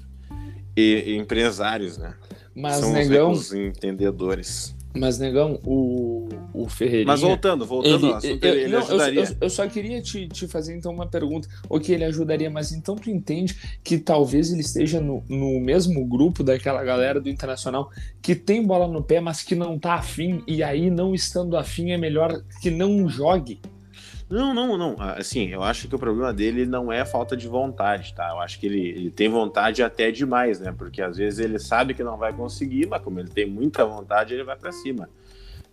e, 0.77 1.17
empresários, 1.17 1.97
né? 1.97 2.15
Mas, 2.55 2.77
São 2.77 2.93
negão, 2.93 3.33
os, 3.33 3.47
os 3.47 3.55
entendedores. 3.55 4.77
Mas, 4.95 5.19
negão, 5.19 5.59
o, 5.65 6.29
o 6.53 6.69
Ferreirinha... 6.69 7.07
Mas 7.07 7.21
voltando, 7.21 7.65
voltando 7.65 8.05
ele, 8.05 8.07
ao 8.07 8.19
assunto, 8.19 8.45
ele, 8.45 8.61
ele 8.63 8.73
não, 8.73 8.79
ajudaria... 8.81 9.21
Eu, 9.23 9.37
eu, 9.41 9.51
só 9.51 9.67
queria 9.67 10.03
te, 10.03 10.29
te 10.29 10.47
fazer, 10.47 10.77
então, 10.77 10.93
uma 10.93 11.07
pergunta. 11.07 11.49
O 11.71 11.81
que 11.81 11.93
ele 11.93 12.05
ajudaria, 12.05 12.51
mas 12.51 12.71
então 12.73 12.97
tu 12.97 13.09
entende 13.09 13.57
que 13.83 13.97
talvez 13.97 14.53
ele 14.53 14.61
esteja 14.61 15.01
no, 15.01 15.25
no 15.27 15.59
mesmo 15.59 16.05
grupo 16.05 16.43
daquela 16.45 16.85
galera 16.85 17.19
do 17.19 17.31
Internacional 17.31 17.91
que 18.21 18.35
tem 18.35 18.63
bola 18.63 18.87
no 18.87 19.03
pé, 19.03 19.21
mas 19.21 19.43
que 19.43 19.55
não 19.55 19.79
tá 19.79 19.95
afim, 19.95 20.43
e 20.47 20.63
aí, 20.63 20.91
não 20.91 21.15
estando 21.15 21.57
afim, 21.57 21.93
é 21.93 21.97
melhor 21.97 22.43
que 22.61 22.71
não 22.71 23.09
jogue? 23.09 23.61
Não, 24.31 24.53
não, 24.53 24.77
não. 24.77 24.97
Assim, 24.99 25.49
eu 25.49 25.63
acho 25.63 25.89
que 25.89 25.95
o 25.95 25.99
problema 25.99 26.33
dele 26.35 26.67
não 26.67 26.93
é 26.93 27.05
falta 27.05 27.35
de 27.35 27.49
vontade, 27.49 28.13
tá? 28.15 28.29
Eu 28.29 28.41
acho 28.41 28.61
que 28.61 28.67
ele, 28.67 28.89
ele 28.89 29.11
tem 29.11 29.29
vontade 29.29 29.83
até 29.83 30.11
demais, 30.11 30.61
né? 30.61 30.75
Porque 30.77 31.01
às 31.01 31.17
vezes 31.17 31.39
ele 31.39 31.59
sabe 31.59 31.95
que 31.95 32.05
não 32.05 32.19
vai 32.19 32.33
conseguir, 32.33 32.87
mas 32.87 33.03
como 33.03 33.19
ele 33.19 33.31
tem 33.31 33.47
muita 33.47 33.87
vontade, 33.87 34.35
ele 34.35 34.45
vai 34.45 34.57
para 34.57 34.71
cima. 34.71 35.09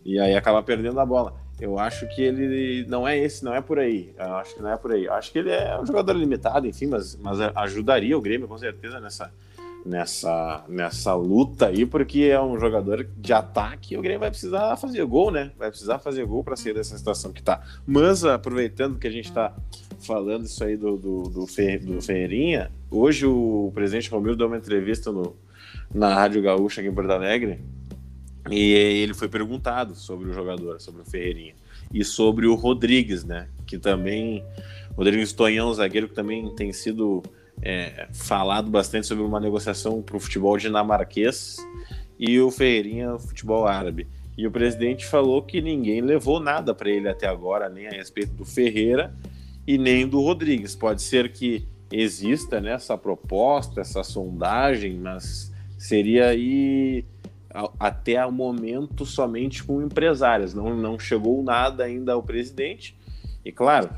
E 0.05 0.19
aí 0.19 0.35
acaba 0.35 0.63
perdendo 0.63 0.99
a 0.99 1.05
bola. 1.05 1.33
Eu 1.59 1.79
acho 1.79 2.07
que 2.09 2.21
ele 2.21 2.85
não 2.87 3.07
é 3.07 3.17
esse, 3.17 3.43
não 3.43 3.53
é 3.53 3.61
por 3.61 3.79
aí. 3.79 4.13
Eu 4.17 4.35
acho 4.35 4.55
que 4.55 4.61
não 4.61 4.71
é 4.71 4.77
por 4.77 4.91
aí. 4.91 5.05
Eu 5.05 5.13
acho 5.13 5.31
que 5.31 5.39
ele 5.39 5.51
é 5.51 5.77
um 5.79 5.85
jogador 5.85 6.13
limitado, 6.13 6.67
enfim, 6.67 6.87
mas, 6.87 7.15
mas 7.15 7.39
ajudaria 7.55 8.17
o 8.17 8.21
Grêmio 8.21 8.47
com 8.47 8.57
certeza 8.57 8.99
nessa, 8.99 9.33
nessa, 9.85 10.65
nessa 10.67 11.13
luta 11.13 11.67
aí, 11.67 11.85
porque 11.85 12.23
é 12.23 12.41
um 12.41 12.59
jogador 12.59 13.07
de 13.17 13.31
ataque 13.31 13.93
e 13.93 13.97
o 13.97 14.01
Grêmio 14.01 14.21
vai 14.21 14.31
precisar 14.31 14.75
fazer 14.77 15.05
gol, 15.05 15.29
né? 15.29 15.51
Vai 15.57 15.69
precisar 15.69 15.99
fazer 15.99 16.25
gol 16.25 16.43
para 16.43 16.55
sair 16.55 16.73
dessa 16.73 16.97
situação 16.97 17.31
que 17.31 17.43
tá. 17.43 17.61
Mas 17.85 18.25
aproveitando 18.25 18.97
que 18.97 19.05
a 19.05 19.11
gente 19.11 19.31
tá 19.31 19.55
falando 19.99 20.45
isso 20.45 20.63
aí 20.63 20.75
do, 20.75 20.97
do, 20.97 21.23
do, 21.29 21.47
Fer, 21.47 21.85
do 21.85 22.01
Ferreirinha, 22.01 22.71
hoje 22.89 23.27
o 23.27 23.71
presidente 23.75 24.09
Romildo 24.09 24.39
deu 24.39 24.47
uma 24.47 24.57
entrevista 24.57 25.11
no, 25.11 25.35
na 25.93 26.13
Rádio 26.13 26.41
Gaúcha 26.41 26.81
aqui 26.81 26.89
em 26.89 26.93
Porto 26.93 27.11
Alegre 27.11 27.61
e 28.49 28.73
ele 28.73 29.13
foi 29.13 29.27
perguntado 29.27 29.95
sobre 29.95 30.29
o 30.29 30.33
jogador, 30.33 30.81
sobre 30.81 31.01
o 31.01 31.05
Ferreirinha 31.05 31.53
e 31.93 32.03
sobre 32.03 32.47
o 32.47 32.55
Rodrigues, 32.55 33.23
né? 33.23 33.47
Que 33.67 33.77
também, 33.77 34.43
Rodrigues 34.95 35.31
Tonhão, 35.31 35.71
zagueiro 35.73 36.07
que 36.07 36.15
também 36.15 36.53
tem 36.55 36.73
sido 36.73 37.21
é, 37.61 38.07
falado 38.13 38.69
bastante 38.69 39.07
sobre 39.07 39.23
uma 39.23 39.39
negociação 39.39 40.01
para 40.01 40.17
o 40.17 40.19
futebol 40.19 40.57
dinamarquês 40.57 41.57
e 42.19 42.39
o 42.39 42.51
Ferreirinha 42.51 43.17
futebol 43.17 43.67
árabe. 43.67 44.07
E 44.37 44.45
o 44.45 44.51
presidente 44.51 45.05
falou 45.05 45.41
que 45.41 45.61
ninguém 45.61 46.01
levou 46.01 46.39
nada 46.39 46.73
para 46.73 46.89
ele 46.89 47.07
até 47.07 47.27
agora, 47.27 47.69
nem 47.69 47.87
a 47.87 47.91
respeito 47.91 48.33
do 48.33 48.45
Ferreira 48.45 49.15
e 49.65 49.77
nem 49.77 50.07
do 50.07 50.19
Rodrigues. 50.21 50.75
Pode 50.75 51.01
ser 51.01 51.31
que 51.31 51.65
exista 51.91 52.59
né, 52.59 52.73
essa 52.73 52.97
proposta, 52.97 53.81
essa 53.81 54.03
sondagem, 54.03 54.95
mas 54.95 55.53
seria 55.77 56.27
aí 56.27 57.05
até 57.79 58.25
o 58.25 58.31
momento 58.31 59.05
somente 59.05 59.63
com 59.63 59.81
empresários. 59.81 60.53
Não, 60.53 60.75
não 60.75 60.99
chegou 60.99 61.41
nada 61.41 61.85
ainda 61.85 62.13
ao 62.13 62.21
presidente. 62.21 62.97
E 63.45 63.51
claro, 63.51 63.89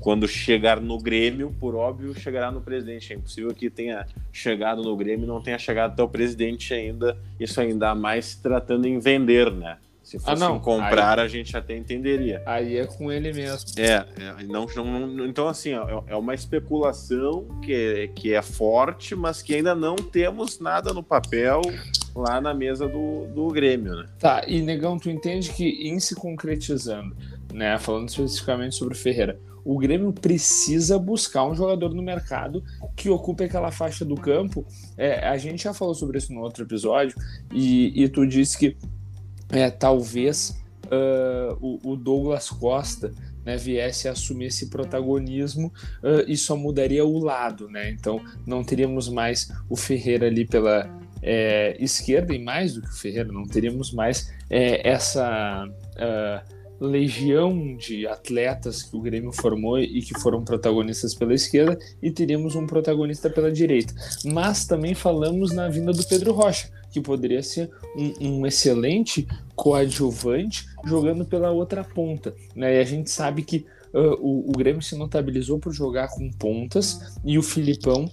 quando 0.00 0.28
chegar 0.28 0.80
no 0.80 0.98
Grêmio, 0.98 1.54
por 1.58 1.74
óbvio, 1.74 2.14
chegará 2.14 2.52
no 2.52 2.60
presidente. 2.60 3.12
É 3.12 3.16
impossível 3.16 3.54
que 3.54 3.70
tenha 3.70 4.06
chegado 4.30 4.82
no 4.82 4.94
Grêmio 4.96 5.24
e 5.24 5.26
não 5.26 5.40
tenha 5.40 5.58
chegado 5.58 5.92
até 5.92 6.02
o 6.02 6.08
presidente 6.08 6.74
ainda. 6.74 7.16
Isso 7.40 7.60
ainda 7.60 7.94
mais 7.94 8.26
se 8.26 8.42
tratando 8.42 8.86
em 8.86 8.98
vender, 8.98 9.50
né? 9.50 9.78
Se 10.02 10.18
fosse 10.18 10.44
ah, 10.44 10.58
comprar, 10.58 11.18
aí, 11.18 11.24
a 11.24 11.28
gente 11.28 11.56
até 11.56 11.74
entenderia. 11.74 12.42
Aí 12.44 12.76
é 12.76 12.86
com 12.86 13.10
ele 13.10 13.32
mesmo. 13.32 13.70
É, 13.78 14.04
é 14.18 14.44
não, 14.44 14.66
não, 14.66 15.24
então 15.24 15.48
assim, 15.48 15.72
ó, 15.72 16.02
é 16.06 16.14
uma 16.14 16.34
especulação 16.34 17.46
que 17.62 17.72
é, 17.72 18.06
que 18.08 18.34
é 18.34 18.42
forte, 18.42 19.14
mas 19.14 19.40
que 19.40 19.54
ainda 19.54 19.74
não 19.74 19.96
temos 19.96 20.60
nada 20.60 20.92
no 20.92 21.02
papel 21.02 21.62
lá 22.14 22.38
na 22.38 22.52
mesa 22.52 22.86
do, 22.86 23.26
do 23.28 23.48
Grêmio, 23.48 23.94
né? 23.96 24.06
Tá, 24.18 24.44
e 24.46 24.60
Negão, 24.60 24.98
tu 24.98 25.08
entende 25.08 25.50
que 25.50 25.88
em 25.88 25.98
se 25.98 26.14
concretizando, 26.14 27.16
né? 27.50 27.78
Falando 27.78 28.10
especificamente 28.10 28.74
sobre 28.74 28.92
o 28.92 28.96
Ferreira. 28.98 29.40
O 29.64 29.78
Grêmio 29.78 30.12
precisa 30.12 30.98
buscar 30.98 31.44
um 31.44 31.54
jogador 31.54 31.94
no 31.94 32.02
mercado 32.02 32.62
que 32.94 33.08
ocupe 33.08 33.44
aquela 33.44 33.70
faixa 33.70 34.04
do 34.04 34.14
campo. 34.14 34.64
É, 34.96 35.26
a 35.26 35.36
gente 35.36 35.64
já 35.64 35.72
falou 35.72 35.94
sobre 35.94 36.18
isso 36.18 36.32
no 36.32 36.40
outro 36.40 36.64
episódio, 36.64 37.16
e, 37.52 38.02
e 38.02 38.08
tu 38.08 38.26
disse 38.26 38.58
que 38.58 38.76
é, 39.50 39.70
talvez 39.70 40.62
uh, 40.86 41.56
o, 41.60 41.92
o, 41.92 41.96
Douglas 41.96 42.50
Costa 42.50 43.12
né, 43.44 43.56
viesse 43.56 44.08
a 44.08 44.12
assumir 44.12 44.46
esse 44.46 44.66
protagonismo 44.66 45.72
uh, 46.02 46.28
e 46.28 46.36
só 46.36 46.56
mudaria 46.56 47.04
o 47.04 47.18
lado, 47.18 47.68
né? 47.68 47.90
Então 47.90 48.20
não 48.46 48.64
teríamos 48.64 49.08
mais 49.08 49.52
o 49.68 49.76
Ferreira 49.76 50.26
ali 50.26 50.44
pela 50.44 50.90
é, 51.22 51.76
esquerda 51.80 52.34
e 52.34 52.38
mais 52.38 52.74
do 52.74 52.82
que 52.82 52.88
o 52.88 52.96
Ferreira, 52.96 53.32
não 53.32 53.44
teríamos 53.44 53.92
mais 53.92 54.32
é, 54.50 54.86
essa 54.88 55.66
uh, 55.66 56.54
legião 56.86 57.76
de 57.76 58.06
atletas 58.06 58.82
que 58.82 58.96
o 58.96 59.00
Grêmio 59.00 59.32
formou 59.32 59.78
e 59.78 60.02
que 60.02 60.18
foram 60.20 60.44
protagonistas 60.44 61.14
pela 61.14 61.34
esquerda 61.34 61.78
e 62.02 62.10
teríamos 62.10 62.54
um 62.54 62.66
protagonista 62.66 63.28
pela 63.28 63.50
direita. 63.50 63.94
Mas 64.24 64.66
também 64.66 64.94
falamos 64.94 65.52
na 65.52 65.68
vinda 65.68 65.92
do 65.92 66.06
Pedro 66.06 66.32
Rocha, 66.32 66.70
que 66.90 67.00
poderia 67.00 67.42
ser 67.42 67.70
um, 67.96 68.40
um 68.40 68.46
excelente 68.46 69.26
coadjuvante 69.56 70.66
jogando 70.84 71.24
pela 71.24 71.50
outra 71.50 71.82
ponta. 71.82 72.34
Né? 72.54 72.76
E 72.76 72.80
a 72.80 72.84
gente 72.84 73.10
sabe 73.10 73.42
que 73.42 73.66
uh, 73.92 74.14
o, 74.20 74.50
o 74.50 74.52
Grêmio 74.52 74.82
se 74.82 74.96
notabilizou 74.96 75.58
por 75.58 75.72
jogar 75.72 76.08
com 76.08 76.30
pontas 76.30 77.18
e 77.24 77.38
o 77.38 77.42
Filipão 77.42 78.10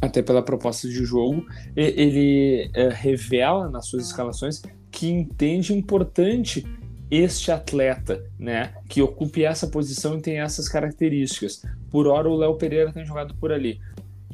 até 0.00 0.22
pela 0.22 0.42
proposta 0.42 0.88
de 0.88 1.04
jogo, 1.04 1.44
ele 1.74 2.70
uh, 2.76 2.90
revela 2.92 3.68
nas 3.68 3.86
suas 3.86 4.06
escalações 4.06 4.62
que 4.90 5.08
entende 5.08 5.72
importante 5.72 6.64
este 7.10 7.50
atleta, 7.50 8.22
né, 8.38 8.74
que 8.88 9.00
ocupe 9.00 9.44
essa 9.44 9.66
posição 9.66 10.18
e 10.18 10.22
tem 10.22 10.40
essas 10.40 10.68
características. 10.68 11.62
Por 11.90 12.06
hora 12.06 12.28
o 12.28 12.36
Léo 12.36 12.54
Pereira 12.56 12.92
tem 12.92 13.04
jogado 13.04 13.34
por 13.34 13.50
ali. 13.50 13.80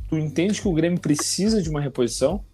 Tu 0.08 0.18
entende 0.18 0.60
que 0.60 0.68
o 0.68 0.72
Grêmio 0.72 1.00
precisa 1.00 1.62
de 1.62 1.70
uma 1.70 1.80
reposição? 1.80 2.44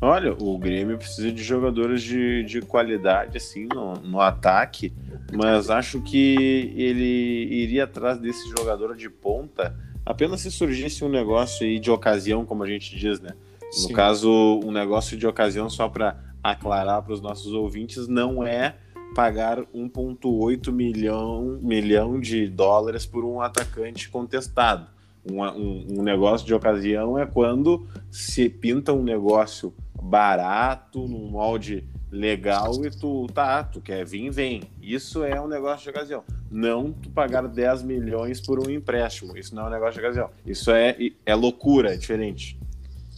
Olha, 0.00 0.34
o 0.34 0.58
Grêmio 0.58 0.98
precisa 0.98 1.32
de 1.32 1.42
jogadores 1.42 2.02
de, 2.02 2.44
de 2.44 2.60
qualidade 2.60 3.38
assim 3.38 3.66
no, 3.66 3.94
no 3.94 4.20
ataque, 4.20 4.92
mas 5.32 5.70
acho 5.70 6.02
que 6.02 6.72
ele 6.76 7.48
iria 7.50 7.84
atrás 7.84 8.18
desse 8.18 8.48
jogador 8.50 8.94
de 8.94 9.08
ponta 9.08 9.74
apenas 10.06 10.40
se 10.40 10.52
surgisse 10.52 11.04
um 11.04 11.08
negócio 11.08 11.66
aí 11.66 11.80
de 11.80 11.90
ocasião, 11.90 12.46
como 12.46 12.62
a 12.62 12.68
gente 12.68 12.96
diz, 12.96 13.18
né? 13.18 13.32
No 13.60 13.88
Sim. 13.88 13.92
caso, 13.92 14.60
um 14.64 14.70
negócio 14.70 15.18
de 15.18 15.26
ocasião 15.26 15.68
só 15.68 15.88
para 15.88 16.16
aclarar 16.40 17.02
para 17.02 17.12
os 17.12 17.20
nossos 17.20 17.52
ouvintes, 17.52 18.06
não 18.06 18.46
é 18.46 18.76
pagar 19.16 19.62
1,8 19.74 20.70
milhão, 20.70 21.58
milhão 21.62 22.20
de 22.20 22.46
dólares 22.46 23.06
por 23.06 23.24
um 23.24 23.40
atacante 23.40 24.10
contestado. 24.10 24.88
Um, 25.24 25.42
um, 25.42 25.86
um, 25.98 26.02
negócio 26.02 26.46
de 26.46 26.52
ocasião 26.52 27.18
é 27.18 27.24
quando 27.24 27.86
se 28.10 28.50
pinta 28.50 28.92
um 28.92 29.02
negócio 29.02 29.72
barato, 30.02 31.08
num 31.08 31.30
molde 31.30 31.88
legal 32.12 32.84
e 32.84 32.90
tu, 32.90 33.26
tá, 33.32 33.64
tu 33.64 33.80
quer 33.80 34.04
vir, 34.04 34.30
vem. 34.30 34.64
Isso 34.82 35.24
é 35.24 35.40
um 35.40 35.48
negócio 35.48 35.84
de 35.84 35.90
ocasião. 35.90 36.22
Não 36.50 36.92
tu 36.92 37.08
pagar 37.08 37.48
10 37.48 37.84
milhões 37.84 38.38
por 38.38 38.58
um 38.60 38.70
empréstimo. 38.70 39.34
Isso 39.34 39.54
não 39.54 39.64
é 39.64 39.66
um 39.68 39.70
negócio 39.70 39.94
de 39.94 40.00
ocasião. 40.00 40.30
Isso 40.44 40.70
é, 40.70 40.94
é 41.24 41.34
loucura, 41.34 41.94
é 41.94 41.96
diferente. 41.96 42.60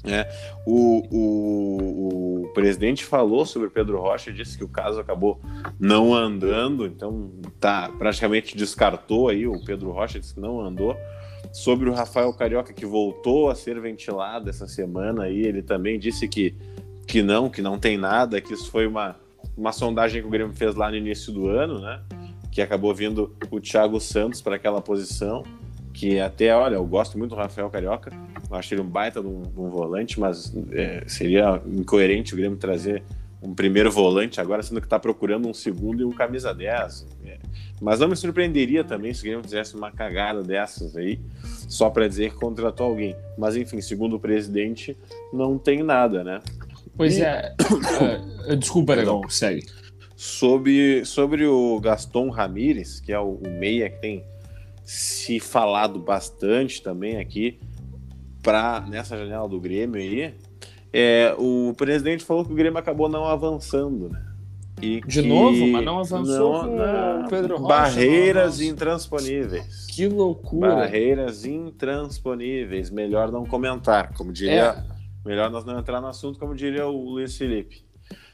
É, 0.05 0.29
o, 0.65 1.03
o, 1.11 2.43
o, 2.45 2.49
presidente 2.55 3.05
falou 3.05 3.45
sobre 3.45 3.69
Pedro 3.69 4.01
Rocha, 4.01 4.33
disse 4.33 4.57
que 4.57 4.63
o 4.63 4.69
caso 4.69 5.01
acabou 5.01 5.41
não 5.79 6.15
andando, 6.15 6.87
então 6.87 7.33
tá 7.59 7.91
praticamente 7.99 8.57
descartou 8.57 9.29
aí 9.29 9.47
o 9.47 9.65
Pedro 9.65 9.91
Rocha, 9.91 10.21
disse 10.21 10.35
que 10.35 10.41
não 10.41 10.61
andou. 10.61 10.97
Sobre 11.53 11.89
o 11.89 11.93
Rafael 11.93 12.33
Carioca, 12.33 12.73
que 12.73 12.87
voltou 12.87 13.51
a 13.51 13.55
ser 13.55 13.81
ventilado 13.81 14.49
essa 14.51 14.69
semana 14.69 15.25
aí, 15.25 15.43
ele 15.43 15.63
também 15.63 15.99
disse 15.99 16.29
que, 16.29 16.55
que 17.07 17.23
não, 17.23 17.49
que 17.49 17.63
não 17.63 17.79
tem 17.79 17.97
nada, 17.97 18.41
que 18.41 18.53
isso 18.53 18.71
foi 18.71 18.87
uma, 18.87 19.17
uma 19.57 19.73
sondagem 19.73 20.21
que 20.21 20.29
o 20.29 20.31
Grêmio 20.31 20.55
fez 20.55 20.75
lá 20.75 20.91
no 20.91 20.97
início 20.97 21.33
do 21.33 21.49
ano, 21.49 21.81
né? 21.81 22.01
Que 22.53 22.61
acabou 22.63 22.95
vindo 22.95 23.35
o 23.51 23.61
Thiago 23.61 24.01
Santos 24.01 24.41
para 24.41 24.57
aquela 24.57 24.81
posição 24.81 25.43
que 25.99 26.21
até, 26.21 26.55
olha, 26.55 26.77
eu 26.77 26.87
gosto 26.87 27.19
muito 27.19 27.31
do 27.31 27.37
Rafael 27.37 27.69
Carioca, 27.69 28.13
eu 28.49 28.57
acho 28.57 28.73
ele 28.73 28.83
um 28.83 28.89
baita 28.89 29.21
de 29.21 29.27
um, 29.27 29.43
um 29.57 29.69
volante, 29.69 30.21
mas 30.21 30.55
é, 30.71 31.03
seria 31.09 31.61
incoerente 31.67 32.35
o 32.35 32.37
Grêmio 32.37 32.57
trazer 32.57 33.03
um 33.43 33.53
primeiro 33.53 33.91
volante 33.91 34.41
agora, 34.41 34.63
sendo 34.63 34.81
que 34.81 34.87
está 34.87 34.97
procurando 34.97 35.49
um 35.49 35.55
segundo 35.55 36.01
e 36.01 36.05
um 36.05 36.13
camisa 36.13 36.55
10. 36.55 37.05
É. 37.27 37.39
Mas 37.81 37.99
não 37.99 38.07
me 38.07 38.15
surpreenderia 38.15 38.85
também 38.85 39.13
se 39.13 39.23
o 39.23 39.25
Grêmio 39.25 39.43
fizesse 39.43 39.75
uma 39.75 39.91
cagada 39.91 40.41
dessas 40.41 40.97
aí, 40.97 41.19
só 41.69 41.91
para 41.91 42.07
dizer 42.07 42.31
que 42.31 42.37
contratou 42.37 42.87
alguém. 42.87 43.17
Mas 43.37 43.57
enfim, 43.57 43.81
segundo 43.81 44.15
o 44.15 44.21
presidente, 44.21 44.97
não 45.33 45.59
tem 45.59 45.83
nada, 45.83 46.23
né? 46.23 46.41
Pois 46.97 47.19
e... 47.19 47.23
é. 47.23 47.57
uh, 48.49 48.55
desculpa, 48.55 48.95
Legal, 48.95 49.29
segue. 49.29 49.67
Sobre, 50.15 51.05
sobre 51.05 51.45
o 51.45 51.81
Gaston 51.81 52.31
Ramírez, 52.31 53.01
que 53.01 53.13
é 53.13 53.19
o, 53.19 53.41
o 53.45 53.51
meia 53.51 53.91
que 53.91 54.01
tem 54.01 54.25
se 54.89 55.39
falado 55.39 55.99
bastante 55.99 56.83
também 56.83 57.19
aqui 57.19 57.61
para 58.43 58.81
nessa 58.89 59.19
janela 59.19 59.47
do 59.47 59.61
Grêmio 59.61 60.01
aí. 60.01 60.35
É, 60.91 61.35
o 61.37 61.75
presidente 61.77 62.25
falou 62.25 62.43
que 62.43 62.53
o 62.53 62.55
Grêmio 62.55 62.79
acabou 62.79 63.07
não 63.07 63.27
avançando, 63.27 64.09
né? 64.09 64.25
E 64.81 65.03
de 65.03 65.21
novo, 65.21 65.67
mas 65.67 65.85
não 65.85 65.99
avançou 65.99 66.67
não, 66.67 66.77
não, 66.77 67.27
o 67.27 67.29
Pedro 67.29 67.59
Rocha. 67.59 67.69
Barreiras 67.69 68.63
intransponíveis. 68.63 69.87
Que 69.89 70.09
loucura. 70.09 70.77
Barreiras 70.77 71.45
intransponíveis. 71.45 72.89
Melhor 72.89 73.31
não 73.31 73.45
comentar, 73.45 74.15
como 74.15 74.33
diria. 74.33 74.85
É. 75.25 75.29
Melhor 75.29 75.51
nós 75.51 75.67
não 75.67 75.79
entrar 75.79 76.01
no 76.01 76.07
assunto, 76.07 76.39
como 76.39 76.55
diria 76.55 76.87
o 76.87 77.11
Luiz 77.11 77.37
Felipe. 77.37 77.85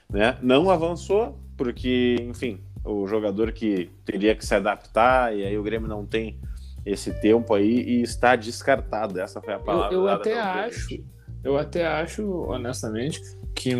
Né? 0.08 0.38
Não 0.40 0.70
avançou, 0.70 1.36
porque, 1.56 2.16
enfim, 2.20 2.60
o 2.84 3.06
jogador 3.06 3.52
que 3.52 3.90
teria 4.04 4.34
que 4.34 4.44
se 4.44 4.54
adaptar, 4.54 5.36
e 5.36 5.44
aí 5.44 5.58
o 5.58 5.62
Grêmio 5.62 5.88
não 5.88 6.04
tem 6.04 6.38
esse 6.84 7.12
tempo 7.20 7.54
aí 7.54 7.80
e 7.80 8.02
está 8.02 8.36
descartado. 8.36 9.18
Essa 9.18 9.40
foi 9.40 9.54
a 9.54 9.58
palavra. 9.58 9.94
Eu, 9.94 10.02
eu 10.02 10.08
até 10.08 10.38
acho, 10.38 11.04
eu 11.42 11.56
até 11.56 11.86
acho, 11.86 12.26
honestamente, 12.42 13.20
que 13.54 13.74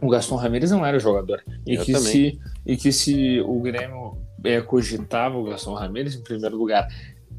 o 0.00 0.08
Gaston 0.08 0.36
Ramirez 0.36 0.70
não 0.70 0.84
era 0.84 0.98
jogador. 0.98 1.42
E 1.66 1.76
que, 1.78 1.94
se, 1.96 2.38
e 2.66 2.76
que 2.76 2.92
se 2.92 3.40
o 3.40 3.60
Grêmio 3.60 4.18
é, 4.44 4.60
cogitava 4.60 5.36
o 5.38 5.44
Gaston 5.44 5.74
Ramirez, 5.74 6.14
em 6.14 6.22
primeiro 6.22 6.56
lugar, 6.56 6.88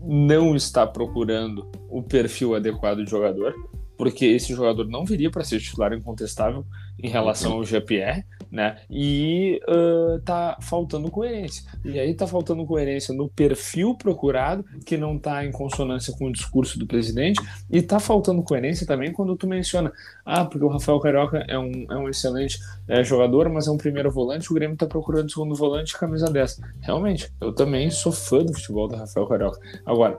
não 0.04 0.56
está 0.56 0.88
procurando 0.88 1.70
o 1.90 2.02
perfil 2.02 2.56
adequado 2.56 3.04
de 3.04 3.10
jogador, 3.10 3.54
porque 4.02 4.26
esse 4.26 4.52
jogador 4.56 4.88
não 4.88 5.06
viria 5.06 5.30
para 5.30 5.44
ser 5.44 5.60
titular 5.60 5.94
incontestável 5.94 6.66
em 6.98 7.08
relação 7.08 7.52
ao 7.52 7.64
GPR, 7.64 8.26
né? 8.50 8.78
E 8.90 9.62
uh, 9.70 10.20
tá 10.22 10.58
faltando 10.60 11.12
coerência. 11.12 11.64
E 11.86 12.00
aí 12.00 12.12
tá 12.16 12.26
faltando 12.26 12.66
coerência 12.66 13.14
no 13.14 13.30
perfil 13.30 13.94
procurado, 13.94 14.66
que 14.88 14.98
não 14.98 15.20
tá 15.20 15.46
em 15.46 15.52
consonância 15.52 16.12
com 16.18 16.26
o 16.26 16.32
discurso 16.32 16.80
do 16.80 16.88
presidente, 16.88 17.40
e 17.70 17.80
tá 17.80 18.00
faltando 18.00 18.42
coerência 18.42 18.88
também 18.88 19.14
quando 19.14 19.36
tu 19.36 19.46
menciona, 19.46 19.94
ah, 20.26 20.46
porque 20.46 20.66
o 20.66 20.70
Rafael 20.70 21.00
Carioca 21.00 21.46
é 21.48 21.60
um, 21.60 21.86
é 21.88 21.96
um 21.96 22.10
excelente 22.10 22.58
é, 22.88 23.04
jogador, 23.04 23.50
mas 23.50 23.68
é 23.68 23.72
um 23.72 23.78
primeiro 23.78 24.10
volante, 24.10 24.50
o 24.50 24.56
Grêmio 24.56 24.76
tá 24.76 24.88
procurando 24.88 25.32
segundo 25.32 25.54
volante 25.54 25.96
camisa 25.96 26.26
10. 26.26 26.60
Realmente, 26.80 27.32
eu 27.40 27.54
também 27.54 27.92
sou 27.92 28.12
fã 28.12 28.40
do 28.40 28.52
futebol 28.52 28.88
do 28.88 28.96
Rafael 28.96 29.28
Carioca. 29.28 29.60
Agora, 29.86 30.18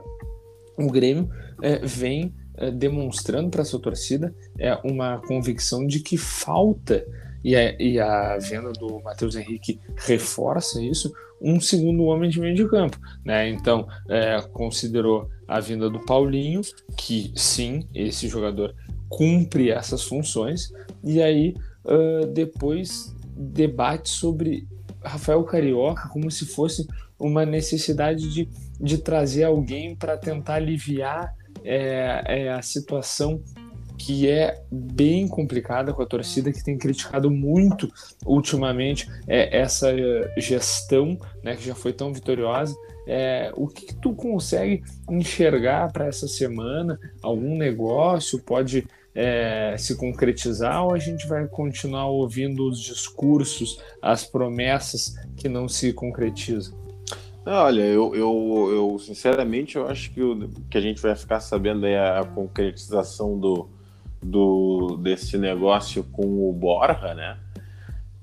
o 0.77 0.89
Grêmio 0.89 1.29
é, 1.61 1.79
vem 1.85 2.33
é, 2.55 2.71
demonstrando 2.71 3.49
para 3.49 3.65
sua 3.65 3.79
torcida 3.79 4.33
é 4.57 4.75
uma 4.83 5.19
convicção 5.19 5.85
de 5.85 5.99
que 5.99 6.17
falta 6.17 7.05
e 7.43 7.55
a, 7.55 7.75
e 7.79 7.99
a 7.99 8.37
venda 8.37 8.71
do 8.71 9.01
Matheus 9.01 9.35
Henrique 9.35 9.79
reforça 9.97 10.81
isso, 10.81 11.11
um 11.41 11.59
segundo 11.59 12.03
homem 12.03 12.29
de 12.29 12.39
meio 12.39 12.55
de 12.55 12.67
campo. 12.67 12.97
Né? 13.25 13.49
Então, 13.49 13.87
é, 14.09 14.41
considerou 14.53 15.29
a 15.47 15.59
vinda 15.59 15.89
do 15.89 15.99
Paulinho, 16.05 16.61
que 16.95 17.33
sim, 17.35 17.85
esse 17.93 18.27
jogador 18.29 18.73
cumpre 19.09 19.69
essas 19.69 20.03
funções, 20.03 20.71
e 21.03 21.21
aí 21.21 21.53
uh, 21.83 22.25
depois 22.27 23.13
debate 23.35 24.09
sobre 24.09 24.65
Rafael 25.03 25.43
Carioca 25.43 26.07
como 26.09 26.31
se 26.31 26.45
fosse 26.45 26.87
uma 27.19 27.45
necessidade 27.45 28.33
de, 28.33 28.49
de 28.79 28.97
trazer 28.97 29.43
alguém 29.43 29.95
para 29.95 30.17
tentar 30.17 30.55
aliviar 30.55 31.35
é, 31.63 32.23
é 32.25 32.51
a 32.51 32.61
situação 32.61 33.41
que 33.97 34.29
é 34.29 34.61
bem 34.71 35.27
complicada 35.27 35.93
com 35.93 36.01
a 36.01 36.05
torcida, 36.05 36.51
que 36.51 36.63
tem 36.63 36.77
criticado 36.77 37.29
muito 37.29 37.91
ultimamente 38.25 39.07
é, 39.27 39.57
essa 39.57 39.93
gestão, 40.37 41.17
né, 41.43 41.55
que 41.55 41.65
já 41.65 41.75
foi 41.75 41.93
tão 41.93 42.11
vitoriosa. 42.11 42.75
É, 43.07 43.51
o 43.55 43.67
que, 43.67 43.87
que 43.87 43.95
tu 43.95 44.13
consegue 44.13 44.83
enxergar 45.09 45.91
para 45.91 46.07
essa 46.07 46.27
semana? 46.27 46.99
Algum 47.21 47.57
negócio 47.57 48.41
pode 48.41 48.85
é, 49.15 49.75
se 49.77 49.95
concretizar 49.95 50.83
ou 50.83 50.93
a 50.93 50.99
gente 50.99 51.27
vai 51.27 51.47
continuar 51.47 52.07
ouvindo 52.07 52.67
os 52.67 52.79
discursos, 52.79 53.81
as 54.01 54.25
promessas 54.25 55.15
que 55.37 55.47
não 55.47 55.67
se 55.67 55.93
concretizam? 55.93 56.82
Olha, 57.45 57.81
eu, 57.81 58.15
eu, 58.15 58.69
eu 58.71 58.99
sinceramente 58.99 59.75
eu 59.75 59.87
acho 59.87 60.11
que, 60.11 60.21
o, 60.21 60.49
que 60.69 60.77
a 60.77 60.81
gente 60.81 61.01
vai 61.01 61.13
ficar 61.15 61.41
sabendo 61.41 61.85
a, 61.85 62.21
a 62.21 62.25
concretização 62.25 63.37
do, 63.37 63.67
do, 64.21 64.97
desse 64.97 65.37
negócio 65.37 66.03
com 66.05 66.49
o 66.49 66.53
Borja, 66.53 67.13
né? 67.13 67.37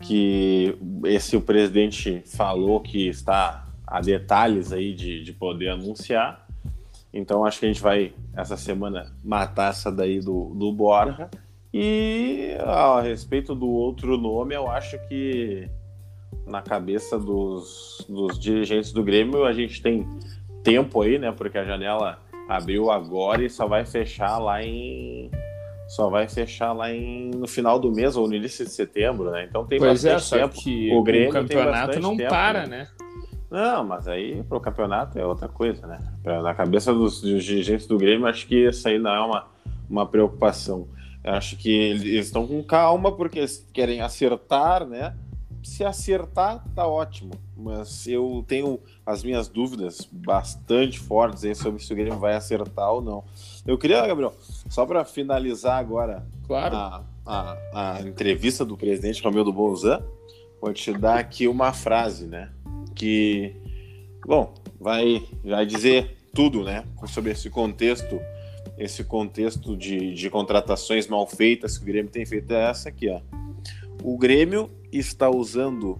Que 0.00 0.74
esse 1.04 1.36
o 1.36 1.42
presidente 1.42 2.22
falou 2.24 2.80
que 2.80 3.08
está 3.08 3.68
a 3.86 4.00
detalhes 4.00 4.72
aí 4.72 4.94
de, 4.94 5.22
de 5.22 5.32
poder 5.34 5.68
anunciar. 5.68 6.46
Então 7.12 7.44
acho 7.44 7.60
que 7.60 7.66
a 7.66 7.68
gente 7.68 7.82
vai 7.82 8.14
essa 8.34 8.56
semana 8.56 9.12
matar 9.22 9.70
essa 9.70 9.92
daí 9.92 10.20
do, 10.20 10.54
do 10.54 10.72
Borja. 10.72 11.28
E 11.74 12.56
a 12.60 13.02
respeito 13.02 13.54
do 13.54 13.68
outro 13.68 14.16
nome, 14.16 14.54
eu 14.54 14.68
acho 14.68 14.98
que 15.08 15.68
na 16.50 16.60
cabeça 16.60 17.18
dos, 17.18 18.04
dos 18.08 18.38
dirigentes 18.38 18.92
do 18.92 19.02
Grêmio 19.02 19.44
a 19.44 19.52
gente 19.52 19.80
tem 19.80 20.06
tempo 20.62 21.00
aí, 21.02 21.18
né? 21.18 21.32
Porque 21.32 21.56
a 21.56 21.64
janela 21.64 22.18
abriu 22.48 22.90
agora 22.90 23.42
e 23.44 23.48
só 23.48 23.66
vai 23.66 23.86
fechar 23.86 24.38
lá 24.38 24.62
em 24.62 25.30
só 25.88 26.08
vai 26.08 26.28
fechar 26.28 26.72
lá 26.72 26.92
em, 26.92 27.30
no 27.30 27.48
final 27.48 27.78
do 27.78 27.90
mês 27.90 28.16
ou 28.16 28.28
no 28.28 28.34
início 28.34 28.64
de 28.64 28.70
setembro, 28.70 29.30
né? 29.30 29.46
Então 29.48 29.66
tem 29.66 29.78
pois 29.78 30.04
é, 30.04 30.12
bastante 30.14 30.34
é, 30.34 30.42
tempo. 30.42 30.62
Que 30.62 30.92
o 30.92 31.02
Grêmio 31.02 31.30
o 31.30 31.32
campeonato 31.32 31.98
não 31.98 32.16
tempo, 32.16 32.30
para, 32.30 32.66
né? 32.66 32.88
Não, 33.50 33.84
mas 33.84 34.06
aí 34.06 34.44
pro 34.44 34.60
campeonato 34.60 35.18
é 35.18 35.26
outra 35.26 35.48
coisa, 35.48 35.86
né? 35.88 35.98
Na 36.24 36.54
cabeça 36.54 36.94
dos, 36.94 37.20
dos 37.20 37.44
dirigentes 37.44 37.86
do 37.86 37.98
Grêmio, 37.98 38.28
acho 38.28 38.46
que 38.46 38.68
isso 38.68 38.86
aí 38.86 39.00
não 39.00 39.10
é 39.12 39.20
uma, 39.20 39.48
uma 39.88 40.06
preocupação. 40.06 40.86
Acho 41.24 41.56
que 41.56 41.68
eles 41.68 42.26
estão 42.26 42.46
com 42.46 42.62
calma 42.62 43.10
porque 43.10 43.40
eles 43.40 43.68
querem 43.72 44.00
acertar, 44.00 44.86
né? 44.86 45.14
Se 45.62 45.84
acertar, 45.84 46.64
tá 46.74 46.86
ótimo. 46.86 47.32
Mas 47.56 48.06
eu 48.06 48.44
tenho 48.48 48.80
as 49.04 49.22
minhas 49.22 49.48
dúvidas 49.48 50.08
bastante 50.10 50.98
fortes 50.98 51.44
aí 51.44 51.54
sobre 51.54 51.82
se 51.82 51.92
o 51.92 51.96
Grêmio 51.96 52.18
vai 52.18 52.34
acertar 52.34 52.90
ou 52.92 53.02
não. 53.02 53.24
Eu 53.66 53.76
queria, 53.76 54.06
Gabriel, 54.06 54.34
só 54.68 54.86
para 54.86 55.04
finalizar 55.04 55.78
agora 55.78 56.26
claro. 56.46 56.74
a, 56.74 57.04
a, 57.26 57.96
a, 57.96 58.00
entrevista 58.00 58.64
do 58.64 58.76
presidente 58.76 59.22
Romildo 59.22 59.52
Bolzan, 59.52 60.02
vou 60.60 60.72
te 60.72 60.92
dar 60.92 61.18
aqui 61.18 61.46
uma 61.46 61.72
frase, 61.72 62.26
né? 62.26 62.50
Que, 62.94 63.54
bom, 64.26 64.54
vai, 64.80 65.26
vai 65.44 65.66
dizer 65.66 66.16
tudo, 66.34 66.64
né? 66.64 66.84
Sobre 67.06 67.32
esse 67.32 67.50
contexto, 67.50 68.18
esse 68.78 69.04
contexto 69.04 69.76
de, 69.76 70.14
de 70.14 70.30
contratações 70.30 71.06
mal 71.06 71.26
feitas 71.26 71.76
que 71.76 71.84
o 71.84 71.86
Grêmio 71.86 72.10
tem 72.10 72.24
feito 72.24 72.50
é 72.52 72.70
essa 72.70 72.88
aqui, 72.88 73.10
ó. 73.10 73.20
O 74.02 74.16
Grêmio 74.16 74.70
está 74.92 75.30
usando 75.30 75.98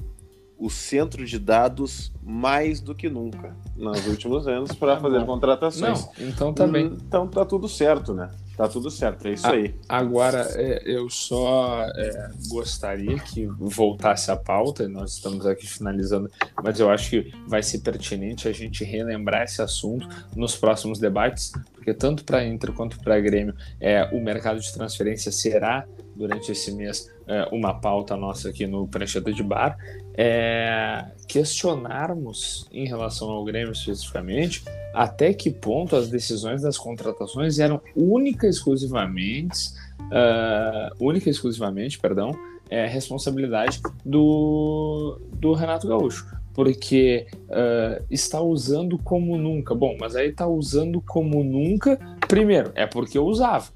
o 0.60 0.68
centro 0.68 1.24
de 1.24 1.38
dados 1.38 2.12
mais 2.22 2.82
do 2.82 2.94
que 2.94 3.08
nunca 3.08 3.56
nos 3.74 4.06
últimos 4.06 4.46
anos 4.46 4.72
para 4.72 4.96
tá 4.96 5.00
fazer 5.00 5.24
contratações. 5.24 6.04
Não, 6.04 6.28
então 6.28 6.52
tá 6.52 6.66
bem. 6.66 6.98
Então 7.06 7.26
tá 7.26 7.46
tudo 7.46 7.66
certo, 7.66 8.12
né? 8.12 8.30
Tá 8.58 8.68
tudo 8.68 8.90
certo, 8.90 9.26
é 9.26 9.32
isso 9.32 9.46
aí. 9.46 9.74
Agora, 9.88 10.46
é, 10.54 10.82
eu 10.84 11.08
só 11.08 11.82
é, 11.96 12.30
gostaria 12.48 13.18
que 13.18 13.46
voltasse 13.46 14.30
a 14.30 14.36
pauta, 14.36 14.86
nós 14.86 15.14
estamos 15.14 15.46
aqui 15.46 15.66
finalizando, 15.66 16.30
mas 16.62 16.78
eu 16.78 16.90
acho 16.90 17.08
que 17.08 17.32
vai 17.48 17.62
ser 17.62 17.78
pertinente 17.78 18.46
a 18.46 18.52
gente 18.52 18.84
relembrar 18.84 19.44
esse 19.44 19.62
assunto 19.62 20.06
nos 20.36 20.56
próximos 20.56 20.98
debates, 20.98 21.52
porque 21.72 21.94
tanto 21.94 22.22
para 22.22 22.44
Inter 22.44 22.70
quanto 22.74 23.00
para 23.00 23.18
Grêmio, 23.18 23.54
é, 23.80 24.04
o 24.12 24.22
mercado 24.22 24.60
de 24.60 24.70
transferência 24.70 25.32
será 25.32 25.86
durante 26.14 26.52
esse 26.52 26.70
mês 26.70 27.10
é, 27.30 27.48
uma 27.52 27.72
pauta 27.72 28.16
nossa 28.16 28.48
aqui 28.48 28.66
no 28.66 28.88
Prancheta 28.88 29.32
de 29.32 29.40
Bar, 29.40 29.78
é 30.14 31.04
questionarmos 31.28 32.66
em 32.72 32.84
relação 32.88 33.30
ao 33.30 33.44
Grêmio 33.44 33.70
especificamente 33.70 34.64
até 34.92 35.32
que 35.32 35.48
ponto 35.48 35.94
as 35.94 36.08
decisões 36.08 36.62
das 36.62 36.76
contratações 36.76 37.60
eram 37.60 37.80
única 37.94 38.48
exclusivamente, 38.48 39.70
uh, 40.00 40.92
única 40.98 41.30
exclusivamente, 41.30 42.00
perdão, 42.00 42.32
é, 42.68 42.88
responsabilidade 42.88 43.80
do, 44.04 45.20
do 45.34 45.52
Renato 45.52 45.86
Gaúcho 45.86 46.26
porque 46.52 47.28
uh, 47.48 48.04
está 48.10 48.40
usando 48.40 48.98
como 48.98 49.38
nunca. 49.38 49.72
Bom, 49.72 49.96
mas 50.00 50.16
aí 50.16 50.30
está 50.30 50.48
usando 50.48 51.00
como 51.00 51.44
nunca. 51.44 51.96
Primeiro, 52.26 52.72
é 52.74 52.86
porque 52.86 53.16
eu 53.16 53.24
usava. 53.24 53.68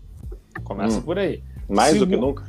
Começa 0.64 0.98
hum. 0.98 1.02
por 1.02 1.18
aí. 1.18 1.40
Mais 1.68 1.92
Segu... 1.92 2.04
do 2.04 2.10
que 2.10 2.16
nunca? 2.16 2.44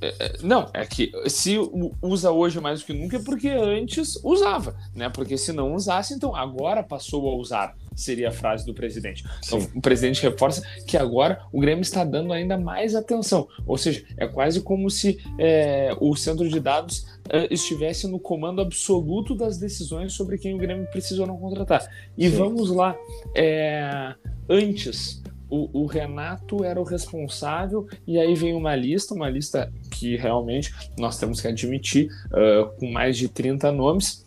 É, 0.00 0.14
é, 0.18 0.32
não, 0.42 0.68
é 0.74 0.84
que 0.84 1.12
se 1.26 1.56
usa 2.02 2.30
hoje 2.30 2.60
mais 2.60 2.80
do 2.80 2.86
que 2.86 2.92
nunca 2.92 3.16
é 3.16 3.22
porque 3.22 3.48
antes 3.48 4.18
usava, 4.22 4.76
né? 4.94 5.08
Porque 5.08 5.36
se 5.36 5.52
não 5.52 5.74
usasse, 5.74 6.14
então 6.14 6.34
agora 6.34 6.82
passou 6.82 7.28
a 7.30 7.36
usar, 7.36 7.76
seria 7.94 8.28
a 8.28 8.32
frase 8.32 8.64
do 8.66 8.74
presidente. 8.74 9.24
Então 9.44 9.58
o 9.74 9.80
presidente 9.80 10.22
reforça 10.22 10.62
que 10.86 10.96
agora 10.96 11.42
o 11.52 11.60
Grêmio 11.60 11.82
está 11.82 12.04
dando 12.04 12.32
ainda 12.32 12.58
mais 12.58 12.94
atenção. 12.94 13.48
Ou 13.66 13.78
seja, 13.78 14.04
é 14.16 14.26
quase 14.26 14.60
como 14.60 14.90
se 14.90 15.18
é, 15.38 15.96
o 16.00 16.14
centro 16.14 16.48
de 16.48 16.60
dados 16.60 17.06
é, 17.28 17.52
estivesse 17.52 18.06
no 18.06 18.18
comando 18.18 18.60
absoluto 18.60 19.34
das 19.34 19.58
decisões 19.58 20.12
sobre 20.12 20.38
quem 20.38 20.54
o 20.54 20.58
Grêmio 20.58 20.86
precisa 20.86 21.22
ou 21.22 21.26
não 21.26 21.38
contratar. 21.38 21.86
E 22.16 22.28
Sim. 22.28 22.36
vamos 22.36 22.70
lá, 22.70 22.96
é, 23.34 24.14
antes 24.48 25.22
o, 25.48 25.82
o, 25.82 25.86
Renato 25.86 26.64
era 26.64 26.80
o 26.80 26.84
responsável, 26.84 27.86
e 28.06 28.18
aí 28.18 28.34
vem 28.34 28.54
uma 28.54 28.74
lista, 28.74 29.14
uma 29.14 29.28
lista 29.28 29.72
que 29.90 30.16
realmente 30.16 30.74
nós 30.98 31.18
temos 31.18 31.40
que 31.40 31.48
admitir, 31.48 32.08
uh, 32.26 32.68
com 32.78 32.90
mais 32.90 33.16
de 33.16 33.28
30 33.28 33.70
nomes, 33.72 34.26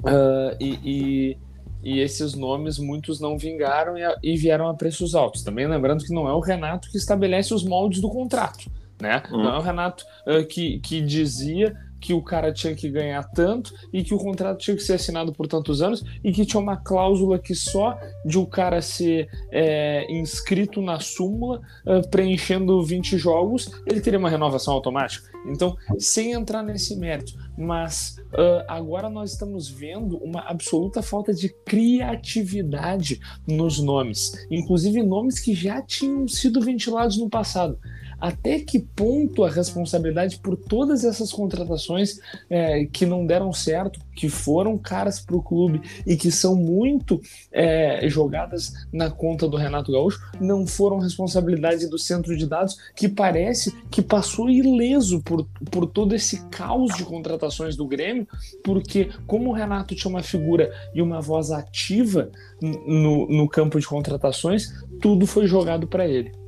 uh, 0.00 0.56
e, 0.60 0.78
e, 0.84 1.38
e, 1.82 2.00
esses 2.00 2.34
nomes 2.34 2.78
muitos 2.78 3.20
não 3.20 3.36
vingaram 3.36 3.96
e, 3.98 4.02
e, 4.22 4.36
vieram 4.36 4.68
a 4.68 4.74
preços 4.74 5.14
altos. 5.14 5.42
Também 5.42 5.66
lembrando 5.66 6.04
que 6.04 6.14
não 6.14 6.28
é 6.28 6.32
o 6.32 6.40
Renato 6.40 6.90
que 6.90 6.96
estabelece 6.96 7.52
os 7.52 7.64
moldes 7.64 8.00
do 8.00 8.08
contrato. 8.08 8.70
Né? 9.00 9.22
Hum. 9.32 9.42
Não 9.42 9.54
é 9.54 9.58
o 9.58 9.62
Renato 9.62 10.04
uh, 10.26 10.46
que, 10.46 10.78
que 10.78 11.00
dizia 11.00 11.76
que 12.04 12.12
o 12.12 12.20
cara 12.20 12.52
tinha 12.52 12.74
que 12.74 12.90
ganhar 12.90 13.22
tanto 13.30 13.72
e 13.90 14.04
que 14.04 14.12
o 14.12 14.18
contrato 14.18 14.58
tinha 14.58 14.76
que 14.76 14.82
ser 14.82 14.92
assinado 14.92 15.32
por 15.32 15.48
tantos 15.48 15.80
anos 15.80 16.04
e 16.22 16.32
que 16.32 16.44
tinha 16.44 16.60
uma 16.60 16.76
cláusula 16.76 17.38
que 17.38 17.54
só 17.54 17.98
de 18.26 18.38
o 18.38 18.46
cara 18.46 18.82
ser 18.82 19.26
é, 19.50 20.06
inscrito 20.12 20.82
na 20.82 21.00
súmula, 21.00 21.62
uh, 21.86 22.06
preenchendo 22.10 22.82
20 22.82 23.16
jogos, 23.16 23.70
ele 23.86 24.02
teria 24.02 24.18
uma 24.18 24.28
renovação 24.28 24.74
automática. 24.74 25.30
Então, 25.46 25.74
sem 25.98 26.32
entrar 26.32 26.62
nesse 26.62 26.94
mérito, 26.94 27.32
mas 27.56 28.18
uh, 28.34 28.64
agora 28.68 29.08
nós 29.08 29.32
estamos 29.32 29.70
vendo 29.70 30.18
uma 30.18 30.40
absoluta 30.40 31.02
falta 31.02 31.32
de 31.32 31.48
criatividade 31.64 33.18
nos 33.48 33.80
nomes, 33.80 34.46
inclusive 34.50 35.02
nomes 35.02 35.40
que 35.40 35.54
já 35.54 35.80
tinham 35.80 36.28
sido 36.28 36.60
ventilados 36.60 37.16
no 37.16 37.30
passado 37.30 37.78
até 38.24 38.58
que 38.58 38.78
ponto 38.78 39.44
a 39.44 39.50
responsabilidade 39.50 40.38
por 40.38 40.56
todas 40.56 41.04
essas 41.04 41.30
contratações 41.30 42.18
é, 42.48 42.86
que 42.86 43.04
não 43.04 43.26
deram 43.26 43.52
certo, 43.52 44.00
que 44.16 44.30
foram 44.30 44.78
caras 44.78 45.20
para 45.20 45.36
o 45.36 45.42
clube 45.42 45.82
e 46.06 46.16
que 46.16 46.30
são 46.30 46.56
muito 46.56 47.20
é, 47.52 48.08
jogadas 48.08 48.72
na 48.90 49.10
conta 49.10 49.46
do 49.46 49.58
Renato 49.58 49.92
Gaúcho, 49.92 50.22
não 50.40 50.66
foram 50.66 51.00
responsabilidade 51.00 51.86
do 51.86 51.98
centro 51.98 52.34
de 52.34 52.46
dados, 52.46 52.78
que 52.96 53.10
parece 53.10 53.76
que 53.90 54.00
passou 54.00 54.48
ileso 54.48 55.20
por, 55.20 55.46
por 55.70 55.86
todo 55.86 56.14
esse 56.14 56.48
caos 56.48 56.96
de 56.96 57.04
contratações 57.04 57.76
do 57.76 57.86
Grêmio, 57.86 58.26
porque 58.64 59.10
como 59.26 59.50
o 59.50 59.52
Renato 59.52 59.94
tinha 59.94 60.08
uma 60.08 60.22
figura 60.22 60.72
e 60.94 61.02
uma 61.02 61.20
voz 61.20 61.50
ativa 61.50 62.30
no, 62.62 63.28
no 63.28 63.46
campo 63.50 63.78
de 63.78 63.86
contratações, 63.86 64.72
tudo 64.98 65.26
foi 65.26 65.46
jogado 65.46 65.86
para 65.86 66.08
ele. 66.08 66.43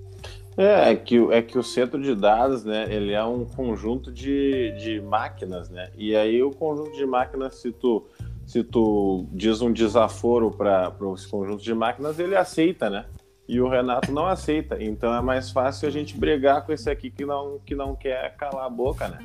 É, 0.56 0.90
é 0.90 0.96
que, 0.96 1.18
é 1.32 1.42
que 1.42 1.58
o 1.58 1.62
centro 1.62 2.00
de 2.00 2.14
dados, 2.14 2.64
né, 2.64 2.86
ele 2.88 3.12
é 3.12 3.22
um 3.22 3.44
conjunto 3.44 4.10
de, 4.10 4.72
de 4.72 5.00
máquinas, 5.02 5.68
né? 5.68 5.90
E 5.96 6.16
aí 6.16 6.42
o 6.42 6.50
conjunto 6.50 6.96
de 6.96 7.04
máquinas, 7.04 7.56
se 7.56 7.70
tu, 7.70 8.06
se 8.46 8.64
tu 8.64 9.26
diz 9.32 9.60
um 9.60 9.70
desaforo 9.70 10.50
para 10.50 10.90
esse 11.14 11.28
conjunto 11.28 11.62
de 11.62 11.74
máquinas, 11.74 12.18
ele 12.18 12.34
aceita, 12.34 12.88
né? 12.88 13.04
E 13.46 13.60
o 13.60 13.68
Renato 13.68 14.10
não 14.10 14.26
aceita. 14.26 14.82
Então 14.82 15.14
é 15.14 15.20
mais 15.20 15.50
fácil 15.50 15.88
a 15.88 15.90
gente 15.90 16.16
brigar 16.16 16.64
com 16.64 16.72
esse 16.72 16.88
aqui 16.88 17.10
que 17.10 17.26
não, 17.26 17.58
que 17.64 17.74
não 17.74 17.94
quer 17.94 18.34
calar 18.36 18.64
a 18.64 18.70
boca, 18.70 19.08
né? 19.08 19.18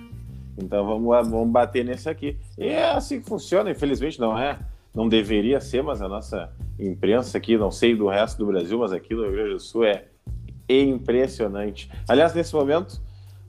Então 0.57 0.85
vamos, 0.85 1.29
vamos 1.29 1.49
bater 1.49 1.85
nesse 1.85 2.09
aqui. 2.09 2.37
E 2.57 2.67
é 2.67 2.91
assim 2.91 3.21
que 3.21 3.27
funciona, 3.27 3.71
infelizmente 3.71 4.19
não 4.19 4.37
é. 4.37 4.59
Não 4.93 5.07
deveria 5.07 5.61
ser, 5.61 5.81
mas 5.81 6.01
a 6.01 6.09
nossa 6.09 6.51
imprensa 6.77 7.37
aqui, 7.37 7.57
não 7.57 7.71
sei 7.71 7.95
do 7.95 8.09
resto 8.09 8.37
do 8.37 8.47
Brasil, 8.47 8.77
mas 8.77 8.91
aqui 8.91 9.15
no 9.15 9.23
Rio 9.23 9.31
Grande 9.31 9.53
do 9.53 9.59
Sul 9.59 9.85
é 9.85 10.10
impressionante. 10.79 11.89
Aliás, 12.07 12.33
nesse 12.33 12.53
momento, 12.53 13.01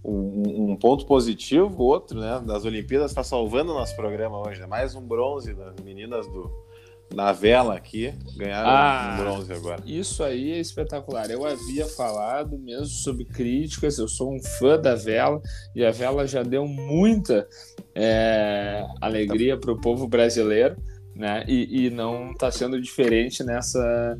um, 0.04 0.72
um 0.72 0.76
ponto 0.76 1.06
positivo, 1.06 1.82
outro, 1.82 2.20
né, 2.20 2.42
das 2.44 2.64
Olimpíadas 2.64 3.10
está 3.10 3.22
salvando 3.22 3.72
o 3.72 3.74
nosso 3.74 3.94
programa 3.94 4.38
hoje. 4.46 4.60
Né? 4.60 4.66
Mais 4.66 4.94
um 4.94 5.02
bronze 5.02 5.54
das 5.54 5.76
meninas 5.84 6.26
do 6.26 6.50
na 7.14 7.30
vela 7.30 7.76
aqui 7.76 8.14
ganharam 8.38 8.70
ah, 8.70 9.14
um 9.14 9.22
bronze 9.22 9.52
agora. 9.52 9.82
Isso 9.84 10.24
aí 10.24 10.52
é 10.52 10.58
espetacular. 10.58 11.30
Eu 11.30 11.44
havia 11.44 11.84
falado 11.84 12.58
mesmo 12.58 12.86
sobre 12.86 13.26
críticas. 13.26 13.98
Eu 13.98 14.08
sou 14.08 14.34
um 14.34 14.42
fã 14.42 14.80
da 14.80 14.94
vela 14.94 15.38
e 15.76 15.84
a 15.84 15.90
vela 15.90 16.26
já 16.26 16.42
deu 16.42 16.66
muita 16.66 17.46
é, 17.94 18.86
alegria 18.98 19.58
para 19.58 19.72
o 19.72 19.78
povo 19.78 20.08
brasileiro 20.08 20.74
né? 21.14 21.44
E, 21.46 21.86
e 21.86 21.90
não 21.90 22.32
está 22.32 22.50
sendo 22.50 22.80
diferente 22.80 23.44
nessa 23.44 24.18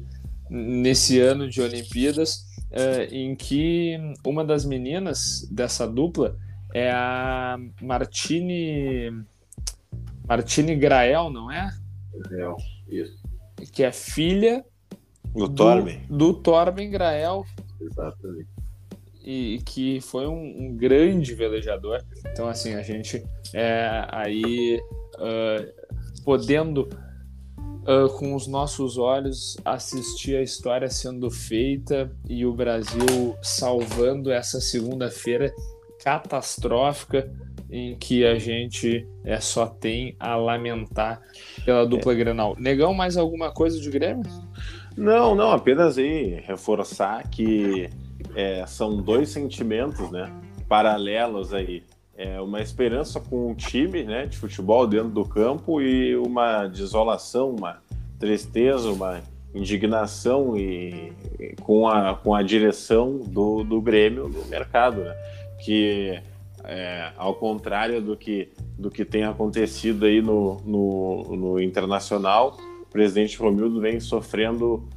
nesse 0.50 1.18
ano 1.18 1.48
de 1.48 1.62
Olimpíadas, 1.62 2.44
uh, 2.72 3.14
em 3.14 3.34
que 3.34 3.96
uma 4.26 4.44
das 4.44 4.64
meninas 4.64 5.48
dessa 5.50 5.86
dupla 5.86 6.36
é 6.74 6.90
a 6.90 7.58
Martine 7.80 9.24
Martine 10.26 10.74
Grael, 10.76 11.30
não 11.30 11.50
é? 11.50 11.70
Grael, 12.28 12.56
isso. 12.88 13.22
Que 13.72 13.82
é 13.84 13.92
filha 13.92 14.64
do, 15.34 15.48
do 15.48 15.54
Torben. 15.54 16.00
Do 16.08 16.34
Torben 16.34 16.90
Grael. 16.90 17.44
Exatamente. 17.80 18.48
E 19.24 19.60
que 19.64 20.00
foi 20.00 20.26
um, 20.26 20.64
um, 20.64 20.76
grande 20.76 21.34
velejador. 21.34 22.02
Então, 22.26 22.48
assim, 22.48 22.74
a 22.74 22.82
gente 22.82 23.22
é 23.54 24.04
aí 24.10 24.80
uh, 25.16 26.22
podendo 26.24 26.88
uh, 27.82 28.08
com 28.18 28.34
os 28.34 28.46
nossos 28.46 28.98
olhos 28.98 29.56
assistir 29.64 30.36
a 30.36 30.42
história 30.42 30.88
sendo 30.88 31.30
feita 31.30 32.10
e 32.28 32.44
o 32.46 32.52
Brasil 32.52 33.36
salvando 33.42 34.30
essa 34.30 34.60
segunda-feira 34.60 35.52
catastrófica 36.02 37.30
em 37.70 37.96
que 37.96 38.26
a 38.26 38.38
gente 38.38 39.08
é, 39.24 39.40
só 39.40 39.66
tem 39.66 40.14
a 40.20 40.36
lamentar 40.36 41.22
pela 41.64 41.86
dupla 41.86 42.12
é. 42.12 42.16
Grenal. 42.16 42.54
Negão, 42.58 42.92
mais 42.92 43.16
alguma 43.16 43.50
coisa 43.50 43.80
de 43.80 43.90
Grêmio? 43.90 44.24
Não, 44.94 45.34
não, 45.34 45.52
apenas 45.52 45.96
aí 45.96 46.42
reforçar 46.46 47.26
que 47.30 47.88
é, 48.34 48.66
são 48.66 49.00
dois 49.00 49.30
sentimentos, 49.30 50.10
né, 50.10 50.30
paralelos 50.68 51.54
aí. 51.54 51.82
É 52.16 52.40
uma 52.40 52.60
esperança 52.60 53.20
com 53.20 53.50
o 53.50 53.54
time, 53.54 54.04
né, 54.04 54.26
de 54.26 54.36
futebol 54.36 54.86
dentro 54.86 55.08
do 55.08 55.24
campo 55.24 55.80
e 55.80 56.14
uma 56.16 56.66
desolação, 56.66 57.54
uma 57.56 57.82
tristeza, 58.18 58.90
uma 58.90 59.22
indignação 59.54 60.56
e, 60.56 61.12
e 61.38 61.54
com, 61.60 61.88
a, 61.88 62.14
com 62.14 62.34
a 62.34 62.42
direção 62.42 63.18
do, 63.18 63.64
do 63.64 63.80
Grêmio 63.80 64.28
no 64.28 64.44
mercado, 64.46 65.02
né, 65.02 65.14
que 65.64 66.22
é, 66.64 67.10
ao 67.16 67.34
contrário 67.34 68.00
do 68.00 68.16
que, 68.16 68.52
do 68.78 68.90
que 68.90 69.04
tem 69.04 69.24
acontecido 69.24 70.06
aí 70.06 70.20
no, 70.20 70.60
no, 70.64 71.36
no 71.36 71.60
Internacional, 71.60 72.56
o 72.82 72.86
presidente 72.86 73.38
Romildo 73.38 73.80
vem 73.80 73.98
sofrendo 73.98 74.88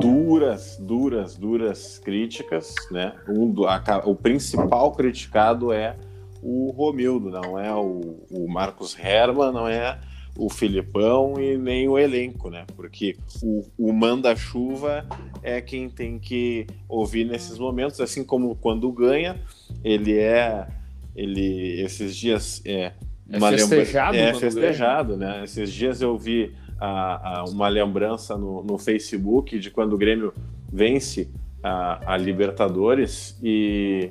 duras, 0.00 0.76
duras, 0.80 1.36
duras 1.36 1.98
críticas, 1.98 2.74
né? 2.90 3.12
Um, 3.28 3.52
a, 3.66 4.02
o 4.04 4.14
principal 4.14 4.92
criticado 4.92 5.72
é 5.72 5.96
o 6.46 6.70
Romildo, 6.70 7.28
não 7.28 7.58
é 7.58 7.74
o, 7.74 8.24
o 8.30 8.48
Marcos 8.48 8.96
Herman, 8.96 9.52
não 9.52 9.66
é 9.66 9.98
o 10.38 10.48
Filipão 10.48 11.40
e 11.40 11.58
nem 11.58 11.88
o 11.88 11.98
elenco, 11.98 12.48
né? 12.48 12.64
Porque 12.76 13.16
o, 13.42 13.64
o 13.76 13.92
manda-chuva 13.92 15.04
é 15.42 15.60
quem 15.60 15.88
tem 15.90 16.20
que 16.20 16.66
ouvir 16.88 17.24
nesses 17.24 17.58
momentos, 17.58 18.00
assim 18.00 18.22
como 18.22 18.54
quando 18.54 18.90
ganha, 18.92 19.40
ele 19.82 20.16
é 20.16 20.68
ele 21.16 21.80
esses 21.80 22.14
dias 22.14 22.62
é, 22.64 22.92
é 23.28 23.40
festejado, 23.40 24.16
é 24.16 24.34
festejado, 24.34 25.16
né? 25.16 25.42
Esses 25.42 25.72
dias 25.72 26.00
eu 26.00 26.16
vi 26.16 26.54
a, 26.78 27.40
a, 27.40 27.44
uma 27.44 27.68
lembrança 27.68 28.36
no, 28.36 28.62
no, 28.62 28.78
Facebook 28.78 29.58
de 29.58 29.70
quando 29.70 29.94
o 29.94 29.98
Grêmio 29.98 30.32
vence 30.70 31.28
a, 31.62 32.12
a 32.14 32.16
Libertadores 32.16 33.36
e, 33.42 34.10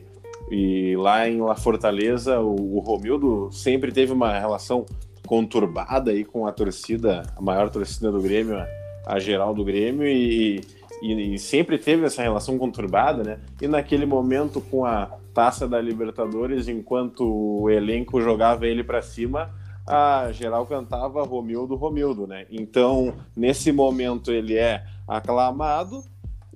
e, 0.51 0.95
lá 0.97 1.27
em 1.27 1.41
La 1.41 1.55
Fortaleza 1.55 2.39
o, 2.39 2.79
Romildo 2.79 3.49
sempre 3.51 3.91
teve 3.91 4.13
uma 4.13 4.37
relação 4.37 4.85
conturbada 5.25 6.11
aí 6.11 6.23
com 6.23 6.45
a 6.45 6.51
torcida, 6.51 7.23
a 7.35 7.41
maior 7.41 7.69
torcida 7.69 8.11
do 8.11 8.21
Grêmio, 8.21 8.57
a, 8.57 8.67
a 9.07 9.19
geral 9.19 9.53
do 9.53 9.63
Grêmio 9.63 10.07
e, 10.07 10.61
e, 11.01 11.33
e, 11.33 11.39
sempre 11.39 11.77
teve 11.77 12.05
essa 12.05 12.21
relação 12.21 12.57
conturbada, 12.57 13.23
né? 13.23 13.39
E 13.61 13.67
naquele 13.67 14.05
momento 14.05 14.61
com 14.61 14.85
a 14.85 15.11
taça 15.33 15.67
da 15.67 15.81
Libertadores, 15.81 16.67
enquanto 16.67 17.25
o 17.25 17.69
elenco 17.69 18.21
jogava 18.21 18.65
ele 18.67 18.83
para 18.83 19.01
cima, 19.01 19.51
a 19.85 20.31
geral 20.31 20.65
cantava 20.65 21.23
Romildo, 21.23 21.75
Romildo, 21.75 22.25
né? 22.25 22.45
Então, 22.49 23.13
nesse 23.35 23.71
momento 23.71 24.31
ele 24.31 24.55
é 24.55 24.83
aclamado, 25.07 26.03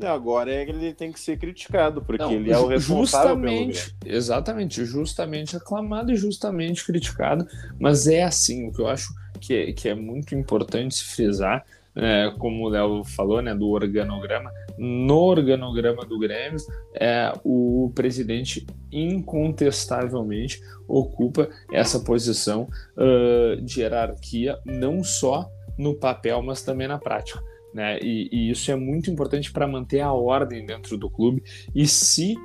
agora 0.05 0.51
ele 0.51 0.93
tem 0.93 1.11
que 1.11 1.19
ser 1.19 1.37
criticado, 1.37 2.01
porque 2.01 2.23
Não, 2.23 2.31
ele 2.31 2.51
é 2.51 2.57
o 2.57 2.67
responsável 2.67 3.35
justamente, 3.35 3.95
pelo 3.95 4.15
Exatamente, 4.15 4.85
justamente 4.85 5.57
aclamado 5.57 6.11
e 6.11 6.15
justamente 6.15 6.85
criticado, 6.85 7.47
mas 7.79 8.07
é 8.07 8.23
assim, 8.23 8.67
o 8.67 8.71
que 8.71 8.81
eu 8.81 8.87
acho 8.87 9.13
que 9.39 9.53
é, 9.53 9.71
que 9.71 9.89
é 9.89 9.95
muito 9.95 10.35
importante 10.35 10.95
se 10.95 11.03
frisar 11.03 11.65
é, 11.95 12.31
como 12.37 12.65
o 12.65 12.69
Léo 12.69 13.03
falou, 13.03 13.41
né, 13.41 13.53
do 13.53 13.69
organograma. 13.69 14.51
No 14.77 15.17
organograma 15.17 16.05
do 16.05 16.17
Grêmio, 16.17 16.59
é, 16.93 17.33
o 17.43 17.91
presidente 17.93 18.65
incontestavelmente 18.91 20.61
ocupa 20.87 21.49
essa 21.71 21.99
posição 21.99 22.67
uh, 22.95 23.61
de 23.61 23.81
hierarquia, 23.81 24.57
não 24.65 25.03
só 25.03 25.49
no 25.77 25.93
papel, 25.93 26.41
mas 26.41 26.61
também 26.61 26.87
na 26.87 26.97
prática. 26.97 27.43
Né? 27.73 27.99
E, 28.01 28.29
e 28.31 28.51
isso 28.51 28.71
é 28.71 28.75
muito 28.75 29.09
importante 29.11 29.51
para 29.51 29.67
manter 29.67 30.01
a 30.01 30.11
ordem 30.11 30.65
dentro 30.65 30.97
do 30.97 31.09
clube. 31.09 31.43
E 31.73 31.87
se, 31.87 32.35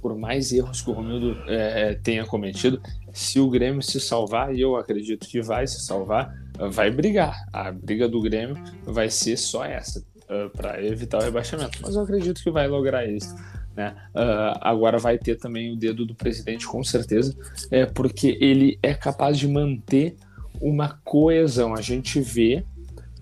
por 0.00 0.16
mais 0.16 0.52
erros 0.52 0.80
que 0.80 0.90
o 0.90 0.92
Romildo 0.92 1.36
é, 1.48 1.94
tenha 1.94 2.24
cometido, 2.24 2.80
se 3.12 3.38
o 3.38 3.50
Grêmio 3.50 3.82
se 3.82 4.00
salvar, 4.00 4.54
e 4.54 4.60
eu 4.60 4.76
acredito 4.76 5.26
que 5.26 5.40
vai 5.40 5.66
se 5.66 5.84
salvar, 5.84 6.34
vai 6.70 6.90
brigar. 6.90 7.46
A 7.52 7.70
briga 7.70 8.08
do 8.08 8.20
Grêmio 8.20 8.56
vai 8.84 9.10
ser 9.10 9.36
só 9.36 9.64
essa, 9.64 10.00
uh, 10.00 10.50
para 10.50 10.82
evitar 10.84 11.18
o 11.18 11.22
rebaixamento. 11.22 11.78
Mas 11.82 11.94
eu 11.94 12.02
acredito 12.02 12.42
que 12.42 12.50
vai 12.50 12.66
lograr 12.66 13.06
isso. 13.06 13.34
Né? 13.76 13.94
Uh, 14.14 14.58
agora 14.60 14.98
vai 14.98 15.18
ter 15.18 15.36
também 15.36 15.72
o 15.72 15.76
dedo 15.76 16.04
do 16.04 16.14
presidente, 16.14 16.66
com 16.66 16.82
certeza, 16.84 17.34
é, 17.70 17.86
porque 17.86 18.38
ele 18.40 18.78
é 18.82 18.94
capaz 18.94 19.38
de 19.38 19.48
manter 19.48 20.16
uma 20.60 21.00
coesão. 21.04 21.74
A 21.74 21.80
gente 21.80 22.20
vê 22.20 22.64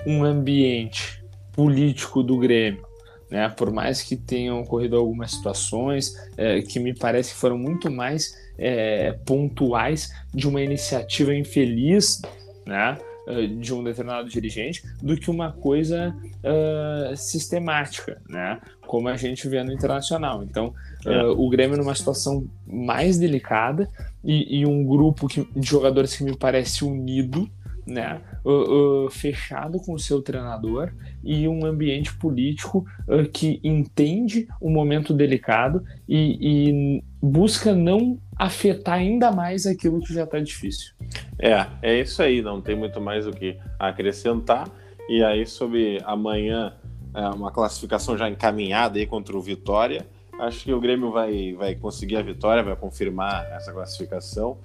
um 0.07 0.25
ambiente 0.25 1.23
político 1.53 2.23
do 2.23 2.39
Grêmio. 2.39 2.89
Né, 3.31 3.49
por 3.49 3.71
mais 3.71 4.03
que 4.03 4.17
tenham 4.17 4.61
ocorrido 4.61 4.97
algumas 4.97 5.31
situações 5.31 6.17
é, 6.37 6.63
que 6.63 6.81
me 6.81 6.93
parece 6.93 7.33
que 7.33 7.39
foram 7.39 7.57
muito 7.57 7.89
mais 7.89 8.37
é, 8.59 9.13
pontuais 9.25 10.13
de 10.35 10.49
uma 10.49 10.61
iniciativa 10.61 11.33
infeliz, 11.33 12.21
né, 12.67 12.99
eh, 13.31 13.47
de 13.47 13.73
um 13.73 13.85
determinado 13.85 14.29
dirigente 14.29 14.83
do 15.01 15.17
que 15.17 15.31
uma 15.31 15.53
coisa 15.53 16.15
uh, 16.43 17.17
sistemática, 17.17 18.21
né? 18.29 18.61
Como 18.87 19.09
a 19.09 19.17
gente 19.17 19.47
vê 19.47 19.63
no 19.63 19.73
internacional. 19.73 20.43
Então, 20.43 20.75
é. 21.07 21.23
uh, 21.23 21.41
o 21.41 21.49
Grêmio 21.49 21.77
numa 21.77 21.95
situação 21.95 22.45
mais 22.67 23.19
delicada 23.19 23.89
e, 24.25 24.61
e 24.61 24.67
um 24.67 24.85
grupo 24.85 25.29
que, 25.29 25.47
de 25.55 25.69
jogadores 25.69 26.17
que 26.17 26.25
me 26.25 26.37
parece 26.37 26.85
unido, 26.85 27.49
né? 27.87 28.21
Uh, 28.45 29.05
uh, 29.07 29.11
fechado 29.11 29.79
com 29.79 29.95
o 29.95 29.99
seu 29.99 30.23
treinador 30.23 30.93
e 31.23 31.47
um 31.47 31.65
ambiente 31.65 32.15
político 32.15 32.87
uh, 33.09 33.29
que 33.29 33.61
entende 33.63 34.49
o 34.61 34.71
momento 34.71 35.13
delicado 35.13 35.85
e, 36.09 36.39
e, 36.41 37.05
busca 37.23 37.75
não 37.75 38.19
afetar 38.37 38.95
ainda 38.95 39.31
mais 39.31 39.67
aquilo 39.67 40.01
que 40.01 40.15
já 40.15 40.25
está 40.25 40.41
difícil. 40.41 40.95
É, 41.39 41.67
é 41.83 42.01
isso 42.01 42.23
aí, 42.23 42.41
não 42.41 42.61
tem 42.61 42.75
muito 42.75 43.01
mais 43.01 43.27
o 43.27 43.31
que 43.31 43.59
acrescentar. 43.79 44.71
E 45.09 45.23
aí, 45.23 45.45
sobre 45.47 46.01
amanhã, 46.05 46.73
é 47.15 47.29
uma 47.29 47.51
classificação 47.51 48.17
já 48.17 48.29
encaminhada 48.29 48.99
aí 48.99 49.07
contra 49.07 49.37
o 49.37 49.41
Vitória. 49.41 50.07
Acho 50.41 50.65
que 50.65 50.73
o 50.73 50.81
Grêmio 50.81 51.11
vai, 51.11 51.55
vai 51.55 51.75
conseguir 51.75 52.17
a 52.17 52.23
vitória, 52.23 52.63
vai 52.63 52.77
confirmar 52.77 53.45
essa 53.53 53.73
classificação. 53.73 54.59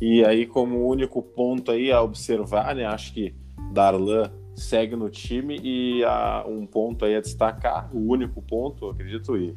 E 0.00 0.24
aí, 0.24 0.46
como 0.46 0.86
único 0.86 1.22
ponto 1.22 1.70
aí 1.70 1.90
a 1.90 2.02
observar, 2.02 2.74
né? 2.74 2.84
Acho 2.84 3.12
que 3.14 3.34
Darlan 3.72 4.30
segue 4.54 4.94
no 4.94 5.08
time 5.08 5.58
e 5.62 6.04
a, 6.04 6.44
um 6.46 6.66
ponto 6.66 7.04
aí 7.04 7.16
a 7.16 7.20
destacar, 7.20 7.90
o 7.94 8.10
único 8.10 8.42
ponto, 8.42 8.90
acredito, 8.90 9.36
e, 9.36 9.54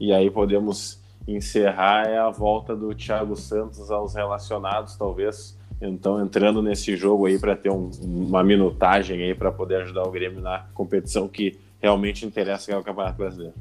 e 0.00 0.12
aí 0.12 0.30
podemos 0.30 1.02
encerrar 1.28 2.08
é 2.08 2.18
a 2.18 2.30
volta 2.30 2.74
do 2.74 2.94
Thiago 2.94 3.36
Santos 3.36 3.90
aos 3.90 4.14
relacionados, 4.14 4.96
talvez. 4.96 5.58
Então, 5.80 6.20
entrando 6.20 6.62
nesse 6.62 6.96
jogo 6.96 7.26
aí 7.26 7.38
para 7.38 7.56
ter 7.56 7.70
um, 7.70 7.90
uma 8.02 8.42
minutagem 8.42 9.22
aí 9.22 9.34
para 9.34 9.50
poder 9.50 9.82
ajudar 9.82 10.04
o 10.04 10.10
Grêmio 10.10 10.40
na 10.40 10.66
competição 10.74 11.28
que 11.28 11.58
realmente 11.80 12.24
interessa, 12.24 12.66
que 12.66 12.72
é 12.72 12.76
o 12.76 12.84
Campeonato 12.84 13.18
Brasileiro. 13.18 13.54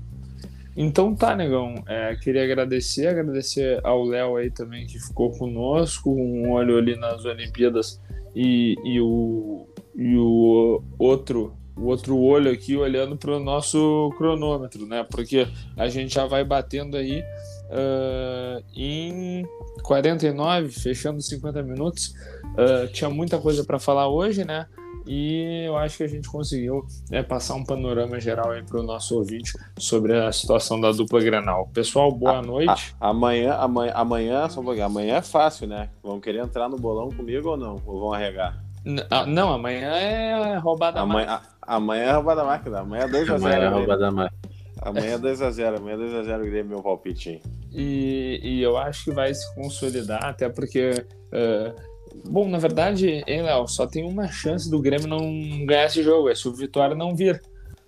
Então 0.81 1.13
tá, 1.13 1.35
negão. 1.35 1.75
É, 1.87 2.15
queria 2.15 2.43
agradecer, 2.43 3.07
agradecer 3.07 3.79
ao 3.83 4.03
Léo 4.03 4.37
aí 4.37 4.49
também 4.49 4.87
que 4.87 4.99
ficou 4.99 5.29
conosco, 5.29 6.09
um 6.09 6.49
olho 6.49 6.75
ali 6.75 6.95
nas 6.95 7.23
Olimpíadas 7.23 8.01
e, 8.35 8.75
e, 8.83 8.99
o, 8.99 9.67
e 9.95 10.17
o 10.17 10.81
outro 10.97 11.55
o 11.75 11.85
outro 11.85 12.17
olho 12.17 12.51
aqui 12.51 12.75
olhando 12.75 13.15
para 13.15 13.31
o 13.31 13.39
nosso 13.39 14.11
cronômetro, 14.17 14.85
né? 14.85 15.05
Porque 15.09 15.47
a 15.77 15.87
gente 15.87 16.13
já 16.13 16.25
vai 16.25 16.43
batendo 16.43 16.97
aí 16.97 17.21
uh, 17.21 18.63
em 18.75 19.45
49, 19.83 20.69
fechando 20.69 21.21
50 21.21 21.63
minutos. 21.63 22.13
Uh, 22.53 22.91
tinha 22.91 23.09
muita 23.09 23.39
coisa 23.39 23.63
para 23.63 23.79
falar 23.79 24.09
hoje, 24.09 24.43
né? 24.43 24.67
E 25.05 25.65
eu 25.65 25.77
acho 25.77 25.97
que 25.97 26.03
a 26.03 26.07
gente 26.07 26.29
conseguiu 26.29 26.85
é, 27.11 27.23
passar 27.23 27.55
um 27.55 27.63
panorama 27.63 28.19
geral 28.19 28.51
aí 28.51 28.63
para 28.63 28.79
o 28.79 28.83
nosso 28.83 29.15
ouvinte 29.15 29.53
sobre 29.77 30.17
a 30.17 30.31
situação 30.31 30.79
da 30.79 30.91
dupla 30.91 31.21
Grenal. 31.21 31.69
Pessoal, 31.73 32.11
boa 32.11 32.37
a, 32.37 32.41
noite. 32.41 32.95
A, 32.99 33.09
amanhã, 33.09 33.53
amanhã, 33.53 33.91
amanhã, 33.95 34.49
só 34.49 34.61
um 34.61 34.63
pouquinho, 34.63 34.85
amanhã 34.85 35.17
é 35.17 35.21
fácil, 35.21 35.67
né? 35.67 35.89
Vão 36.03 36.19
querer 36.19 36.39
entrar 36.39 36.69
no 36.69 36.77
bolão 36.77 37.09
comigo 37.09 37.49
ou 37.49 37.57
não? 37.57 37.81
Ou 37.85 37.99
vão 37.99 38.13
arregar? 38.13 38.63
Ah, 39.09 39.25
não, 39.25 39.53
amanhã 39.53 39.91
é 39.91 40.57
roubada 40.57 40.99
amanhã, 40.99 41.27
máquina. 41.27 41.49
Amanhã 41.61 42.03
é 42.03 42.11
roubada 42.13 42.43
máquina. 42.43 42.79
Amanhã 42.79 43.03
é 43.03 43.07
2x0. 43.07 43.35
Amanhã 43.35 43.55
é 43.55 43.67
roubada 43.67 44.11
máquina. 44.11 44.41
Amanhã 44.81 45.13
é 45.13 45.17
2x0. 45.19 45.77
Amanhã 45.77 45.95
é 45.95 45.97
2x0 45.97 46.39
o 46.39 46.45
Grêmio, 46.45 46.69
meu 46.69 46.81
palpite. 46.81 47.41
E, 47.71 48.39
e 48.43 48.61
eu 48.61 48.77
acho 48.77 49.05
que 49.05 49.11
vai 49.11 49.33
se 49.33 49.53
consolidar, 49.55 50.23
até 50.23 50.49
porque. 50.49 51.05
Uh, 51.27 51.90
Bom, 52.29 52.47
na 52.47 52.57
verdade, 52.57 53.23
hein, 53.27 53.41
Léo, 53.43 53.67
só 53.67 53.85
tem 53.87 54.03
uma 54.03 54.27
chance 54.27 54.69
do 54.69 54.81
Grêmio 54.81 55.07
não 55.07 55.65
ganhar 55.65 55.85
esse 55.85 56.03
jogo, 56.03 56.29
é 56.29 56.35
se 56.35 56.47
o 56.47 56.53
Vitória 56.53 56.95
não 56.95 57.15
vir. 57.15 57.41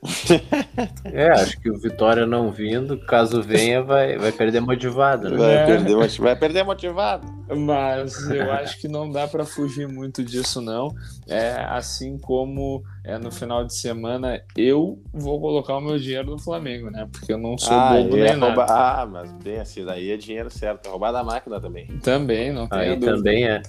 é, 1.05 1.29
acho 1.29 1.59
que 1.61 1.69
o 1.69 1.77
Vitória 1.77 2.25
não 2.25 2.51
vindo, 2.51 2.97
caso 3.05 3.41
venha, 3.41 3.81
vai, 3.81 4.17
vai 4.17 4.31
perder 4.31 4.59
motivado. 4.59 5.29
Né? 5.29 5.37
Vai, 5.37 5.55
é. 5.55 5.65
perder, 5.65 6.09
vai 6.19 6.35
perder 6.35 6.63
motivado. 6.63 7.27
Mas 7.55 8.17
eu 8.29 8.51
acho 8.51 8.79
que 8.79 8.87
não 8.87 9.09
dá 9.09 9.27
para 9.27 9.45
fugir 9.45 9.87
muito 9.87 10.23
disso, 10.23 10.61
não. 10.61 10.93
É, 11.27 11.53
assim 11.69 12.17
como 12.17 12.83
é, 13.03 13.17
no 13.17 13.31
final 13.31 13.63
de 13.63 13.73
semana 13.73 14.41
eu 14.57 15.01
vou 15.13 15.39
colocar 15.39 15.77
o 15.77 15.81
meu 15.81 15.97
dinheiro 15.97 16.31
no 16.31 16.39
Flamengo, 16.39 16.89
né? 16.89 17.07
Porque 17.11 17.31
eu 17.31 17.37
não 17.37 17.57
sou 17.57 17.73
ah, 17.73 17.93
bobo 17.93 18.15
nem 18.15 18.25
é 18.25 18.33
rouba... 18.33 18.65
Ah, 18.69 19.05
mas 19.05 19.31
bem 19.43 19.59
assim, 19.59 19.85
daí 19.85 20.11
é 20.11 20.17
dinheiro 20.17 20.49
certo. 20.49 20.87
É 20.87 20.89
roubar 20.89 21.11
da 21.11 21.23
máquina 21.23 21.61
também. 21.61 21.87
Também, 22.01 22.51
não 22.51 22.67
tem 22.67 22.79
Aí 22.79 22.99
também 22.99 23.45
é. 23.47 23.61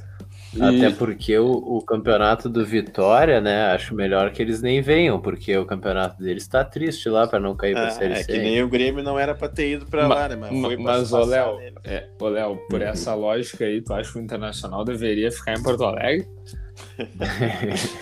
Até 0.61 0.91
porque 0.91 1.37
o, 1.39 1.51
o, 1.51 1.83
campeonato 1.85 2.49
do 2.49 2.65
Vitória, 2.65 3.41
né? 3.41 3.73
Acho 3.73 3.95
melhor 3.95 4.31
que 4.31 4.41
eles 4.41 4.63
nem 4.63 4.81
venham, 4.81 5.21
porque 5.21 5.57
o 5.57 5.67
campeonato 5.67 6.23
deles 6.23 6.43
está 6.45 6.65
triste 6.65 7.09
lá 7.09 7.27
para 7.27 7.41
não 7.41 7.57
cair 7.57 7.75
para 7.75 7.89
a 7.89 7.91
Série 7.91 8.17
C. 8.17 8.23
É 8.23 8.25
que 8.25 8.39
nem 8.39 8.63
o 8.63 8.69
Grêmio 8.69 9.03
não 9.03 9.19
era 9.19 9.35
para 9.35 9.49
ter 9.49 9.73
ido 9.73 9.87
para 9.87 10.07
lá, 10.07 10.29
né? 10.29 10.37
Mas, 10.37 10.61
foi 10.61 10.77
mas 10.77 11.13
o 11.13 11.25
Léo, 11.25 11.59
é, 11.85 12.07
Léo, 12.21 12.57
por 12.69 12.81
uhum. 12.81 12.87
essa 12.87 13.15
lógica 13.15 13.65
aí, 13.65 13.83
tu 13.83 13.93
acha 13.93 14.13
que 14.13 14.19
o 14.19 14.23
Internacional 14.23 14.85
deveria 14.85 15.31
ficar 15.31 15.55
em 15.55 15.63
Porto 15.63 15.85
Alegre? 15.85 16.27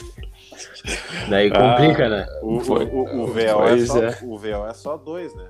Daí 1.28 1.50
complica, 1.50 2.06
ah, 2.06 2.08
né? 2.08 2.26
O, 2.42 2.56
o, 2.56 2.58
o, 2.58 3.22
o, 3.22 3.26
VO 3.28 3.68
é 3.68 3.78
só, 3.86 4.02
é. 4.02 4.18
o 4.22 4.36
VO 4.36 4.66
é 4.66 4.74
só 4.74 4.96
dois, 4.96 5.34
né? 5.34 5.48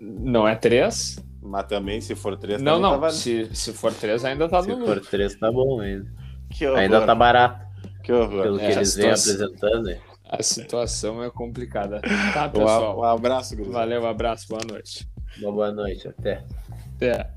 Não 0.00 0.46
é 0.48 0.54
três? 0.54 1.18
Mas 1.40 1.66
também, 1.66 2.00
se 2.00 2.14
for 2.14 2.36
três, 2.36 2.60
não, 2.60 2.80
não. 2.80 3.00
Tá 3.00 3.10
se, 3.10 3.48
se 3.54 3.72
for 3.72 3.92
três, 3.94 4.24
ainda 4.24 4.48
tá 4.48 4.62
Se 4.62 4.70
for 4.70 5.00
três, 5.00 5.34
tá 5.36 5.50
bom 5.50 5.80
ainda. 5.80 6.06
Ainda 6.76 7.06
tá 7.06 7.14
barato. 7.14 7.66
Que 8.02 8.12
horror. 8.12 8.42
Pelo 8.42 8.60
é, 8.60 8.66
que 8.66 8.72
eles 8.72 8.94
vêm 8.94 9.10
apresentando. 9.10 9.96
A 10.28 10.42
situação 10.42 11.22
é 11.22 11.30
complicada. 11.30 12.00
Tá, 12.34 12.48
pessoal. 12.48 12.98
Um, 12.98 13.00
um 13.00 13.04
abraço, 13.04 13.56
Gris. 13.56 13.68
Valeu, 13.68 14.02
um 14.02 14.06
abraço, 14.06 14.46
boa 14.48 14.60
noite. 14.68 15.08
Uma 15.38 15.52
boa 15.52 15.72
noite, 15.72 16.08
até. 16.08 16.44
Até. 16.96 17.30